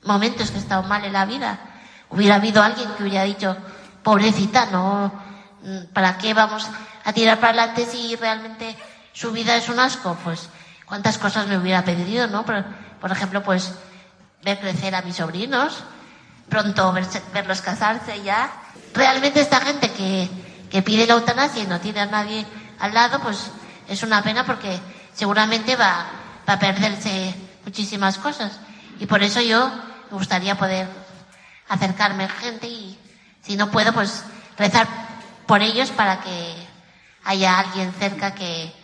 momentos 0.04 0.50
que 0.50 0.58
he 0.58 0.60
estado 0.60 0.82
mal 0.84 1.04
en 1.04 1.12
la 1.12 1.24
vida, 1.24 1.58
hubiera 2.10 2.36
habido 2.36 2.62
alguien 2.62 2.88
que 2.96 3.02
hubiera 3.02 3.24
dicho, 3.24 3.56
pobrecita, 4.02 4.66
no, 4.66 5.12
¿para 5.92 6.18
qué 6.18 6.34
vamos 6.34 6.66
a 7.04 7.12
tirar 7.12 7.38
para 7.38 7.62
adelante 7.62 7.86
si 7.86 8.16
realmente 8.16 8.76
su 9.12 9.32
vida 9.32 9.56
es 9.56 9.68
un 9.68 9.78
asco? 9.78 10.16
Pues, 10.22 10.48
¿cuántas 10.92 11.16
cosas 11.16 11.46
me 11.46 11.56
hubiera 11.56 11.82
pedido, 11.86 12.26
no? 12.26 12.44
Por, 12.44 13.10
ejemplo, 13.10 13.42
pues, 13.42 13.72
ver 14.44 14.60
crecer 14.60 14.94
a 14.94 15.00
mis 15.00 15.16
sobrinos, 15.16 15.82
pronto 16.50 16.94
verlos 17.32 17.62
casarse 17.62 18.22
ya. 18.22 18.52
Realmente 18.92 19.40
esta 19.40 19.58
gente 19.62 19.90
que, 19.90 20.82
pide 20.82 21.06
la 21.06 21.14
eutanasia 21.14 21.62
y 21.62 21.66
no 21.66 21.80
tiene 21.80 22.00
a 22.00 22.04
nadie 22.04 22.44
al 22.78 22.92
lado, 22.92 23.20
pues 23.20 23.38
es 23.88 24.02
una 24.02 24.22
pena 24.22 24.44
porque 24.44 24.78
seguramente 25.14 25.76
va, 25.76 26.10
va 26.46 26.52
a 26.52 26.58
perderse 26.58 27.34
muchísimas 27.64 28.18
cosas. 28.18 28.60
Y 29.00 29.06
por 29.06 29.22
eso 29.22 29.40
yo 29.40 29.66
me 30.10 30.18
gustaría 30.18 30.58
poder 30.58 30.86
acercarme 31.70 32.24
a 32.24 32.28
gente 32.28 32.66
y 32.66 32.98
si 33.40 33.56
no 33.56 33.70
puedo, 33.70 33.94
pues 33.94 34.24
rezar 34.58 34.86
por 35.46 35.62
ellos 35.62 35.88
para 35.88 36.20
que 36.20 36.54
haya 37.24 37.60
alguien 37.60 37.94
cerca 37.98 38.34
que 38.34 38.74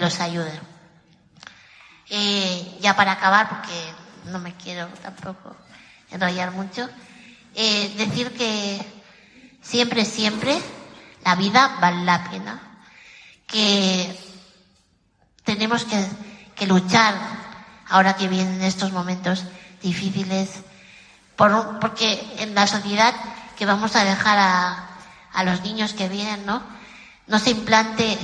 los 0.00 0.18
ayude. 0.18 0.71
Eh, 2.14 2.76
ya 2.82 2.94
para 2.94 3.12
acabar, 3.12 3.48
porque 3.48 3.72
no 4.26 4.38
me 4.38 4.54
quiero 4.54 4.86
tampoco 5.00 5.56
enrollar 6.10 6.50
mucho, 6.50 6.86
eh, 7.54 7.90
decir 7.96 8.30
que 8.34 8.84
siempre, 9.62 10.04
siempre 10.04 10.60
la 11.24 11.36
vida 11.36 11.78
vale 11.80 12.04
la 12.04 12.22
pena. 12.30 12.60
que 13.46 14.14
tenemos 15.44 15.86
que, 15.86 16.06
que 16.54 16.66
luchar 16.66 17.14
ahora 17.88 18.14
que 18.14 18.28
vienen 18.28 18.60
estos 18.60 18.92
momentos 18.92 19.44
difíciles, 19.82 20.50
por, 21.34 21.78
porque 21.78 22.22
en 22.40 22.54
la 22.54 22.66
sociedad 22.66 23.14
que 23.56 23.64
vamos 23.64 23.96
a 23.96 24.04
dejar 24.04 24.38
a, 24.38 24.86
a 25.32 25.44
los 25.44 25.62
niños 25.62 25.94
que 25.94 26.10
vienen, 26.10 26.44
¿no? 26.44 26.62
No 27.26 27.38
se 27.38 27.52
implante 27.52 28.18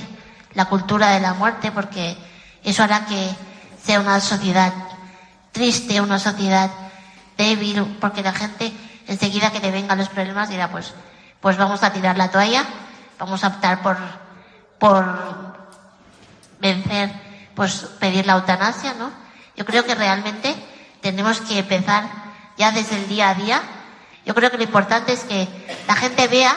la 0.53 0.67
cultura 0.67 1.09
de 1.13 1.21
la 1.21 1.33
muerte 1.33 1.73
porque 1.73 2.19
eso 2.63 2.83
hará 2.83 3.07
que 3.07 3.48
sea 3.89 4.01
una 4.01 4.21
sociedad 4.21 4.71
triste, 5.51 6.03
una 6.03 6.19
sociedad 6.19 6.71
débil, 7.39 7.97
porque 7.99 8.23
la 8.23 8.35
gente 8.35 8.71
enseguida 9.07 9.51
que 9.51 9.61
le 9.61 9.71
vengan 9.71 9.97
los 9.97 10.11
problemas 10.11 10.51
dirá 10.51 10.71
pues, 10.71 10.93
pues 11.41 11.57
vamos 11.57 11.83
a 11.83 11.91
tirar 11.91 12.19
la 12.19 12.31
toalla, 12.31 12.67
vamos 13.19 13.43
a 13.43 13.47
optar 13.47 13.81
por, 13.81 13.97
por 14.79 15.07
vencer, 16.61 17.11
pues 17.55 17.87
pedir 17.99 18.27
la 18.27 18.35
eutanasia, 18.35 18.93
¿no? 18.93 19.11
Yo 19.57 19.65
creo 19.65 19.87
que 19.87 19.95
realmente 19.95 20.55
tenemos 21.01 21.41
que 21.41 21.61
empezar 21.61 22.05
ya 22.59 22.73
desde 22.73 22.97
el 22.97 23.09
día 23.09 23.31
a 23.31 23.35
día. 23.37 23.63
Yo 24.27 24.35
creo 24.35 24.51
que 24.51 24.59
lo 24.59 24.65
importante 24.65 25.15
es 25.15 25.21
que 25.21 25.49
la 25.89 25.95
gente 25.95 26.29
vea 26.29 26.55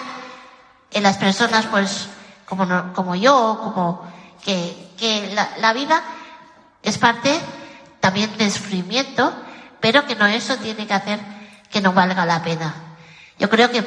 en 0.91 1.03
las 1.03 1.15
personas, 1.15 1.65
pues, 1.67 2.09
como, 2.45 2.91
como 2.91 3.15
yo, 3.15 3.57
como 3.63 4.05
que, 4.43 4.91
que 4.97 5.31
la, 5.33 5.47
la 5.59 5.71
vida 5.71 6.03
es 6.83 6.97
parte 6.97 7.31
también 7.99 8.35
del 8.37 8.51
sufrimiento, 8.51 9.33
pero 9.79 10.05
que 10.05 10.15
no 10.15 10.25
eso 10.27 10.57
tiene 10.57 10.87
que 10.87 10.93
hacer 10.93 11.19
que 11.69 11.81
no 11.81 11.93
valga 11.93 12.25
la 12.25 12.43
pena. 12.43 12.75
Yo 13.39 13.49
creo 13.49 13.71
que 13.71 13.83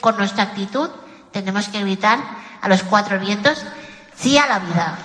con 0.00 0.16
nuestra 0.16 0.44
actitud 0.44 0.88
tenemos 1.32 1.68
que 1.68 1.80
evitar 1.80 2.18
a 2.60 2.68
los 2.68 2.82
cuatro 2.84 3.18
vientos 3.18 3.64
sí 4.14 4.38
a 4.38 4.46
la 4.46 4.58
vida. 4.60 4.98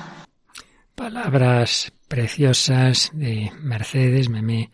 Palabras 0.96 1.92
preciosas 2.08 3.10
de 3.14 3.52
Mercedes 3.62 4.30
Memé 4.30 4.70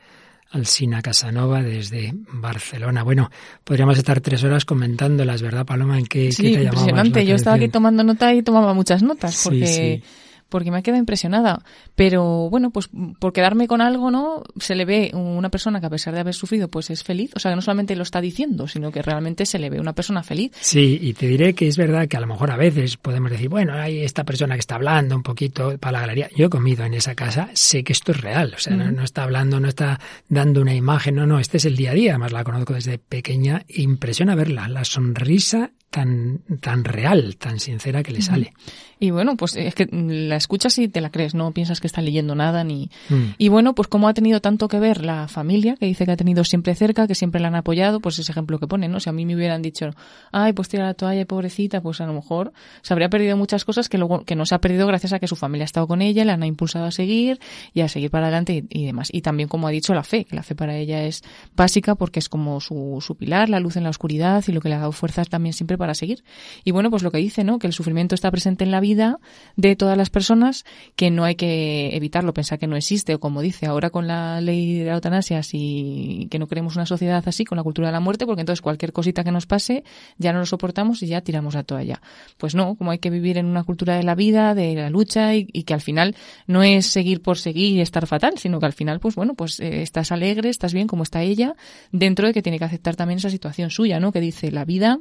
Alsina 0.52 1.02
Casanova 1.02 1.62
desde 1.62 2.14
Barcelona. 2.14 3.04
Bueno, 3.04 3.30
podríamos 3.64 3.98
estar 3.98 4.22
tres 4.22 4.44
horas 4.44 4.66
comentándolas, 4.66 5.42
¿verdad, 5.42 5.66
Paloma? 5.66 6.00
¿En 6.00 6.08
qué, 6.08 6.32
sí, 6.32 6.44
qué 6.44 6.58
te 6.58 6.64
impresionante. 6.64 7.26
Yo 7.26 7.36
estaba 7.36 7.56
aquí 7.58 7.70
tomando 7.70 8.04
nota 8.04 8.34
y 8.34 8.42
tomaba 8.42 8.74
muchas 8.74 9.04
notas 9.04 9.42
porque... 9.44 9.68
Sí, 9.68 9.74
sí 9.74 10.04
porque 10.50 10.72
me 10.72 10.78
ha 10.78 10.82
quedado 10.82 11.00
impresionada. 11.00 11.64
Pero 11.96 12.50
bueno, 12.50 12.72
pues 12.72 12.90
por 13.20 13.34
quedarme 13.34 13.68
con 13.68 13.82
algo, 13.82 14.12
¿no? 14.12 14.44
Se 14.60 14.76
le 14.76 14.86
ve 14.86 15.12
una 15.14 15.50
persona 15.50 15.80
que 15.80 15.88
a 15.88 15.90
pesar 15.90 16.14
de 16.14 16.20
haber 16.20 16.34
sufrido, 16.34 16.68
pues 16.68 16.90
es 16.90 17.04
feliz. 17.04 17.32
O 17.36 17.40
sea, 17.40 17.52
que 17.52 17.56
no 17.56 17.62
solamente 17.62 17.96
lo 17.96 18.04
está 18.04 18.22
diciendo, 18.22 18.68
sino 18.68 18.92
que 18.92 19.02
realmente 19.02 19.46
se 19.46 19.60
le 19.60 19.70
ve 19.70 19.80
una 19.80 19.94
persona 19.94 20.24
feliz. 20.24 20.52
Sí, 20.60 21.00
y 21.02 21.14
te 21.14 21.28
diré 21.28 21.54
que 21.54 21.68
es 21.68 21.78
verdad 21.78 22.08
que 22.08 22.18
a 22.18 22.20
lo 22.20 22.28
mejor 22.28 22.52
a 22.52 22.58
veces 22.58 22.98
podemos 22.98 23.32
decir, 23.32 23.50
bueno, 23.50 23.74
hay 23.74 24.04
esta 24.04 24.24
persona 24.24 24.56
que 24.56 24.60
está 24.60 24.76
hablando 24.76 25.16
un 25.16 25.24
poquito 25.24 25.78
para 25.78 25.94
la 25.94 26.02
galería. 26.02 26.30
Yo 26.36 26.48
he 26.48 26.50
comido 26.50 26.86
en 26.86 26.94
esa 26.94 27.16
casa, 27.16 27.50
sé 27.54 27.84
que 27.84 27.94
esto 27.94 28.12
es 28.12 28.22
real. 28.22 28.54
O 28.56 28.60
sea, 28.60 28.76
no, 28.76 28.92
no, 28.92 29.04
está 29.04 29.24
hablando, 29.24 29.60
no 29.60 29.68
está 29.68 30.00
dando 30.30 30.62
una 30.62 30.74
imagen, 30.74 31.16
no, 31.16 31.26
no, 31.26 31.40
este 31.40 31.58
es 31.58 31.66
el 31.66 31.76
día 31.76 31.92
a 31.92 31.96
día. 31.96 32.12
Además 32.12 32.32
la 32.32 32.44
conozco 32.44 32.74
desde 32.74 32.98
pequeña. 32.98 33.66
Impresiona 33.68 34.36
verla, 34.36 34.68
la 34.68 34.86
sonrisa 34.86 35.72
tan, 35.90 36.42
tan 36.60 36.84
real, 36.84 37.38
tan 37.38 37.60
sincera 37.60 38.04
que 38.04 38.12
le 38.12 38.22
sale. 38.22 38.54
Y 39.00 39.12
bueno, 39.12 39.36
pues 39.38 39.56
es 39.56 39.76
que 39.76 39.88
la 39.92 40.36
escuchas 40.36 40.78
y 40.78 40.88
te 40.88 41.02
la 41.02 41.10
crees, 41.10 41.36
no 41.36 41.52
piensas 41.52 41.80
que 41.80 41.88
está 41.88 42.02
leyendo 42.02 42.36
nada 42.36 42.64
ni... 42.64 42.90
Mm. 43.10 43.24
Y 43.38 43.50
bueno, 43.50 43.76
pues 43.76 43.88
como 43.88 44.08
ha 44.08 44.14
tenido 44.14 44.42
tanto 44.42 44.68
que 44.68 44.80
ver 44.80 45.04
la 45.06 45.28
familia, 45.28 45.76
que 45.76 45.86
dice 45.86 46.06
que 46.06 46.12
ha 46.12 46.18
tenido 46.18 46.44
siempre 46.44 46.76
cerca, 46.76 47.08
que 47.08 47.16
siempre 47.16 47.42
la 47.42 47.50
han 47.50 47.56
apoyado, 47.56 48.00
pues 48.00 48.20
ese 48.20 48.32
ejemplo 48.32 48.60
que 48.60 48.68
pone, 48.68 48.88
¿no? 48.88 49.00
Si 49.00 49.10
a 49.10 49.14
mí 49.14 49.26
me 49.26 49.36
hubieran 49.36 49.62
dicho, 49.62 49.90
ay, 50.32 50.54
pues 50.54 50.70
tira 50.70 50.86
la 50.86 50.94
toalla, 50.94 51.26
pobrecita, 51.26 51.82
pues 51.82 52.02
a 52.02 52.06
lo 52.06 52.14
mejor 52.14 52.54
se 52.82 52.94
habría 52.94 53.10
perdido 53.10 53.38
muchas 53.38 53.66
cosas 53.66 53.90
que 53.90 53.98
luego 53.98 54.24
que 54.26 54.36
no 54.36 54.46
se 54.46 54.56
ha 54.56 54.60
perdido 54.60 54.88
gracias 54.88 55.14
a 55.14 55.20
que 55.20 55.28
su 55.28 55.36
familia 55.36 55.64
ha 55.64 55.66
estado 55.66 55.88
con 55.88 56.02
ella, 56.02 56.26
le 56.26 56.32
han 56.32 56.44
impulsado 56.44 56.86
a 56.86 56.92
seguir 56.92 57.40
y 57.74 57.82
a 57.82 57.88
seguir 57.88 58.12
para 58.12 58.28
adelante 58.28 58.66
y, 58.70 58.82
y 58.82 58.86
demás. 58.86 59.10
Y 59.12 59.22
también, 59.22 59.50
como 59.50 59.68
ha 59.68 59.72
dicho, 59.72 59.94
la 59.94 60.04
fe, 60.04 60.26
que 60.26 60.36
la 60.36 60.44
fe 60.44 60.56
para 60.56 60.76
ella 60.76 61.04
es 61.04 61.24
básica 61.56 61.96
porque 61.96 62.20
es 62.20 62.30
como 62.30 62.60
su, 62.60 62.98
su 63.02 63.16
pilar, 63.16 63.50
la 63.50 63.60
luz 63.60 63.78
en 63.78 63.84
la 63.84 63.90
oscuridad 63.90 64.44
y 64.48 64.52
lo 64.52 64.62
que 64.62 64.70
le 64.70 64.76
ha 64.76 64.80
dado 64.80 64.92
fuerzas 64.92 65.30
también 65.30 65.54
siempre 65.54 65.75
para 65.78 65.94
seguir. 65.94 66.24
Y 66.64 66.72
bueno, 66.72 66.90
pues 66.90 67.04
lo 67.04 67.12
que 67.12 67.18
dice, 67.18 67.44
¿no? 67.44 67.60
Que 67.60 67.68
el 67.68 67.74
sufrimiento 67.74 68.16
está 68.16 68.32
presente 68.32 68.64
en 68.64 68.72
la 68.72 68.80
vida 68.80 69.20
de 69.56 69.76
todas 69.76 69.98
las 69.98 70.10
personas, 70.10 70.66
que 70.96 71.12
no 71.12 71.24
hay 71.24 71.36
que 71.36 71.96
evitarlo, 71.96 72.34
pensar 72.34 72.60
que 72.60 72.68
no 72.68 72.76
existe, 72.76 73.16
o 73.16 73.20
como 73.20 73.42
dice 73.42 73.66
ahora 73.66 73.90
con 73.90 74.08
la 74.08 74.42
ley 74.42 74.80
de 74.80 74.86
la 74.86 74.94
eutanasia, 74.94 75.44
si 75.44 76.28
que 76.32 76.40
no 76.40 76.48
queremos 76.48 76.76
una 76.76 76.86
sociedad 76.86 77.24
así, 77.26 77.46
con 77.46 77.58
la 77.58 77.64
cultura 77.64 77.88
de 77.88 77.94
la 77.94 78.00
muerte, 78.00 78.26
porque 78.26 78.42
entonces 78.42 78.62
cualquier 78.62 78.94
cosita 78.94 79.24
que 79.24 79.32
nos 79.32 79.46
pase 79.46 79.84
ya 80.18 80.34
no 80.34 80.40
lo 80.40 80.46
soportamos 80.46 81.02
y 81.04 81.08
ya 81.08 81.22
tiramos 81.22 81.56
la 81.56 81.64
toalla. 81.64 82.02
Pues 82.38 82.56
no, 82.56 82.76
como 82.76 82.92
hay 82.92 83.00
que 83.00 83.10
vivir 83.10 83.38
en 83.38 83.46
una 83.46 83.64
cultura 83.64 83.96
de 83.96 84.04
la 84.04 84.16
vida, 84.16 84.54
de 84.54 84.76
la 84.76 84.90
lucha, 84.90 85.36
y, 85.36 85.46
que 85.46 85.74
al 85.74 85.82
final 85.82 86.16
no 86.48 86.64
es 86.64 86.86
seguir 86.86 87.22
por 87.22 87.38
seguir 87.38 87.72
y 87.72 87.82
estar 87.82 88.06
fatal, 88.08 88.34
sino 88.38 88.60
que 88.60 88.66
al 88.66 88.74
final, 88.74 89.00
pues 89.00 89.16
bueno, 89.16 89.34
pues 89.34 89.60
eh, 89.60 89.82
estás 89.82 90.12
alegre, 90.12 90.50
estás 90.50 90.74
bien 90.74 90.88
como 90.88 91.04
está 91.04 91.24
ella, 91.24 91.56
dentro 91.92 92.28
de 92.28 92.34
que 92.34 92.42
tiene 92.42 92.60
que 92.60 92.66
aceptar 92.66 92.96
también 92.96 93.18
esa 93.18 93.30
situación 93.30 93.70
suya, 93.70 94.00
¿no? 94.00 94.12
Que 94.12 94.22
dice 94.22 94.52
la 94.52 94.66
vida 94.66 95.00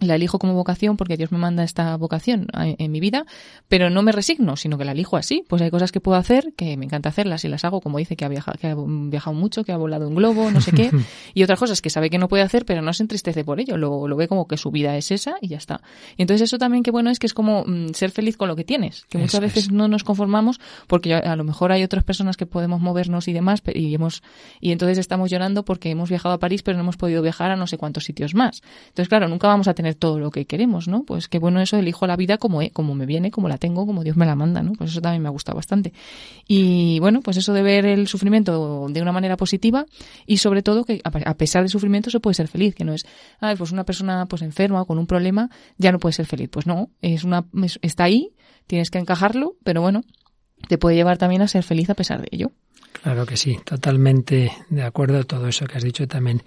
la 0.00 0.14
elijo 0.14 0.38
como 0.38 0.54
vocación 0.54 0.96
porque 0.96 1.16
Dios 1.16 1.32
me 1.32 1.38
manda 1.38 1.64
esta 1.64 1.96
vocación 1.96 2.46
en 2.54 2.92
mi 2.92 3.00
vida, 3.00 3.26
pero 3.68 3.90
no 3.90 4.02
me 4.02 4.12
resigno, 4.12 4.56
sino 4.56 4.78
que 4.78 4.84
la 4.84 4.92
elijo 4.92 5.16
así. 5.16 5.44
Pues 5.48 5.62
hay 5.62 5.70
cosas 5.70 5.92
que 5.92 6.00
puedo 6.00 6.18
hacer, 6.18 6.52
que 6.56 6.76
me 6.76 6.84
encanta 6.84 7.08
hacerlas 7.08 7.44
y 7.44 7.48
las 7.48 7.64
hago, 7.64 7.80
como 7.80 7.98
dice 7.98 8.16
que 8.16 8.24
ha 8.24 8.28
viajado, 8.28 8.58
que 8.58 8.68
ha 8.68 8.76
viajado 8.76 9.34
mucho, 9.34 9.64
que 9.64 9.72
ha 9.72 9.76
volado 9.76 10.08
un 10.08 10.14
globo, 10.14 10.50
no 10.50 10.60
sé 10.60 10.72
qué, 10.72 10.90
y 11.34 11.42
otras 11.42 11.58
cosas 11.58 11.80
que 11.82 11.90
sabe 11.90 12.10
que 12.10 12.18
no 12.18 12.28
puede 12.28 12.42
hacer, 12.42 12.64
pero 12.64 12.82
no 12.82 12.92
se 12.92 13.02
entristece 13.02 13.44
por 13.44 13.60
ello, 13.60 13.76
lo, 13.76 14.08
lo 14.08 14.16
ve 14.16 14.28
como 14.28 14.46
que 14.46 14.56
su 14.56 14.70
vida 14.70 14.96
es 14.96 15.10
esa 15.10 15.36
y 15.40 15.48
ya 15.48 15.56
está. 15.56 15.80
Y 16.16 16.22
entonces 16.22 16.48
eso 16.48 16.58
también 16.58 16.82
que 16.82 16.90
bueno 16.90 17.10
es 17.10 17.18
que 17.18 17.26
es 17.26 17.34
como 17.34 17.64
mm, 17.66 17.94
ser 17.94 18.10
feliz 18.10 18.36
con 18.36 18.48
lo 18.48 18.56
que 18.56 18.64
tienes, 18.64 19.04
que 19.08 19.18
muchas 19.18 19.40
veces 19.40 19.70
no 19.70 19.88
nos 19.88 20.04
conformamos 20.04 20.60
porque 20.86 21.14
a 21.14 21.36
lo 21.36 21.44
mejor 21.44 21.72
hay 21.72 21.82
otras 21.82 22.04
personas 22.04 22.36
que 22.36 22.46
podemos 22.46 22.80
movernos 22.80 23.28
y 23.28 23.32
demás, 23.32 23.62
y 23.74 23.94
hemos 23.94 24.22
y 24.60 24.72
entonces 24.72 24.98
estamos 24.98 25.30
llorando 25.30 25.64
porque 25.64 25.90
hemos 25.90 26.08
viajado 26.08 26.34
a 26.34 26.38
París, 26.38 26.62
pero 26.62 26.76
no 26.76 26.82
hemos 26.82 26.96
podido 26.96 27.22
viajar 27.22 27.50
a 27.50 27.56
no 27.56 27.66
sé 27.66 27.78
cuántos 27.78 28.04
sitios 28.04 28.34
más. 28.34 28.62
Entonces, 28.88 29.08
claro, 29.08 29.28
nunca 29.28 29.48
vamos 29.48 29.68
a 29.68 29.74
tener 29.74 29.85
todo 29.94 30.18
lo 30.18 30.30
que 30.30 30.46
queremos, 30.46 30.88
¿no? 30.88 31.04
Pues 31.04 31.28
qué 31.28 31.38
bueno 31.38 31.60
eso, 31.60 31.76
elijo 31.76 32.06
la 32.06 32.16
vida 32.16 32.38
como, 32.38 32.60
como 32.72 32.94
me 32.94 33.06
viene, 33.06 33.30
como 33.30 33.48
la 33.48 33.58
tengo, 33.58 33.86
como 33.86 34.04
Dios 34.04 34.16
me 34.16 34.26
la 34.26 34.34
manda, 34.34 34.62
¿no? 34.62 34.72
Pues 34.72 34.90
eso 34.90 35.00
también 35.00 35.22
me 35.22 35.28
ha 35.28 35.32
gustado 35.32 35.56
bastante. 35.56 35.92
Y 36.46 36.98
bueno, 37.00 37.20
pues 37.20 37.36
eso 37.36 37.52
de 37.52 37.62
ver 37.62 37.86
el 37.86 38.08
sufrimiento 38.08 38.88
de 38.88 39.02
una 39.02 39.12
manera 39.12 39.36
positiva 39.36 39.86
y 40.26 40.38
sobre 40.38 40.62
todo 40.62 40.84
que 40.84 41.00
a 41.04 41.34
pesar 41.34 41.62
del 41.62 41.70
sufrimiento 41.70 42.10
se 42.10 42.20
puede 42.20 42.34
ser 42.34 42.48
feliz, 42.48 42.74
que 42.74 42.84
no 42.84 42.92
es, 42.92 43.06
ah, 43.40 43.54
pues 43.56 43.72
una 43.72 43.84
persona 43.84 44.26
pues 44.26 44.42
enferma 44.42 44.82
o 44.82 44.86
con 44.86 44.98
un 44.98 45.06
problema 45.06 45.50
ya 45.78 45.92
no 45.92 45.98
puede 45.98 46.12
ser 46.12 46.26
feliz. 46.26 46.48
Pues 46.50 46.66
no, 46.66 46.90
es 47.02 47.24
una, 47.24 47.46
está 47.82 48.04
ahí, 48.04 48.32
tienes 48.66 48.90
que 48.90 48.98
encajarlo, 48.98 49.56
pero 49.64 49.80
bueno, 49.80 50.02
te 50.68 50.78
puede 50.78 50.96
llevar 50.96 51.18
también 51.18 51.42
a 51.42 51.48
ser 51.48 51.62
feliz 51.62 51.90
a 51.90 51.94
pesar 51.94 52.20
de 52.20 52.28
ello. 52.30 52.52
Claro 53.02 53.26
que 53.26 53.36
sí, 53.36 53.58
totalmente 53.64 54.52
de 54.70 54.82
acuerdo 54.82 55.24
todo 55.24 55.48
eso 55.48 55.66
que 55.66 55.76
has 55.76 55.84
dicho 55.84 56.08
también 56.08 56.42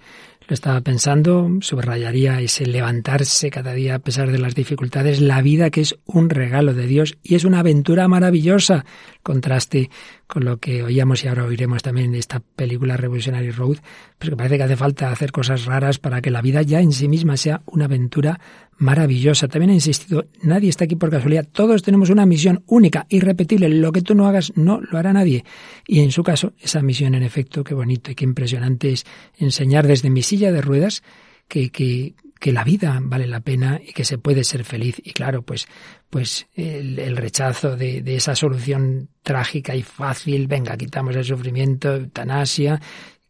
lo 0.48 0.54
estaba 0.54 0.80
pensando, 0.80 1.48
subrayaría 1.60 2.40
ese 2.40 2.66
levantarse 2.66 3.50
cada 3.50 3.72
día 3.72 3.96
a 3.96 3.98
pesar 4.00 4.32
de 4.32 4.38
las 4.38 4.54
dificultades, 4.54 5.20
la 5.20 5.42
vida 5.42 5.70
que 5.70 5.82
es 5.82 5.96
un 6.06 6.28
regalo 6.28 6.74
de 6.74 6.86
Dios 6.86 7.18
y 7.22 7.36
es 7.36 7.44
una 7.44 7.60
aventura 7.60 8.08
maravillosa. 8.08 8.84
Contraste 9.22 9.90
con 10.26 10.44
lo 10.44 10.58
que 10.58 10.82
oíamos 10.82 11.24
y 11.24 11.28
ahora 11.28 11.44
oiremos 11.44 11.82
también 11.82 12.12
de 12.12 12.18
esta 12.18 12.40
película 12.40 12.96
Revolutionary 12.96 13.50
Road, 13.50 13.78
pues 14.18 14.30
que 14.30 14.36
parece 14.36 14.56
que 14.56 14.62
hace 14.62 14.76
falta 14.76 15.10
hacer 15.10 15.30
cosas 15.32 15.66
raras 15.66 15.98
para 15.98 16.22
que 16.22 16.30
la 16.30 16.40
vida 16.40 16.62
ya 16.62 16.80
en 16.80 16.92
sí 16.92 17.08
misma 17.08 17.36
sea 17.36 17.62
una 17.66 17.84
aventura 17.84 18.40
maravillosa. 18.78 19.46
También 19.46 19.70
he 19.70 19.74
insistido, 19.74 20.26
nadie 20.42 20.70
está 20.70 20.84
aquí 20.84 20.96
por 20.96 21.10
casualidad, 21.10 21.46
todos 21.50 21.82
tenemos 21.82 22.08
una 22.10 22.26
misión 22.26 22.64
única, 22.66 23.06
irrepetible, 23.10 23.68
lo 23.68 23.92
que 23.92 24.02
tú 24.02 24.14
no 24.14 24.26
hagas 24.26 24.52
no 24.56 24.80
lo 24.80 24.98
hará 24.98 25.12
nadie. 25.12 25.44
Y 25.86 26.00
en 26.00 26.10
su 26.12 26.22
caso, 26.22 26.54
esa 26.58 26.80
misión 26.80 27.14
en 27.14 27.22
efecto, 27.22 27.62
qué 27.62 27.74
bonito 27.74 28.10
y 28.10 28.14
qué 28.14 28.24
impresionante 28.24 28.92
es 28.92 29.04
enseñar 29.36 29.86
desde 29.86 30.10
mi 30.10 30.22
silla 30.22 30.39
de 30.48 30.62
ruedas 30.62 31.02
que, 31.48 31.70
que, 31.70 32.14
que 32.38 32.52
la 32.52 32.64
vida 32.64 32.98
vale 33.02 33.26
la 33.26 33.40
pena 33.40 33.80
y 33.86 33.92
que 33.92 34.04
se 34.04 34.16
puede 34.16 34.44
ser 34.44 34.64
feliz. 34.64 35.00
Y 35.04 35.12
claro, 35.12 35.42
pues, 35.42 35.68
pues 36.08 36.46
el, 36.54 36.98
el 36.98 37.16
rechazo 37.16 37.76
de, 37.76 38.00
de, 38.00 38.16
esa 38.16 38.34
solución 38.34 39.08
trágica 39.22 39.76
y 39.76 39.82
fácil, 39.82 40.46
venga, 40.46 40.76
quitamos 40.76 41.14
el 41.16 41.24
sufrimiento, 41.24 41.94
eutanasia, 41.94 42.80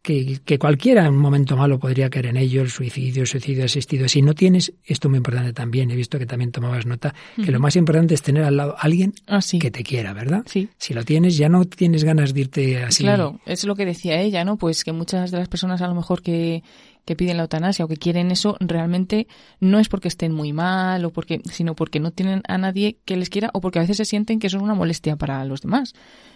que, 0.01 0.39
que, 0.43 0.57
cualquiera 0.57 1.05
en 1.05 1.13
un 1.13 1.19
momento 1.19 1.55
malo 1.55 1.77
podría 1.77 2.09
caer 2.09 2.27
en 2.27 2.37
ello, 2.37 2.61
el 2.61 2.69
suicidio, 2.69 3.21
el 3.21 3.27
suicidio 3.27 3.65
asistido. 3.65 4.07
Si 4.07 4.21
no 4.21 4.33
tienes, 4.33 4.73
esto 4.83 5.07
es 5.07 5.09
muy 5.09 5.17
importante 5.17 5.53
también, 5.53 5.91
he 5.91 5.95
visto 5.95 6.17
que 6.17 6.25
también 6.25 6.51
tomabas 6.51 6.85
nota, 6.85 7.13
que 7.35 7.41
uh 7.41 7.45
-huh. 7.45 7.51
lo 7.51 7.59
más 7.59 7.75
importante 7.75 8.15
es 8.15 8.21
tener 8.23 8.43
al 8.43 8.57
lado 8.57 8.75
a 8.77 8.81
alguien 8.81 9.13
ah, 9.27 9.41
sí. 9.41 9.59
que 9.59 9.69
te 9.69 9.83
quiera, 9.83 10.13
¿verdad? 10.13 10.41
Sí. 10.47 10.69
Si 10.77 10.93
lo 10.93 11.03
tienes, 11.03 11.37
ya 11.37 11.49
no 11.49 11.65
tienes 11.65 12.03
ganas 12.03 12.33
de 12.33 12.41
irte 12.41 12.83
así. 12.83 13.03
Claro, 13.03 13.39
es 13.45 13.63
lo 13.63 13.75
que 13.75 13.85
decía 13.85 14.19
ella, 14.19 14.43
¿no? 14.43 14.57
Pues 14.57 14.83
que 14.83 14.91
muchas 14.91 15.29
de 15.29 15.37
las 15.37 15.49
personas 15.49 15.81
a 15.81 15.87
lo 15.87 15.93
mejor 15.93 16.23
que, 16.23 16.63
que 17.05 17.15
piden 17.15 17.37
la 17.37 17.43
eutanasia 17.43 17.85
o 17.85 17.87
que 17.87 17.97
quieren 17.97 18.31
eso, 18.31 18.57
realmente 18.59 19.27
no 19.59 19.79
es 19.79 19.89
porque 19.89 20.07
estén 20.07 20.31
muy 20.31 20.53
mal 20.53 21.03
o 21.05 21.11
porque, 21.11 21.41
sino 21.45 21.75
porque 21.75 21.99
no 21.99 22.11
tienen 22.11 22.41
a 22.47 22.57
nadie 22.57 22.97
que 23.05 23.17
les 23.17 23.29
quiera 23.29 23.49
o 23.53 23.61
porque 23.61 23.79
a 23.79 23.81
veces 23.81 23.97
se 23.97 24.05
sienten 24.05 24.39
que 24.39 24.49
son 24.49 24.61
una 24.61 24.75
molestia 24.75 25.15
para 25.15 25.43
los 25.45 25.61
demás. 25.61 25.93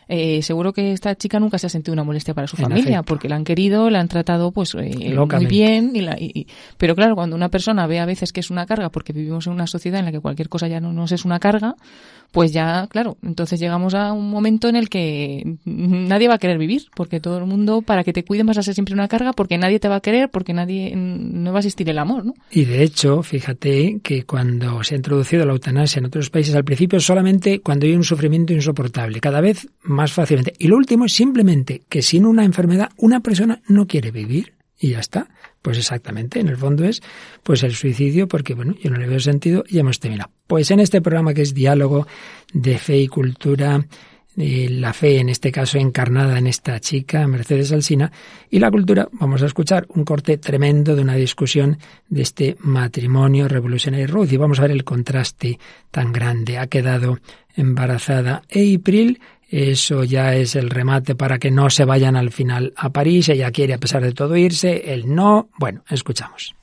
Eh, 0.07 0.41
seguro 0.41 0.73
que 0.73 0.91
esta 0.91 1.15
chica 1.15 1.39
nunca 1.39 1.57
se 1.57 1.67
ha 1.67 1.69
sentido 1.69 1.93
una 1.93 2.03
molestia 2.03 2.33
para 2.33 2.47
su 2.47 2.57
familia 2.57 3.01
porque 3.03 3.27
la 3.27 3.35
han 3.35 3.43
querido, 3.43 3.89
la 3.89 3.99
han 3.99 4.07
tratado 4.07 4.51
pues 4.51 4.75
eh, 4.75 5.15
muy 5.15 5.45
bien. 5.45 5.91
Y 5.95 6.01
la, 6.01 6.15
y, 6.19 6.47
pero 6.77 6.95
claro, 6.95 7.15
cuando 7.15 7.35
una 7.35 7.49
persona 7.49 7.87
ve 7.87 7.99
a 7.99 8.05
veces 8.05 8.31
que 8.31 8.39
es 8.39 8.51
una 8.51 8.65
carga 8.65 8.89
porque 8.89 9.13
vivimos 9.13 9.47
en 9.47 9.53
una 9.53 9.67
sociedad 9.67 9.99
en 9.99 10.05
la 10.05 10.11
que 10.11 10.19
cualquier 10.19 10.49
cosa 10.49 10.67
ya 10.67 10.79
no 10.79 10.93
nos 10.93 11.11
es 11.11 11.25
una 11.25 11.39
carga, 11.39 11.75
pues 12.31 12.51
ya, 12.51 12.87
claro, 12.87 13.17
entonces 13.23 13.59
llegamos 13.59 13.93
a 13.95 14.11
un 14.11 14.29
momento 14.29 14.67
en 14.67 14.75
el 14.75 14.89
que 14.89 15.57
nadie 15.65 16.27
va 16.27 16.35
a 16.35 16.37
querer 16.37 16.57
vivir 16.57 16.83
porque 16.95 17.19
todo 17.19 17.37
el 17.37 17.45
mundo, 17.45 17.81
para 17.81 18.03
que 18.03 18.13
te 18.13 18.23
cuiden 18.23 18.45
vas 18.45 18.57
a 18.57 18.63
ser 18.63 18.73
siempre 18.73 18.93
una 18.93 19.07
carga 19.07 19.33
porque 19.33 19.57
nadie 19.57 19.79
te 19.79 19.87
va 19.87 19.95
a 19.95 20.01
querer, 20.01 20.29
porque 20.29 20.53
nadie, 20.53 20.93
no 20.95 21.51
va 21.51 21.59
a 21.59 21.61
existir 21.61 21.89
el 21.89 21.97
amor, 21.97 22.25
¿no? 22.25 22.33
Y 22.51 22.65
de 22.65 22.83
hecho, 22.83 23.23
fíjate 23.23 24.01
que 24.03 24.23
cuando 24.23 24.83
se 24.83 24.95
ha 24.95 24.97
introducido 24.97 25.45
la 25.45 25.53
eutanasia 25.53 25.99
en 25.99 26.05
otros 26.05 26.29
países 26.29 26.53
al 26.55 26.63
principio 26.63 26.99
solamente 26.99 27.61
cuando 27.61 27.85
hay 27.85 27.93
un 27.93 28.03
sufrimiento 28.03 28.53
insoportable, 28.53 29.19
cada 29.21 29.41
vez 29.41 29.67
más 29.81 29.94
fácilmente. 30.13 30.53
Y 30.59 30.67
lo 30.67 30.77
último 30.77 31.05
es 31.05 31.13
simplemente 31.13 31.83
que 31.89 32.01
sin 32.01 32.25
una 32.25 32.45
enfermedad 32.45 32.89
una 32.97 33.19
persona 33.19 33.61
no 33.67 33.87
quiere 33.87 34.11
vivir 34.11 34.53
y 34.77 34.91
ya 34.91 34.99
está. 34.99 35.29
Pues 35.61 35.79
exactamente, 35.79 36.39
en 36.39 36.47
el 36.47 36.57
fondo 36.57 36.85
es 36.85 37.01
pues 37.41 37.63
el 37.63 37.73
suicidio 37.73 38.27
porque 38.27 38.53
bueno, 38.53 38.75
yo 38.81 38.91
no 38.91 38.97
le 38.97 39.07
veo 39.07 39.19
sentido 39.19 39.63
y 39.67 39.79
hemos 39.79 39.99
terminado. 39.99 40.29
Pues 40.45 40.69
en 40.69 40.79
este 40.79 41.01
programa 41.01 41.33
que 41.33 41.41
es 41.41 41.55
diálogo 41.55 42.05
de 42.53 42.77
fe 42.77 42.99
y 42.99 43.07
cultura, 43.07 43.83
la 44.35 44.93
fe 44.93 45.19
en 45.19 45.29
este 45.29 45.51
caso 45.51 45.77
encarnada 45.77 46.37
en 46.37 46.47
esta 46.47 46.79
chica, 46.79 47.25
Mercedes 47.25 47.71
Alsina, 47.71 48.11
y 48.49 48.59
la 48.59 48.69
cultura, 48.69 49.07
vamos 49.13 49.41
a 49.41 49.45
escuchar 49.45 49.85
un 49.89 50.03
corte 50.03 50.37
tremendo 50.37 50.95
de 50.95 51.01
una 51.01 51.15
discusión 51.15 51.77
de 52.09 52.21
este 52.21 52.57
matrimonio 52.59 53.47
revolucionario 53.47 54.07
Ruth 54.07 54.33
y 54.33 54.37
vamos 54.37 54.59
a 54.59 54.63
ver 54.63 54.71
el 54.71 54.83
contraste 54.83 55.57
tan 55.89 56.11
grande. 56.11 56.57
Ha 56.57 56.67
quedado 56.67 57.19
embarazada 57.55 58.43
April 58.49 59.19
eso 59.55 60.03
ya 60.03 60.35
es 60.35 60.55
el 60.55 60.69
remate 60.69 61.15
para 61.15 61.39
que 61.39 61.49
no 61.49 61.69
se 61.69 61.85
vayan 61.85 62.15
al 62.15 62.31
final 62.31 62.73
a 62.75 62.89
París. 62.89 63.29
Ella 63.29 63.51
quiere, 63.51 63.73
a 63.73 63.77
pesar 63.77 64.03
de 64.03 64.11
todo, 64.11 64.35
irse. 64.35 64.93
Él 64.93 65.13
no. 65.13 65.49
Bueno, 65.57 65.83
escuchamos. 65.89 66.55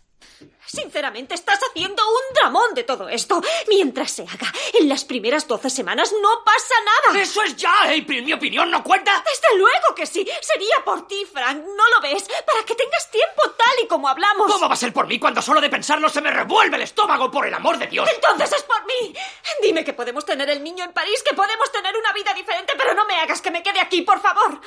Sinceramente, 0.75 1.35
estás 1.35 1.61
haciendo 1.69 2.03
un 2.03 2.35
dramón 2.35 2.73
de 2.73 2.83
todo 2.83 3.07
esto. 3.11 3.43
Mientras 3.69 4.11
se 4.11 4.23
haga, 4.23 4.51
en 4.73 4.89
las 4.89 5.05
primeras 5.05 5.47
doce 5.47 5.69
semanas 5.69 6.15
no 6.23 6.43
pasa 6.47 6.75
nada. 6.83 7.21
¡Eso 7.21 7.43
es 7.43 7.55
ya, 7.57 7.83
April! 7.83 8.25
¿Mi 8.25 8.33
opinión 8.33 8.71
no 8.71 8.83
cuenta? 8.83 9.23
Desde 9.23 9.59
luego 9.59 9.95
que 9.95 10.07
sí. 10.07 10.27
Sería 10.41 10.83
por 10.83 11.07
ti, 11.07 11.27
Frank. 11.31 11.59
¿No 11.59 11.91
lo 11.91 12.01
ves? 12.01 12.25
Para 12.47 12.65
que 12.65 12.75
tengas 12.75 13.11
tiempo 13.11 13.51
tal 13.51 13.85
y 13.85 13.87
como 13.87 14.09
hablamos. 14.09 14.51
¿Cómo 14.51 14.67
va 14.67 14.73
a 14.73 14.79
ser 14.79 14.95
por 14.95 15.07
mí 15.07 15.19
cuando 15.19 15.43
solo 15.43 15.61
de 15.61 15.69
pensarlo 15.69 16.09
se 16.09 16.23
me 16.23 16.31
revuelve 16.31 16.77
el 16.77 16.83
estómago, 16.85 17.31
por 17.31 17.47
el 17.47 17.53
amor 17.53 17.77
de 17.77 17.89
Dios? 17.89 18.09
Entonces 18.15 18.53
es 18.53 18.63
por 18.63 18.83
mí. 18.87 19.15
Dime 19.61 19.85
que 19.85 19.93
podemos 19.93 20.25
tener 20.25 20.49
el 20.49 20.65
niño 20.65 20.85
en 20.85 20.95
París, 20.95 21.23
que 21.23 21.37
podemos 21.37 21.71
tener 21.71 21.95
una 21.95 22.15
vida 22.15 22.33
diferente, 22.33 22.73
pero 22.79 22.95
no 22.95 23.05
me 23.05 23.21
hagas 23.21 23.43
que 23.43 23.51
me 23.51 23.63
quede 23.63 23.81
aquí, 23.81 24.01
por 24.01 24.23
favor. 24.23 24.59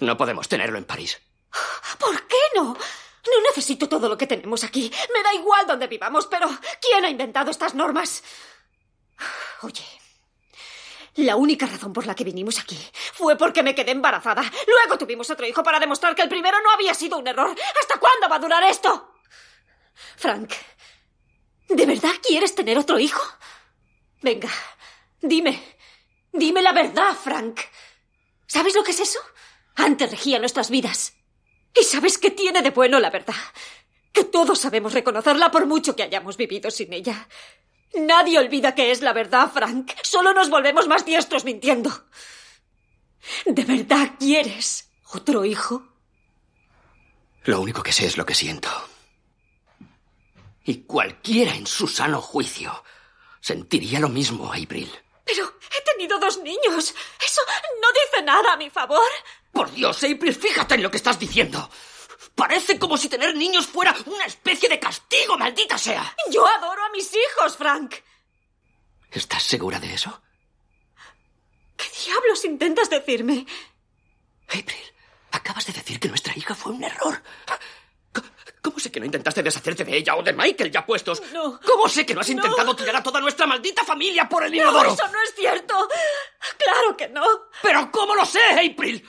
No 0.00 0.16
podemos 0.16 0.48
tenerlo 0.48 0.78
en 0.78 0.86
París. 0.86 1.20
¿Por 1.98 2.26
qué 2.26 2.38
no? 2.54 2.74
No 3.26 3.40
necesito 3.48 3.88
todo 3.88 4.08
lo 4.08 4.18
que 4.18 4.26
tenemos 4.26 4.64
aquí. 4.64 4.90
Me 5.14 5.22
da 5.22 5.34
igual 5.34 5.66
donde 5.66 5.86
vivamos, 5.86 6.26
pero 6.26 6.48
¿quién 6.80 7.04
ha 7.04 7.10
inventado 7.10 7.50
estas 7.50 7.74
normas? 7.74 8.22
Oye, 9.62 9.84
la 11.16 11.36
única 11.36 11.66
razón 11.66 11.92
por 11.92 12.06
la 12.06 12.14
que 12.14 12.24
vinimos 12.24 12.58
aquí 12.58 12.78
fue 13.12 13.36
porque 13.36 13.62
me 13.62 13.74
quedé 13.74 13.92
embarazada. 13.92 14.42
Luego 14.66 14.98
tuvimos 14.98 15.30
otro 15.30 15.46
hijo 15.46 15.62
para 15.62 15.80
demostrar 15.80 16.14
que 16.14 16.22
el 16.22 16.28
primero 16.28 16.60
no 16.60 16.70
había 16.70 16.92
sido 16.92 17.18
un 17.18 17.26
error. 17.26 17.54
¿Hasta 17.80 17.98
cuándo 17.98 18.28
va 18.28 18.36
a 18.36 18.40
durar 18.40 18.62
esto? 18.64 19.14
Frank, 20.16 20.52
¿de 21.68 21.86
verdad 21.86 22.12
quieres 22.22 22.54
tener 22.54 22.76
otro 22.78 22.98
hijo? 22.98 23.22
Venga, 24.22 24.50
dime. 25.20 25.76
Dime 26.32 26.62
la 26.62 26.72
verdad, 26.72 27.14
Frank. 27.14 27.60
¿Sabes 28.46 28.74
lo 28.74 28.82
que 28.82 28.90
es 28.90 29.00
eso? 29.00 29.20
Antes 29.76 30.10
regía 30.10 30.40
nuestras 30.40 30.68
vidas. 30.68 31.13
¿Y 31.78 31.84
sabes 31.84 32.18
qué 32.18 32.30
tiene 32.30 32.62
de 32.62 32.70
bueno 32.70 33.00
la 33.00 33.10
verdad? 33.10 33.34
Que 34.12 34.24
todos 34.24 34.60
sabemos 34.60 34.92
reconocerla 34.92 35.50
por 35.50 35.66
mucho 35.66 35.96
que 35.96 36.04
hayamos 36.04 36.36
vivido 36.36 36.70
sin 36.70 36.92
ella. 36.92 37.28
Nadie 37.94 38.38
olvida 38.38 38.74
que 38.74 38.90
es 38.90 39.02
la 39.02 39.12
verdad, 39.12 39.50
Frank. 39.52 39.92
Solo 40.02 40.32
nos 40.34 40.50
volvemos 40.50 40.88
más 40.88 41.04
diestros 41.04 41.44
mintiendo. 41.44 41.90
¿De 43.46 43.64
verdad 43.64 44.12
quieres 44.18 44.90
otro 45.12 45.44
hijo? 45.44 45.86
Lo 47.44 47.60
único 47.60 47.82
que 47.82 47.92
sé 47.92 48.06
es 48.06 48.16
lo 48.16 48.24
que 48.24 48.34
siento. 48.34 48.68
Y 50.64 50.82
cualquiera 50.84 51.54
en 51.54 51.66
su 51.66 51.86
sano 51.86 52.20
juicio 52.20 52.84
sentiría 53.40 54.00
lo 54.00 54.08
mismo, 54.08 54.52
April. 54.52 54.90
Pero 55.24 55.58
he 55.76 55.92
tenido 55.92 56.18
dos 56.18 56.38
niños. 56.38 56.94
Eso 57.24 57.40
no 57.82 57.88
dice 57.92 58.24
nada 58.24 58.54
a 58.54 58.56
mi 58.56 58.70
favor. 58.70 59.00
Por 59.54 59.72
Dios, 59.72 60.02
April, 60.02 60.34
fíjate 60.34 60.74
en 60.74 60.82
lo 60.82 60.90
que 60.90 60.96
estás 60.96 61.18
diciendo. 61.18 61.70
Parece 62.34 62.78
como 62.78 62.96
si 62.96 63.08
tener 63.08 63.36
niños 63.36 63.66
fuera 63.66 63.94
una 64.06 64.24
especie 64.24 64.68
de 64.68 64.80
castigo, 64.80 65.38
maldita 65.38 65.78
sea. 65.78 66.14
Yo 66.30 66.44
adoro 66.46 66.82
a 66.82 66.90
mis 66.90 67.10
hijos, 67.14 67.56
Frank. 67.56 67.94
¿Estás 69.12 69.44
segura 69.44 69.78
de 69.78 69.94
eso? 69.94 70.20
¿Qué 71.76 71.86
diablos 72.04 72.44
intentas 72.44 72.90
decirme? 72.90 73.46
April, 74.48 74.92
acabas 75.30 75.66
de 75.66 75.72
decir 75.72 76.00
que 76.00 76.08
nuestra 76.08 76.36
hija 76.36 76.54
fue 76.56 76.72
un 76.72 76.82
error. 76.82 77.22
¿Cómo 78.60 78.78
sé 78.78 78.90
que 78.90 78.98
no 78.98 79.06
intentaste 79.06 79.42
deshacerte 79.42 79.84
de 79.84 79.96
ella 79.98 80.16
o 80.16 80.22
de 80.22 80.32
Michael 80.32 80.72
ya 80.72 80.86
puestos? 80.86 81.22
No. 81.32 81.60
¿Cómo 81.60 81.86
sé 81.86 82.06
que 82.06 82.14
no 82.14 82.22
has 82.22 82.30
intentado 82.30 82.74
tirar 82.74 82.96
a 82.96 83.02
toda 83.02 83.20
nuestra 83.20 83.46
maldita 83.46 83.84
familia 83.84 84.26
por 84.26 84.42
el 84.42 84.54
inodoro? 84.54 84.88
No, 84.88 84.94
eso 84.94 85.06
no 85.08 85.22
es 85.22 85.34
cierto. 85.34 85.88
Claro 86.56 86.96
que 86.96 87.08
no. 87.08 87.24
¿Pero 87.62 87.90
cómo 87.92 88.14
lo 88.14 88.24
sé, 88.24 88.40
April? 88.52 89.06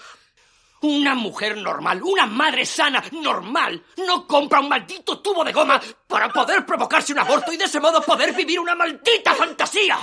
Una 0.86 1.16
mujer 1.16 1.58
normal, 1.58 2.04
una 2.04 2.28
madre 2.28 2.64
sana, 2.64 3.04
normal, 3.12 3.84
no 4.06 4.28
compra 4.28 4.60
un 4.60 4.70
maldito 4.70 5.20
tubo 5.20 5.44
de 5.44 5.52
goma 5.52 5.82
para 6.08 6.30
poder 6.30 6.64
provocarse 6.64 7.12
un 7.12 7.18
aborto 7.18 7.52
y 7.52 7.58
de 7.58 7.64
ese 7.64 7.80
modo 7.80 8.04
poder 8.04 8.36
vivir 8.36 8.60
una 8.60 8.76
maldita 8.76 9.34
fantasía. 9.34 9.98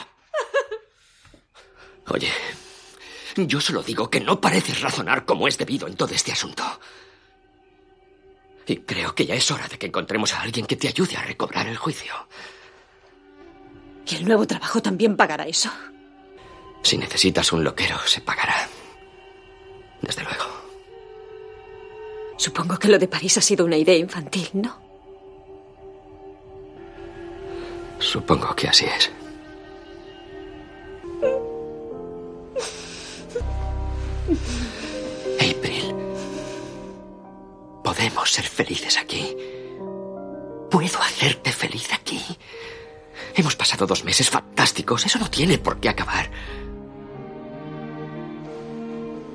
Oye, 2.09 2.33
yo 3.37 3.61
solo 3.61 3.81
digo 3.85 4.11
que 4.11 4.19
no 4.19 4.41
pareces 4.41 4.81
razonar 4.81 5.25
como 5.25 5.47
es 5.47 5.57
debido 5.57 5.87
en 5.87 5.95
todo 5.95 6.13
este 6.13 6.33
asunto. 6.33 6.65
Y 8.67 8.79
creo 8.79 9.15
que 9.15 9.25
ya 9.25 9.37
es 9.37 9.49
hora 9.53 9.69
de 9.69 9.79
que 9.79 9.87
encontremos 9.87 10.35
a 10.35 10.41
alguien 10.43 10.67
que 10.67 10.75
te 10.75 10.89
ayude 10.89 11.17
a 11.17 11.23
recobrar 11.23 11.69
el 11.69 11.77
juicio. 11.77 12.13
Y 14.05 14.17
el 14.17 14.25
nuevo 14.25 14.49
trabajo 14.49 14.83
también 14.83 15.17
pagará 15.17 15.47
eso. 15.47 15.71
Si 16.83 16.99
necesitas 16.99 17.53
un 17.53 17.63
loquero, 17.63 18.01
se 18.05 18.21
pagará. 18.21 18.69
Desde 20.01 20.25
luego. 20.25 20.62
Supongo 22.37 22.79
que 22.79 22.89
lo 22.89 22.99
de 22.99 23.09
París 23.09 23.39
ha 23.39 23.41
sido 23.41 23.65
una 23.65 23.77
idea 23.77 23.97
infantil, 23.97 24.49
¿no? 24.55 24.77
Supongo 27.99 28.55
que 28.57 28.69
así 28.69 28.85
es. 28.85 29.11
April. 35.39 35.95
Podemos 37.85 38.31
ser 38.31 38.45
felices 38.45 38.99
aquí. 38.99 39.37
Puedo 40.71 40.99
hacerte 41.01 41.53
feliz 41.53 41.93
aquí. 41.93 42.21
Hemos 43.35 43.57
pasado 43.57 43.87
dos 43.87 44.05
meses 44.05 44.29
fantásticos. 44.29 45.07
Eso 45.07 45.19
no 45.19 45.31
tiene 45.31 45.59
por 45.59 45.79
qué 45.79 45.89
acabar. 45.89 46.31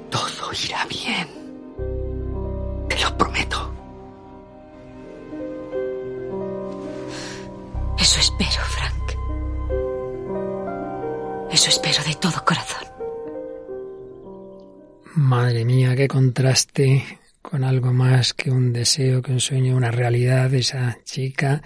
Todo 0.09 0.51
irá 0.65 0.85
bien. 0.85 1.46
Te 2.97 3.03
lo 3.03 3.15
prometo. 3.15 3.73
Eso 7.99 8.19
espero, 8.19 8.61
Frank. 8.75 9.11
Eso 11.51 11.69
espero 11.69 12.03
de 12.03 12.15
todo 12.15 12.43
corazón. 12.43 12.87
Madre 15.13 15.63
mía, 15.63 15.95
qué 15.95 16.07
contraste 16.07 17.19
con 17.43 17.63
algo 17.63 17.93
más 17.93 18.33
que 18.33 18.49
un 18.49 18.73
deseo, 18.73 19.21
que 19.21 19.31
un 19.31 19.41
sueño, 19.41 19.75
una 19.75 19.91
realidad. 19.91 20.51
Esa 20.55 20.97
chica 21.03 21.61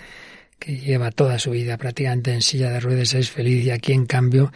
que 0.60 0.78
lleva 0.78 1.12
toda 1.12 1.40
su 1.40 1.52
vida 1.52 1.78
prácticamente 1.78 2.34
en 2.34 2.42
silla 2.42 2.72
de 2.72 2.82
ruedas 2.82 3.14
es 3.14 3.32
feliz 3.32 3.66
y 3.66 3.72
aquí 3.72 3.94
en 3.94 4.06
cambio 4.06 4.52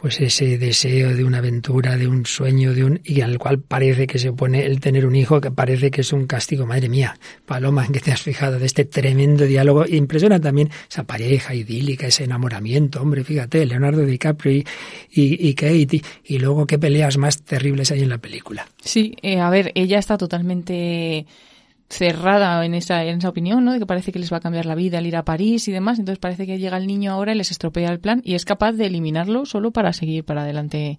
pues 0.00 0.20
ese 0.20 0.58
deseo 0.58 1.12
de 1.16 1.24
una 1.24 1.38
aventura, 1.38 1.96
de 1.96 2.06
un 2.06 2.24
sueño, 2.24 2.72
de 2.72 2.84
un 2.84 3.00
y 3.04 3.20
al 3.20 3.36
cual 3.36 3.58
parece 3.58 4.06
que 4.06 4.20
se 4.20 4.28
opone 4.28 4.64
el 4.64 4.78
tener 4.78 5.04
un 5.04 5.16
hijo, 5.16 5.40
que 5.40 5.50
parece 5.50 5.90
que 5.90 6.02
es 6.02 6.12
un 6.12 6.28
castigo. 6.28 6.66
Madre 6.66 6.88
mía, 6.88 7.18
Paloma, 7.46 7.84
¿en 7.84 7.92
qué 7.92 7.98
te 7.98 8.12
has 8.12 8.22
fijado 8.22 8.60
de 8.60 8.66
este 8.66 8.84
tremendo 8.84 9.44
diálogo? 9.44 9.84
Impresiona 9.88 10.40
también 10.40 10.70
esa 10.88 11.02
pareja 11.02 11.52
idílica, 11.52 12.06
ese 12.06 12.22
enamoramiento, 12.24 13.02
hombre, 13.02 13.24
fíjate, 13.24 13.66
Leonardo 13.66 14.06
DiCaprio 14.06 14.52
y, 14.52 14.64
y, 15.10 15.54
Kate, 15.54 16.00
y, 16.24 16.38
luego 16.38 16.64
qué 16.64 16.78
peleas 16.78 17.18
más 17.18 17.42
terribles 17.42 17.90
hay 17.90 18.02
en 18.02 18.10
la 18.10 18.18
película. 18.18 18.68
Sí, 18.80 19.16
eh, 19.22 19.40
a 19.40 19.50
ver, 19.50 19.72
ella 19.74 19.98
está 19.98 20.16
totalmente 20.16 21.26
cerrada 21.88 22.64
en 22.64 22.74
esa, 22.74 23.04
en 23.04 23.18
esa 23.18 23.28
opinión, 23.28 23.64
¿no? 23.64 23.72
De 23.72 23.78
que 23.78 23.86
parece 23.86 24.12
que 24.12 24.18
les 24.18 24.32
va 24.32 24.38
a 24.38 24.40
cambiar 24.40 24.66
la 24.66 24.74
vida 24.74 24.98
al 24.98 25.06
ir 25.06 25.16
a 25.16 25.24
París 25.24 25.68
y 25.68 25.72
demás. 25.72 25.98
Entonces 25.98 26.18
parece 26.18 26.46
que 26.46 26.58
llega 26.58 26.76
el 26.76 26.86
niño 26.86 27.12
ahora 27.12 27.32
y 27.32 27.36
les 27.36 27.50
estropea 27.50 27.90
el 27.90 28.00
plan 28.00 28.20
y 28.24 28.34
es 28.34 28.44
capaz 28.44 28.72
de 28.72 28.86
eliminarlo 28.86 29.46
solo 29.46 29.70
para 29.70 29.92
seguir 29.92 30.24
para 30.24 30.42
adelante 30.42 30.98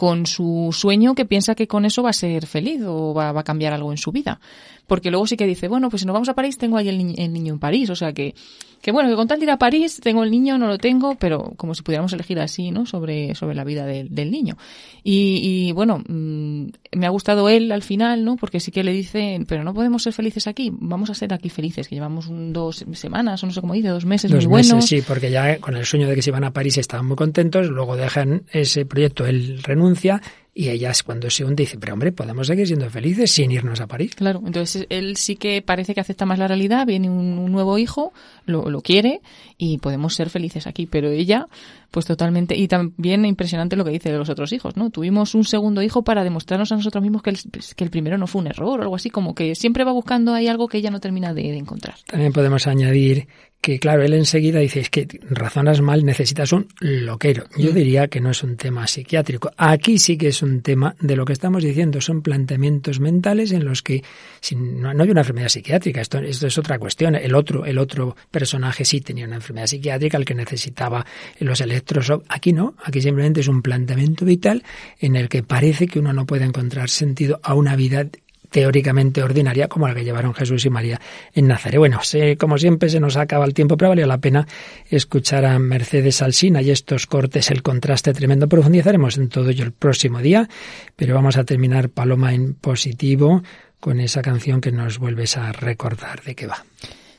con 0.00 0.24
su 0.24 0.70
sueño 0.72 1.14
que 1.14 1.26
piensa 1.26 1.54
que 1.54 1.68
con 1.68 1.84
eso 1.84 2.02
va 2.02 2.08
a 2.08 2.14
ser 2.14 2.46
feliz 2.46 2.80
o 2.86 3.12
va, 3.12 3.32
va 3.32 3.40
a 3.42 3.44
cambiar 3.44 3.74
algo 3.74 3.90
en 3.90 3.98
su 3.98 4.12
vida. 4.12 4.40
Porque 4.86 5.10
luego 5.10 5.26
sí 5.26 5.36
que 5.36 5.46
dice, 5.46 5.68
bueno, 5.68 5.90
pues 5.90 6.00
si 6.00 6.06
nos 6.06 6.14
vamos 6.14 6.30
a 6.30 6.34
París 6.34 6.56
tengo 6.56 6.78
ahí 6.78 6.88
el, 6.88 6.96
ni- 6.96 7.14
el 7.18 7.30
niño 7.34 7.52
en 7.52 7.58
París. 7.60 7.90
O 7.90 7.94
sea 7.94 8.14
que, 8.14 8.34
que 8.80 8.92
bueno, 8.92 9.10
que 9.10 9.14
con 9.14 9.28
tal 9.28 9.38
de 9.38 9.44
ir 9.44 9.50
a 9.50 9.58
París 9.58 10.00
tengo 10.02 10.24
el 10.24 10.30
niño, 10.30 10.56
no 10.56 10.66
lo 10.68 10.78
tengo, 10.78 11.16
pero 11.16 11.52
como 11.58 11.74
si 11.74 11.82
pudiéramos 11.82 12.12
elegir 12.14 12.40
así, 12.40 12.70
¿no? 12.70 12.86
Sobre, 12.86 13.34
sobre 13.34 13.54
la 13.54 13.62
vida 13.62 13.84
del, 13.84 14.08
del 14.12 14.30
niño. 14.30 14.56
Y, 15.04 15.66
y, 15.68 15.72
bueno, 15.72 15.98
mm, 16.08 16.64
me 16.96 17.06
ha 17.06 17.10
gustado 17.10 17.48
él 17.50 17.70
al 17.72 17.82
final, 17.82 18.24
¿no? 18.24 18.36
Porque 18.36 18.58
sí 18.58 18.72
que 18.72 18.82
le 18.82 18.92
dice, 18.92 19.38
pero 19.46 19.62
no 19.64 19.74
podemos 19.74 20.02
ser 20.02 20.12
felices 20.14 20.46
aquí, 20.48 20.72
vamos 20.74 21.08
a 21.10 21.14
ser 21.14 21.32
aquí 21.34 21.50
felices, 21.50 21.86
que 21.86 21.94
llevamos 21.94 22.26
un, 22.26 22.52
dos 22.52 22.84
semanas, 22.94 23.44
o 23.44 23.46
no 23.46 23.52
sé 23.52 23.60
cómo 23.60 23.74
dice, 23.74 23.88
dos 23.88 24.06
meses 24.06 24.30
Dos 24.30 24.46
muy 24.48 24.56
meses, 24.56 24.72
buenos. 24.72 24.88
sí, 24.88 25.02
porque 25.06 25.30
ya 25.30 25.58
con 25.60 25.76
el 25.76 25.84
sueño 25.84 26.08
de 26.08 26.14
que 26.16 26.22
se 26.22 26.30
iban 26.30 26.42
a 26.44 26.52
París 26.52 26.78
estaban 26.78 27.06
muy 27.06 27.16
contentos, 27.16 27.68
luego 27.68 27.96
dejan 27.96 28.42
ese 28.50 28.86
proyecto, 28.86 29.24
él 29.26 29.60
renuncia 29.62 29.89
pronuncia 29.90 30.20
y 30.60 30.68
ella 30.68 30.90
es 30.90 31.02
cuando 31.02 31.30
se 31.30 31.42
hunde 31.42 31.62
dice, 31.62 31.78
pero 31.78 31.94
hombre, 31.94 32.12
podemos 32.12 32.46
seguir 32.46 32.66
siendo 32.66 32.90
felices 32.90 33.32
sin 33.32 33.50
irnos 33.50 33.80
a 33.80 33.86
París. 33.86 34.14
Claro, 34.14 34.42
entonces 34.44 34.84
él 34.90 35.16
sí 35.16 35.36
que 35.36 35.62
parece 35.62 35.94
que 35.94 36.02
acepta 36.02 36.26
más 36.26 36.38
la 36.38 36.48
realidad, 36.48 36.86
viene 36.86 37.08
un, 37.08 37.38
un 37.38 37.50
nuevo 37.50 37.78
hijo, 37.78 38.12
lo, 38.44 38.68
lo 38.68 38.82
quiere 38.82 39.22
y 39.56 39.78
podemos 39.78 40.14
ser 40.14 40.28
felices 40.28 40.66
aquí, 40.66 40.84
pero 40.84 41.08
ella, 41.08 41.46
pues 41.90 42.04
totalmente, 42.04 42.58
y 42.58 42.68
también 42.68 43.24
impresionante 43.24 43.74
lo 43.74 43.86
que 43.86 43.90
dice 43.90 44.12
de 44.12 44.18
los 44.18 44.28
otros 44.28 44.52
hijos, 44.52 44.76
¿no? 44.76 44.90
Tuvimos 44.90 45.34
un 45.34 45.44
segundo 45.44 45.80
hijo 45.80 46.02
para 46.02 46.24
demostrarnos 46.24 46.70
a 46.72 46.76
nosotros 46.76 47.02
mismos 47.02 47.22
que 47.22 47.30
el, 47.30 47.38
que 47.74 47.84
el 47.84 47.88
primero 47.88 48.18
no 48.18 48.26
fue 48.26 48.42
un 48.42 48.48
error 48.48 48.80
o 48.80 48.82
algo 48.82 48.96
así, 48.96 49.08
como 49.08 49.34
que 49.34 49.54
siempre 49.54 49.84
va 49.84 49.92
buscando 49.92 50.34
ahí 50.34 50.46
algo 50.46 50.68
que 50.68 50.76
ella 50.76 50.90
no 50.90 51.00
termina 51.00 51.32
de, 51.32 51.42
de 51.42 51.56
encontrar. 51.56 51.96
También 52.06 52.34
podemos 52.34 52.66
añadir 52.66 53.28
que, 53.60 53.78
claro, 53.78 54.02
él 54.02 54.14
enseguida 54.14 54.58
dice, 54.60 54.80
es 54.80 54.90
que 54.90 55.06
razonas 55.28 55.80
mal, 55.80 56.04
necesitas 56.04 56.52
un 56.52 56.68
loquero. 56.80 57.44
Yo 57.58 57.72
diría 57.72 58.08
que 58.08 58.20
no 58.20 58.30
es 58.30 58.42
un 58.42 58.56
tema 58.56 58.86
psiquiátrico. 58.86 59.50
Aquí 59.56 59.98
sí 59.98 60.16
que 60.16 60.28
es 60.28 60.42
un 60.42 60.49
tema 60.62 60.96
de 61.00 61.16
lo 61.16 61.24
que 61.24 61.32
estamos 61.32 61.62
diciendo, 61.62 62.00
son 62.00 62.22
planteamientos 62.22 63.00
mentales 63.00 63.52
en 63.52 63.64
los 63.64 63.82
que 63.82 64.02
si 64.40 64.56
no, 64.56 64.92
no 64.92 65.02
hay 65.02 65.10
una 65.10 65.20
enfermedad 65.20 65.48
psiquiátrica, 65.48 66.00
esto, 66.00 66.18
esto 66.18 66.46
es 66.46 66.58
otra 66.58 66.78
cuestión. 66.78 67.14
El 67.14 67.34
otro, 67.34 67.64
el 67.64 67.78
otro 67.78 68.16
personaje 68.30 68.84
sí 68.84 69.00
tenía 69.00 69.26
una 69.26 69.36
enfermedad 69.36 69.66
psiquiátrica, 69.66 70.18
el 70.18 70.24
que 70.24 70.34
necesitaba 70.34 71.06
los 71.38 71.60
electros. 71.60 72.12
Aquí 72.28 72.52
no, 72.52 72.74
aquí 72.84 73.00
simplemente 73.00 73.40
es 73.40 73.48
un 73.48 73.62
planteamiento 73.62 74.24
vital 74.24 74.64
en 74.98 75.16
el 75.16 75.28
que 75.28 75.42
parece 75.42 75.86
que 75.86 75.98
uno 75.98 76.12
no 76.12 76.26
puede 76.26 76.44
encontrar 76.44 76.90
sentido 76.90 77.40
a 77.42 77.54
una 77.54 77.76
vida 77.76 78.06
teóricamente 78.50 79.22
ordinaria 79.22 79.68
como 79.68 79.88
la 79.88 79.94
que 79.94 80.04
llevaron 80.04 80.34
Jesús 80.34 80.64
y 80.66 80.70
María 80.70 81.00
en 81.32 81.48
Nazaret. 81.48 81.78
Bueno, 81.78 82.00
sé, 82.02 82.36
como 82.36 82.58
siempre 82.58 82.88
se 82.88 83.00
nos 83.00 83.16
acaba 83.16 83.44
el 83.44 83.54
tiempo, 83.54 83.76
pero 83.76 83.90
valió 83.90 84.06
la 84.06 84.18
pena 84.18 84.46
escuchar 84.88 85.44
a 85.44 85.58
Mercedes 85.58 86.20
Alsina 86.22 86.60
y 86.62 86.70
estos 86.70 87.06
cortes, 87.06 87.50
el 87.50 87.62
contraste 87.62 88.12
tremendo. 88.12 88.48
Profundizaremos 88.48 89.16
en 89.16 89.28
todo 89.28 89.50
ello 89.50 89.64
el 89.64 89.72
próximo 89.72 90.20
día, 90.20 90.48
pero 90.96 91.14
vamos 91.14 91.36
a 91.36 91.44
terminar 91.44 91.88
Paloma 91.88 92.34
en 92.34 92.54
positivo 92.54 93.42
con 93.78 94.00
esa 94.00 94.20
canción 94.20 94.60
que 94.60 94.72
nos 94.72 94.98
vuelves 94.98 95.36
a 95.36 95.52
recordar 95.52 96.22
de 96.22 96.34
qué 96.34 96.46
va. 96.46 96.64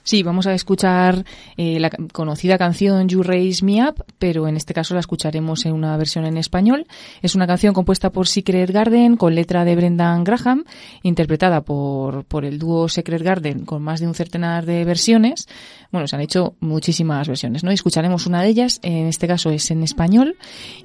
Sí, 0.04 0.24
vamos 0.24 0.48
a 0.48 0.54
escuchar 0.54 1.24
eh, 1.58 1.80
la 1.80 1.90
conocida 2.12 2.58
canción 2.58 3.08
You 3.08 3.24
Raise 3.24 3.64
Me 3.64 3.88
Up, 3.88 4.04
pero 4.18 4.48
en 4.48 4.58
este 4.58 4.74
caso 4.74 4.94
la 4.94 5.00
escucharemos 5.00 5.66
en 5.66 5.74
una 5.74 5.96
versión 5.98 6.26
en 6.26 6.38
español. 6.38 6.88
Es 7.22 7.36
una 7.36 7.48
canción 7.48 7.74
compuesta 7.74 8.10
por 8.10 8.28
Secret 8.28 8.72
Garden 8.72 9.16
con 9.16 9.36
letra 9.36 9.64
de 9.64 9.76
Brendan 9.76 10.24
Graham, 10.24 10.64
interpretada 11.04 11.62
por, 11.62 12.26
por 12.26 12.46
el 12.46 12.58
dúo 12.58 12.90
Secret 12.90 13.22
Garden 13.22 13.66
con 13.66 13.84
más 13.84 14.00
de 14.00 14.08
un 14.08 14.16
centenar 14.16 14.66
de 14.66 14.86
versiones. 14.86 15.48
Bueno, 15.92 16.08
se 16.08 16.16
han 16.16 16.22
hecho 16.22 16.56
muchísimas 16.62 17.28
versiones, 17.28 17.64
¿no? 17.64 17.72
Y 17.72 17.76
escucharemos 17.76 18.26
una 18.26 18.42
de 18.42 18.50
ellas, 18.50 18.80
en 18.82 19.08
este 19.08 19.28
caso 19.28 19.50
es 19.52 19.70
en 19.72 19.84
español, 19.84 20.36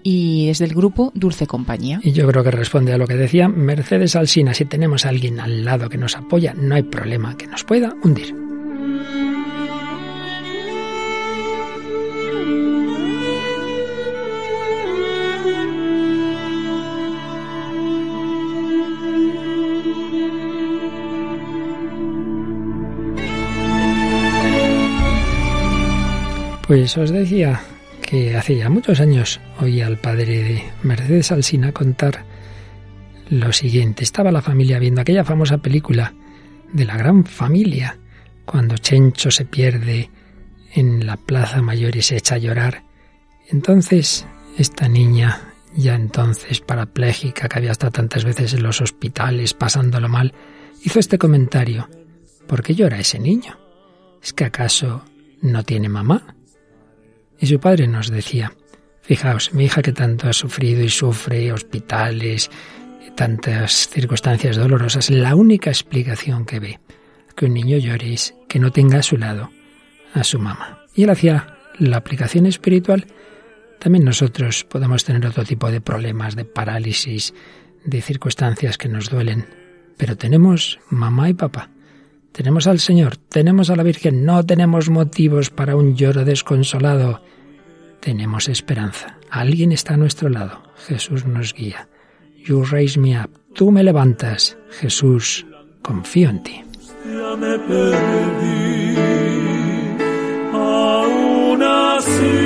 y 0.02 0.48
es 0.48 0.58
del 0.58 0.74
grupo 0.74 1.12
Dulce 1.14 1.46
Compañía. 1.46 2.00
Y 2.02 2.12
yo 2.12 2.26
creo 2.26 2.42
que 2.42 2.50
responde 2.50 2.92
a 2.92 2.98
lo 2.98 3.06
que 3.06 3.14
decía 3.14 3.48
Mercedes 3.48 4.16
Alsina. 4.16 4.52
Si 4.52 4.64
tenemos 4.64 5.06
a 5.06 5.10
alguien 5.10 5.40
al 5.40 5.64
lado 5.64 5.88
que 5.88 5.98
nos 5.98 6.16
apoya, 6.16 6.54
no 6.54 6.74
hay 6.74 6.82
problema 6.82 7.36
que 7.36 7.46
nos 7.46 7.64
pueda 7.64 7.94
hundir. 8.02 8.45
Pues 26.66 26.96
os 26.96 27.10
decía 27.10 27.60
que 28.02 28.36
hace 28.36 28.56
ya 28.56 28.68
muchos 28.68 28.98
años 28.98 29.40
oí 29.60 29.80
al 29.82 29.98
padre 29.98 30.42
de 30.42 30.64
Mercedes 30.82 31.30
Alsina 31.30 31.70
contar 31.70 32.24
lo 33.30 33.52
siguiente. 33.52 34.02
Estaba 34.02 34.32
la 34.32 34.42
familia 34.42 34.80
viendo 34.80 35.00
aquella 35.00 35.24
famosa 35.24 35.58
película 35.58 36.12
de 36.72 36.84
la 36.84 36.96
gran 36.96 37.24
familia, 37.24 37.98
cuando 38.44 38.78
Chencho 38.78 39.30
se 39.30 39.44
pierde 39.44 40.10
en 40.72 41.06
la 41.06 41.16
plaza 41.16 41.62
mayor 41.62 41.94
y 41.94 42.02
se 42.02 42.16
echa 42.16 42.34
a 42.34 42.38
llorar. 42.38 42.82
Entonces, 43.48 44.26
esta 44.58 44.88
niña, 44.88 45.54
ya 45.76 45.94
entonces 45.94 46.60
parapléjica, 46.60 47.48
que 47.48 47.58
había 47.58 47.72
estado 47.72 47.92
tantas 47.92 48.24
veces 48.24 48.54
en 48.54 48.64
los 48.64 48.80
hospitales 48.80 49.54
pasándolo 49.54 50.08
mal, 50.08 50.34
hizo 50.82 50.98
este 50.98 51.16
comentario. 51.16 51.88
¿Por 52.48 52.64
qué 52.64 52.74
llora 52.74 52.98
ese 52.98 53.20
niño? 53.20 53.56
¿Es 54.20 54.32
que 54.32 54.44
acaso 54.44 55.04
no 55.42 55.62
tiene 55.62 55.88
mamá? 55.88 56.35
Y 57.38 57.46
su 57.46 57.60
padre 57.60 57.86
nos 57.86 58.10
decía, 58.10 58.52
fijaos, 59.02 59.52
mi 59.52 59.64
hija 59.64 59.82
que 59.82 59.92
tanto 59.92 60.28
ha 60.28 60.32
sufrido 60.32 60.82
y 60.82 60.88
sufre, 60.88 61.52
hospitales, 61.52 62.50
tantas 63.14 63.88
circunstancias 63.88 64.56
dolorosas, 64.56 65.10
la 65.10 65.34
única 65.34 65.70
explicación 65.70 66.44
que 66.44 66.60
ve 66.60 66.80
que 67.34 67.46
un 67.46 67.54
niño 67.54 67.76
llore 67.78 68.14
es 68.14 68.34
que 68.48 68.58
no 68.58 68.70
tenga 68.72 68.98
a 68.98 69.02
su 69.02 69.16
lado 69.16 69.50
a 70.14 70.24
su 70.24 70.38
mamá. 70.38 70.86
Y 70.94 71.04
él 71.04 71.10
hacía 71.10 71.58
la 71.78 71.98
aplicación 71.98 72.46
espiritual. 72.46 73.06
También 73.78 74.04
nosotros 74.04 74.64
podemos 74.64 75.04
tener 75.04 75.26
otro 75.26 75.44
tipo 75.44 75.70
de 75.70 75.82
problemas, 75.82 76.34
de 76.34 76.46
parálisis, 76.46 77.34
de 77.84 78.00
circunstancias 78.00 78.78
que 78.78 78.88
nos 78.88 79.10
duelen, 79.10 79.46
pero 79.98 80.16
tenemos 80.16 80.78
mamá 80.88 81.28
y 81.28 81.34
papá. 81.34 81.70
Tenemos 82.36 82.66
al 82.66 82.80
Señor, 82.80 83.16
tenemos 83.16 83.70
a 83.70 83.76
la 83.76 83.82
Virgen, 83.82 84.26
no 84.26 84.44
tenemos 84.44 84.90
motivos 84.90 85.48
para 85.48 85.74
un 85.74 85.96
lloro 85.96 86.22
desconsolado. 86.22 87.22
Tenemos 88.00 88.50
esperanza. 88.50 89.16
Alguien 89.30 89.72
está 89.72 89.94
a 89.94 89.96
nuestro 89.96 90.28
lado. 90.28 90.62
Jesús 90.86 91.24
nos 91.24 91.54
guía. 91.54 91.88
You 92.44 92.62
raise 92.62 93.00
me 93.00 93.18
up. 93.18 93.30
Tú 93.54 93.70
me 93.70 93.82
levantas. 93.82 94.58
Jesús, 94.68 95.46
confío 95.80 96.28
en 96.28 96.42
ti. 96.42 96.62
Aún 100.52 101.62
así 101.62 102.36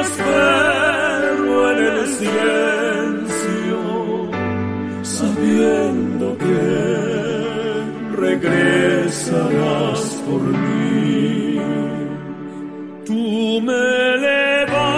espero 0.00 1.70
en 1.70 1.78
el 1.78 2.06
silencio, 2.08 3.78
sabiendo 5.04 6.01
regresarás 9.12 10.00
por 10.26 10.40
mí. 10.40 11.60
Tú 13.06 13.60
me 13.62 14.16
levantas 14.28 14.92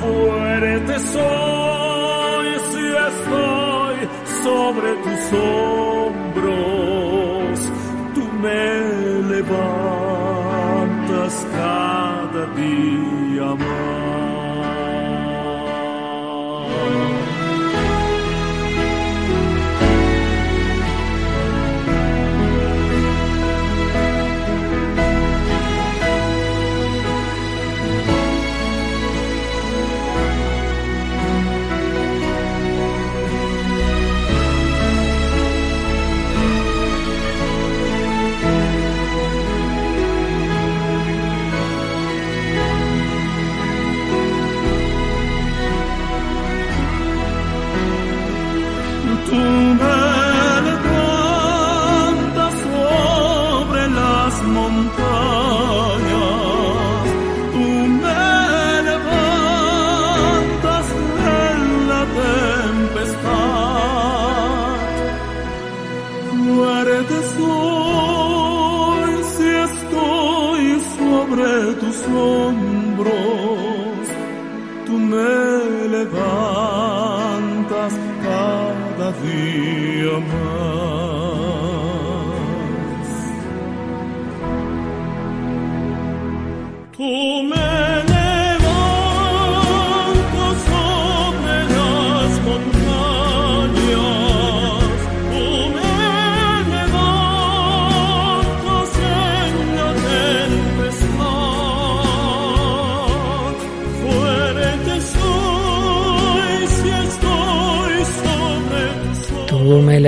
Fuerte 0.02 0.94
soy 1.00 2.48
si 2.70 2.84
estoy 3.08 3.96
sobre 4.42 4.90
tus 5.04 5.22
hombros, 5.32 5.77
cada 12.38 12.54
día 12.54 13.07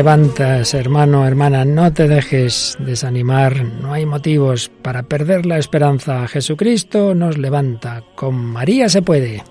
levantas, 0.01 0.73
hermano, 0.73 1.27
hermana, 1.27 1.67
no 1.67 1.93
te 1.93 2.09
dejes 2.09 2.75
desanimar, 2.79 3.67
no 3.67 3.93
hay 3.93 4.07
motivos 4.07 4.71
para 4.81 5.03
perder 5.03 5.45
la 5.45 5.59
esperanza. 5.59 6.27
Jesucristo 6.27 7.15
nos 7.15 7.37
levanta, 7.37 8.03
con 8.15 8.35
María 8.35 8.89
se 8.89 9.03
puede. 9.03 9.43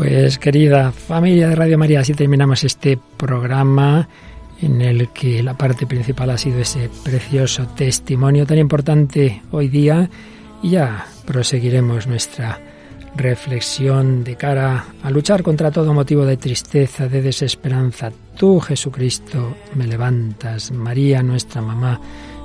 Pues 0.00 0.38
querida 0.38 0.92
familia 0.92 1.50
de 1.50 1.54
Radio 1.54 1.76
María, 1.76 2.00
así 2.00 2.14
terminamos 2.14 2.64
este 2.64 2.98
programa 3.18 4.08
en 4.62 4.80
el 4.80 5.10
que 5.10 5.42
la 5.42 5.58
parte 5.58 5.86
principal 5.86 6.30
ha 6.30 6.38
sido 6.38 6.58
ese 6.60 6.88
precioso 7.04 7.66
testimonio 7.76 8.46
tan 8.46 8.56
importante 8.56 9.42
hoy 9.50 9.68
día. 9.68 10.08
Y 10.62 10.70
ya 10.70 11.04
proseguiremos 11.26 12.06
nuestra 12.06 12.58
reflexión 13.14 14.24
de 14.24 14.36
cara 14.36 14.86
a 15.02 15.10
luchar 15.10 15.42
contra 15.42 15.70
todo 15.70 15.92
motivo 15.92 16.24
de 16.24 16.38
tristeza, 16.38 17.06
de 17.06 17.20
desesperanza. 17.20 18.10
Tú, 18.38 18.58
Jesucristo, 18.58 19.54
me 19.74 19.86
levantas, 19.86 20.72
María, 20.72 21.22
nuestra 21.22 21.60
mamá, 21.60 22.00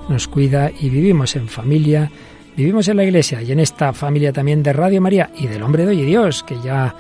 nos 0.10 0.28
cuida 0.28 0.70
y 0.78 0.90
vivimos 0.90 1.38
en 1.38 1.48
familia, 1.48 2.12
vivimos 2.58 2.90
en 2.90 2.98
la 2.98 3.06
iglesia 3.06 3.42
y 3.42 3.54
en 3.54 3.62
esta 3.62 3.94
familia 3.94 4.34
también 4.34 4.62
de 4.62 4.74
Radio 4.74 5.00
María 5.00 5.30
y 5.38 5.48
del 5.48 5.64
hombre 5.64 5.86
de 5.86 5.92
hoy 5.92 6.02
Dios, 6.02 6.44
que 6.44 6.60
ya 6.62 6.94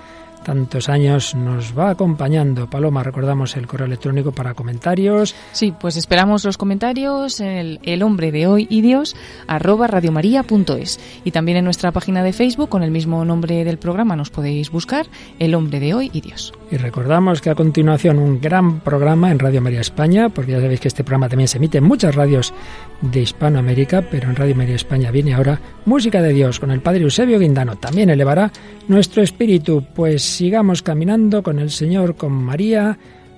tantos 0.45 0.87
años 0.87 1.33
nos 1.35 1.77
va 1.77 1.89
acompañando. 1.89 2.69
Paloma, 2.69 3.03
recordamos 3.03 3.57
el 3.57 3.67
correo 3.67 3.87
electrónico 3.87 4.31
para 4.31 4.53
comentarios. 4.53 5.35
Sí, 5.51 5.73
pues 5.77 5.97
esperamos 5.97 6.45
los 6.45 6.57
comentarios 6.57 7.39
en 7.39 7.47
el, 7.47 7.79
el 7.83 8.03
hombre 8.03 8.31
de 8.31 8.47
hoy 8.47 8.67
y 8.69 8.81
Dios 8.81 9.15
arroba 9.47 9.87
radiomaria.es 9.87 10.99
y 11.23 11.31
también 11.31 11.57
en 11.57 11.65
nuestra 11.65 11.91
página 11.91 12.23
de 12.23 12.31
Facebook 12.31 12.69
con 12.69 12.83
el 12.83 12.91
mismo 12.91 13.25
nombre 13.25 13.63
del 13.63 13.79
programa 13.79 14.15
nos 14.15 14.29
podéis 14.29 14.69
buscar 14.69 15.07
el 15.39 15.55
hombre 15.55 15.79
de 15.79 15.93
hoy 15.95 16.11
y 16.13 16.21
Dios. 16.21 16.53
Y 16.71 16.77
recordamos 16.77 17.41
que 17.41 17.49
a 17.49 17.55
continuación 17.55 18.19
un 18.19 18.39
gran 18.39 18.79
programa 18.81 19.31
en 19.31 19.39
Radio 19.39 19.61
María 19.61 19.81
España, 19.81 20.29
porque 20.29 20.51
ya 20.51 20.61
sabéis 20.61 20.79
que 20.79 20.87
este 20.87 21.03
programa 21.03 21.27
también 21.27 21.47
se 21.47 21.57
emite 21.57 21.79
en 21.79 21.83
muchas 21.83 22.13
radios 22.13 22.53
de 23.01 23.21
Hispanoamérica, 23.21 24.03
pero 24.09 24.29
en 24.29 24.35
Radio 24.35 24.55
María 24.55 24.75
España 24.75 25.11
viene 25.11 25.33
ahora 25.33 25.59
Música 25.85 26.21
de 26.21 26.33
Dios 26.33 26.59
con 26.59 26.71
el 26.71 26.81
Padre 26.81 27.03
Eusebio 27.03 27.39
Guindano. 27.39 27.75
También 27.75 28.09
elevará 28.09 28.51
nuestro 28.87 29.21
espíritu, 29.21 29.85
pues 29.93 30.23
sigamos 30.23 30.81
caminando 30.81 31.43
con 31.43 31.59
el 31.59 31.71
Señor, 31.71 32.15
con 32.15 32.31
María, 32.31 32.97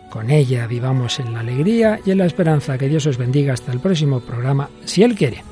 con 0.10 0.30
ella 0.30 0.68
vivamos 0.68 1.20
en 1.20 1.34
la 1.34 1.42
alegría 1.42 2.00
y 2.06 2.12
en 2.12 2.20
la 2.20 2.26
esperanza. 2.26 2.78
Que 2.78 2.88
Dios 2.88 3.06
os 3.06 3.18
bendiga 3.18 3.54
hasta 3.54 3.72
el 3.72 3.80
próximo 3.80 4.20
programa, 4.20 4.70
si 4.86 5.04
Él 5.04 5.16
quiere. 5.16 5.44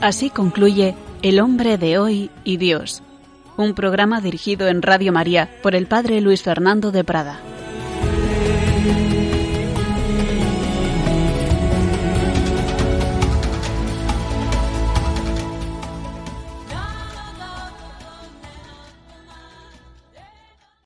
Así 0.00 0.30
concluye 0.30 0.94
El 1.22 1.40
hombre 1.40 1.78
de 1.78 1.98
hoy 1.98 2.30
y 2.44 2.58
Dios, 2.58 3.02
un 3.56 3.74
programa 3.74 4.20
dirigido 4.20 4.68
en 4.68 4.82
Radio 4.82 5.12
María 5.12 5.50
por 5.62 5.74
el 5.74 5.86
Padre 5.86 6.20
Luis 6.20 6.42
Fernando 6.42 6.92
de 6.92 7.02
Prada. 7.02 7.40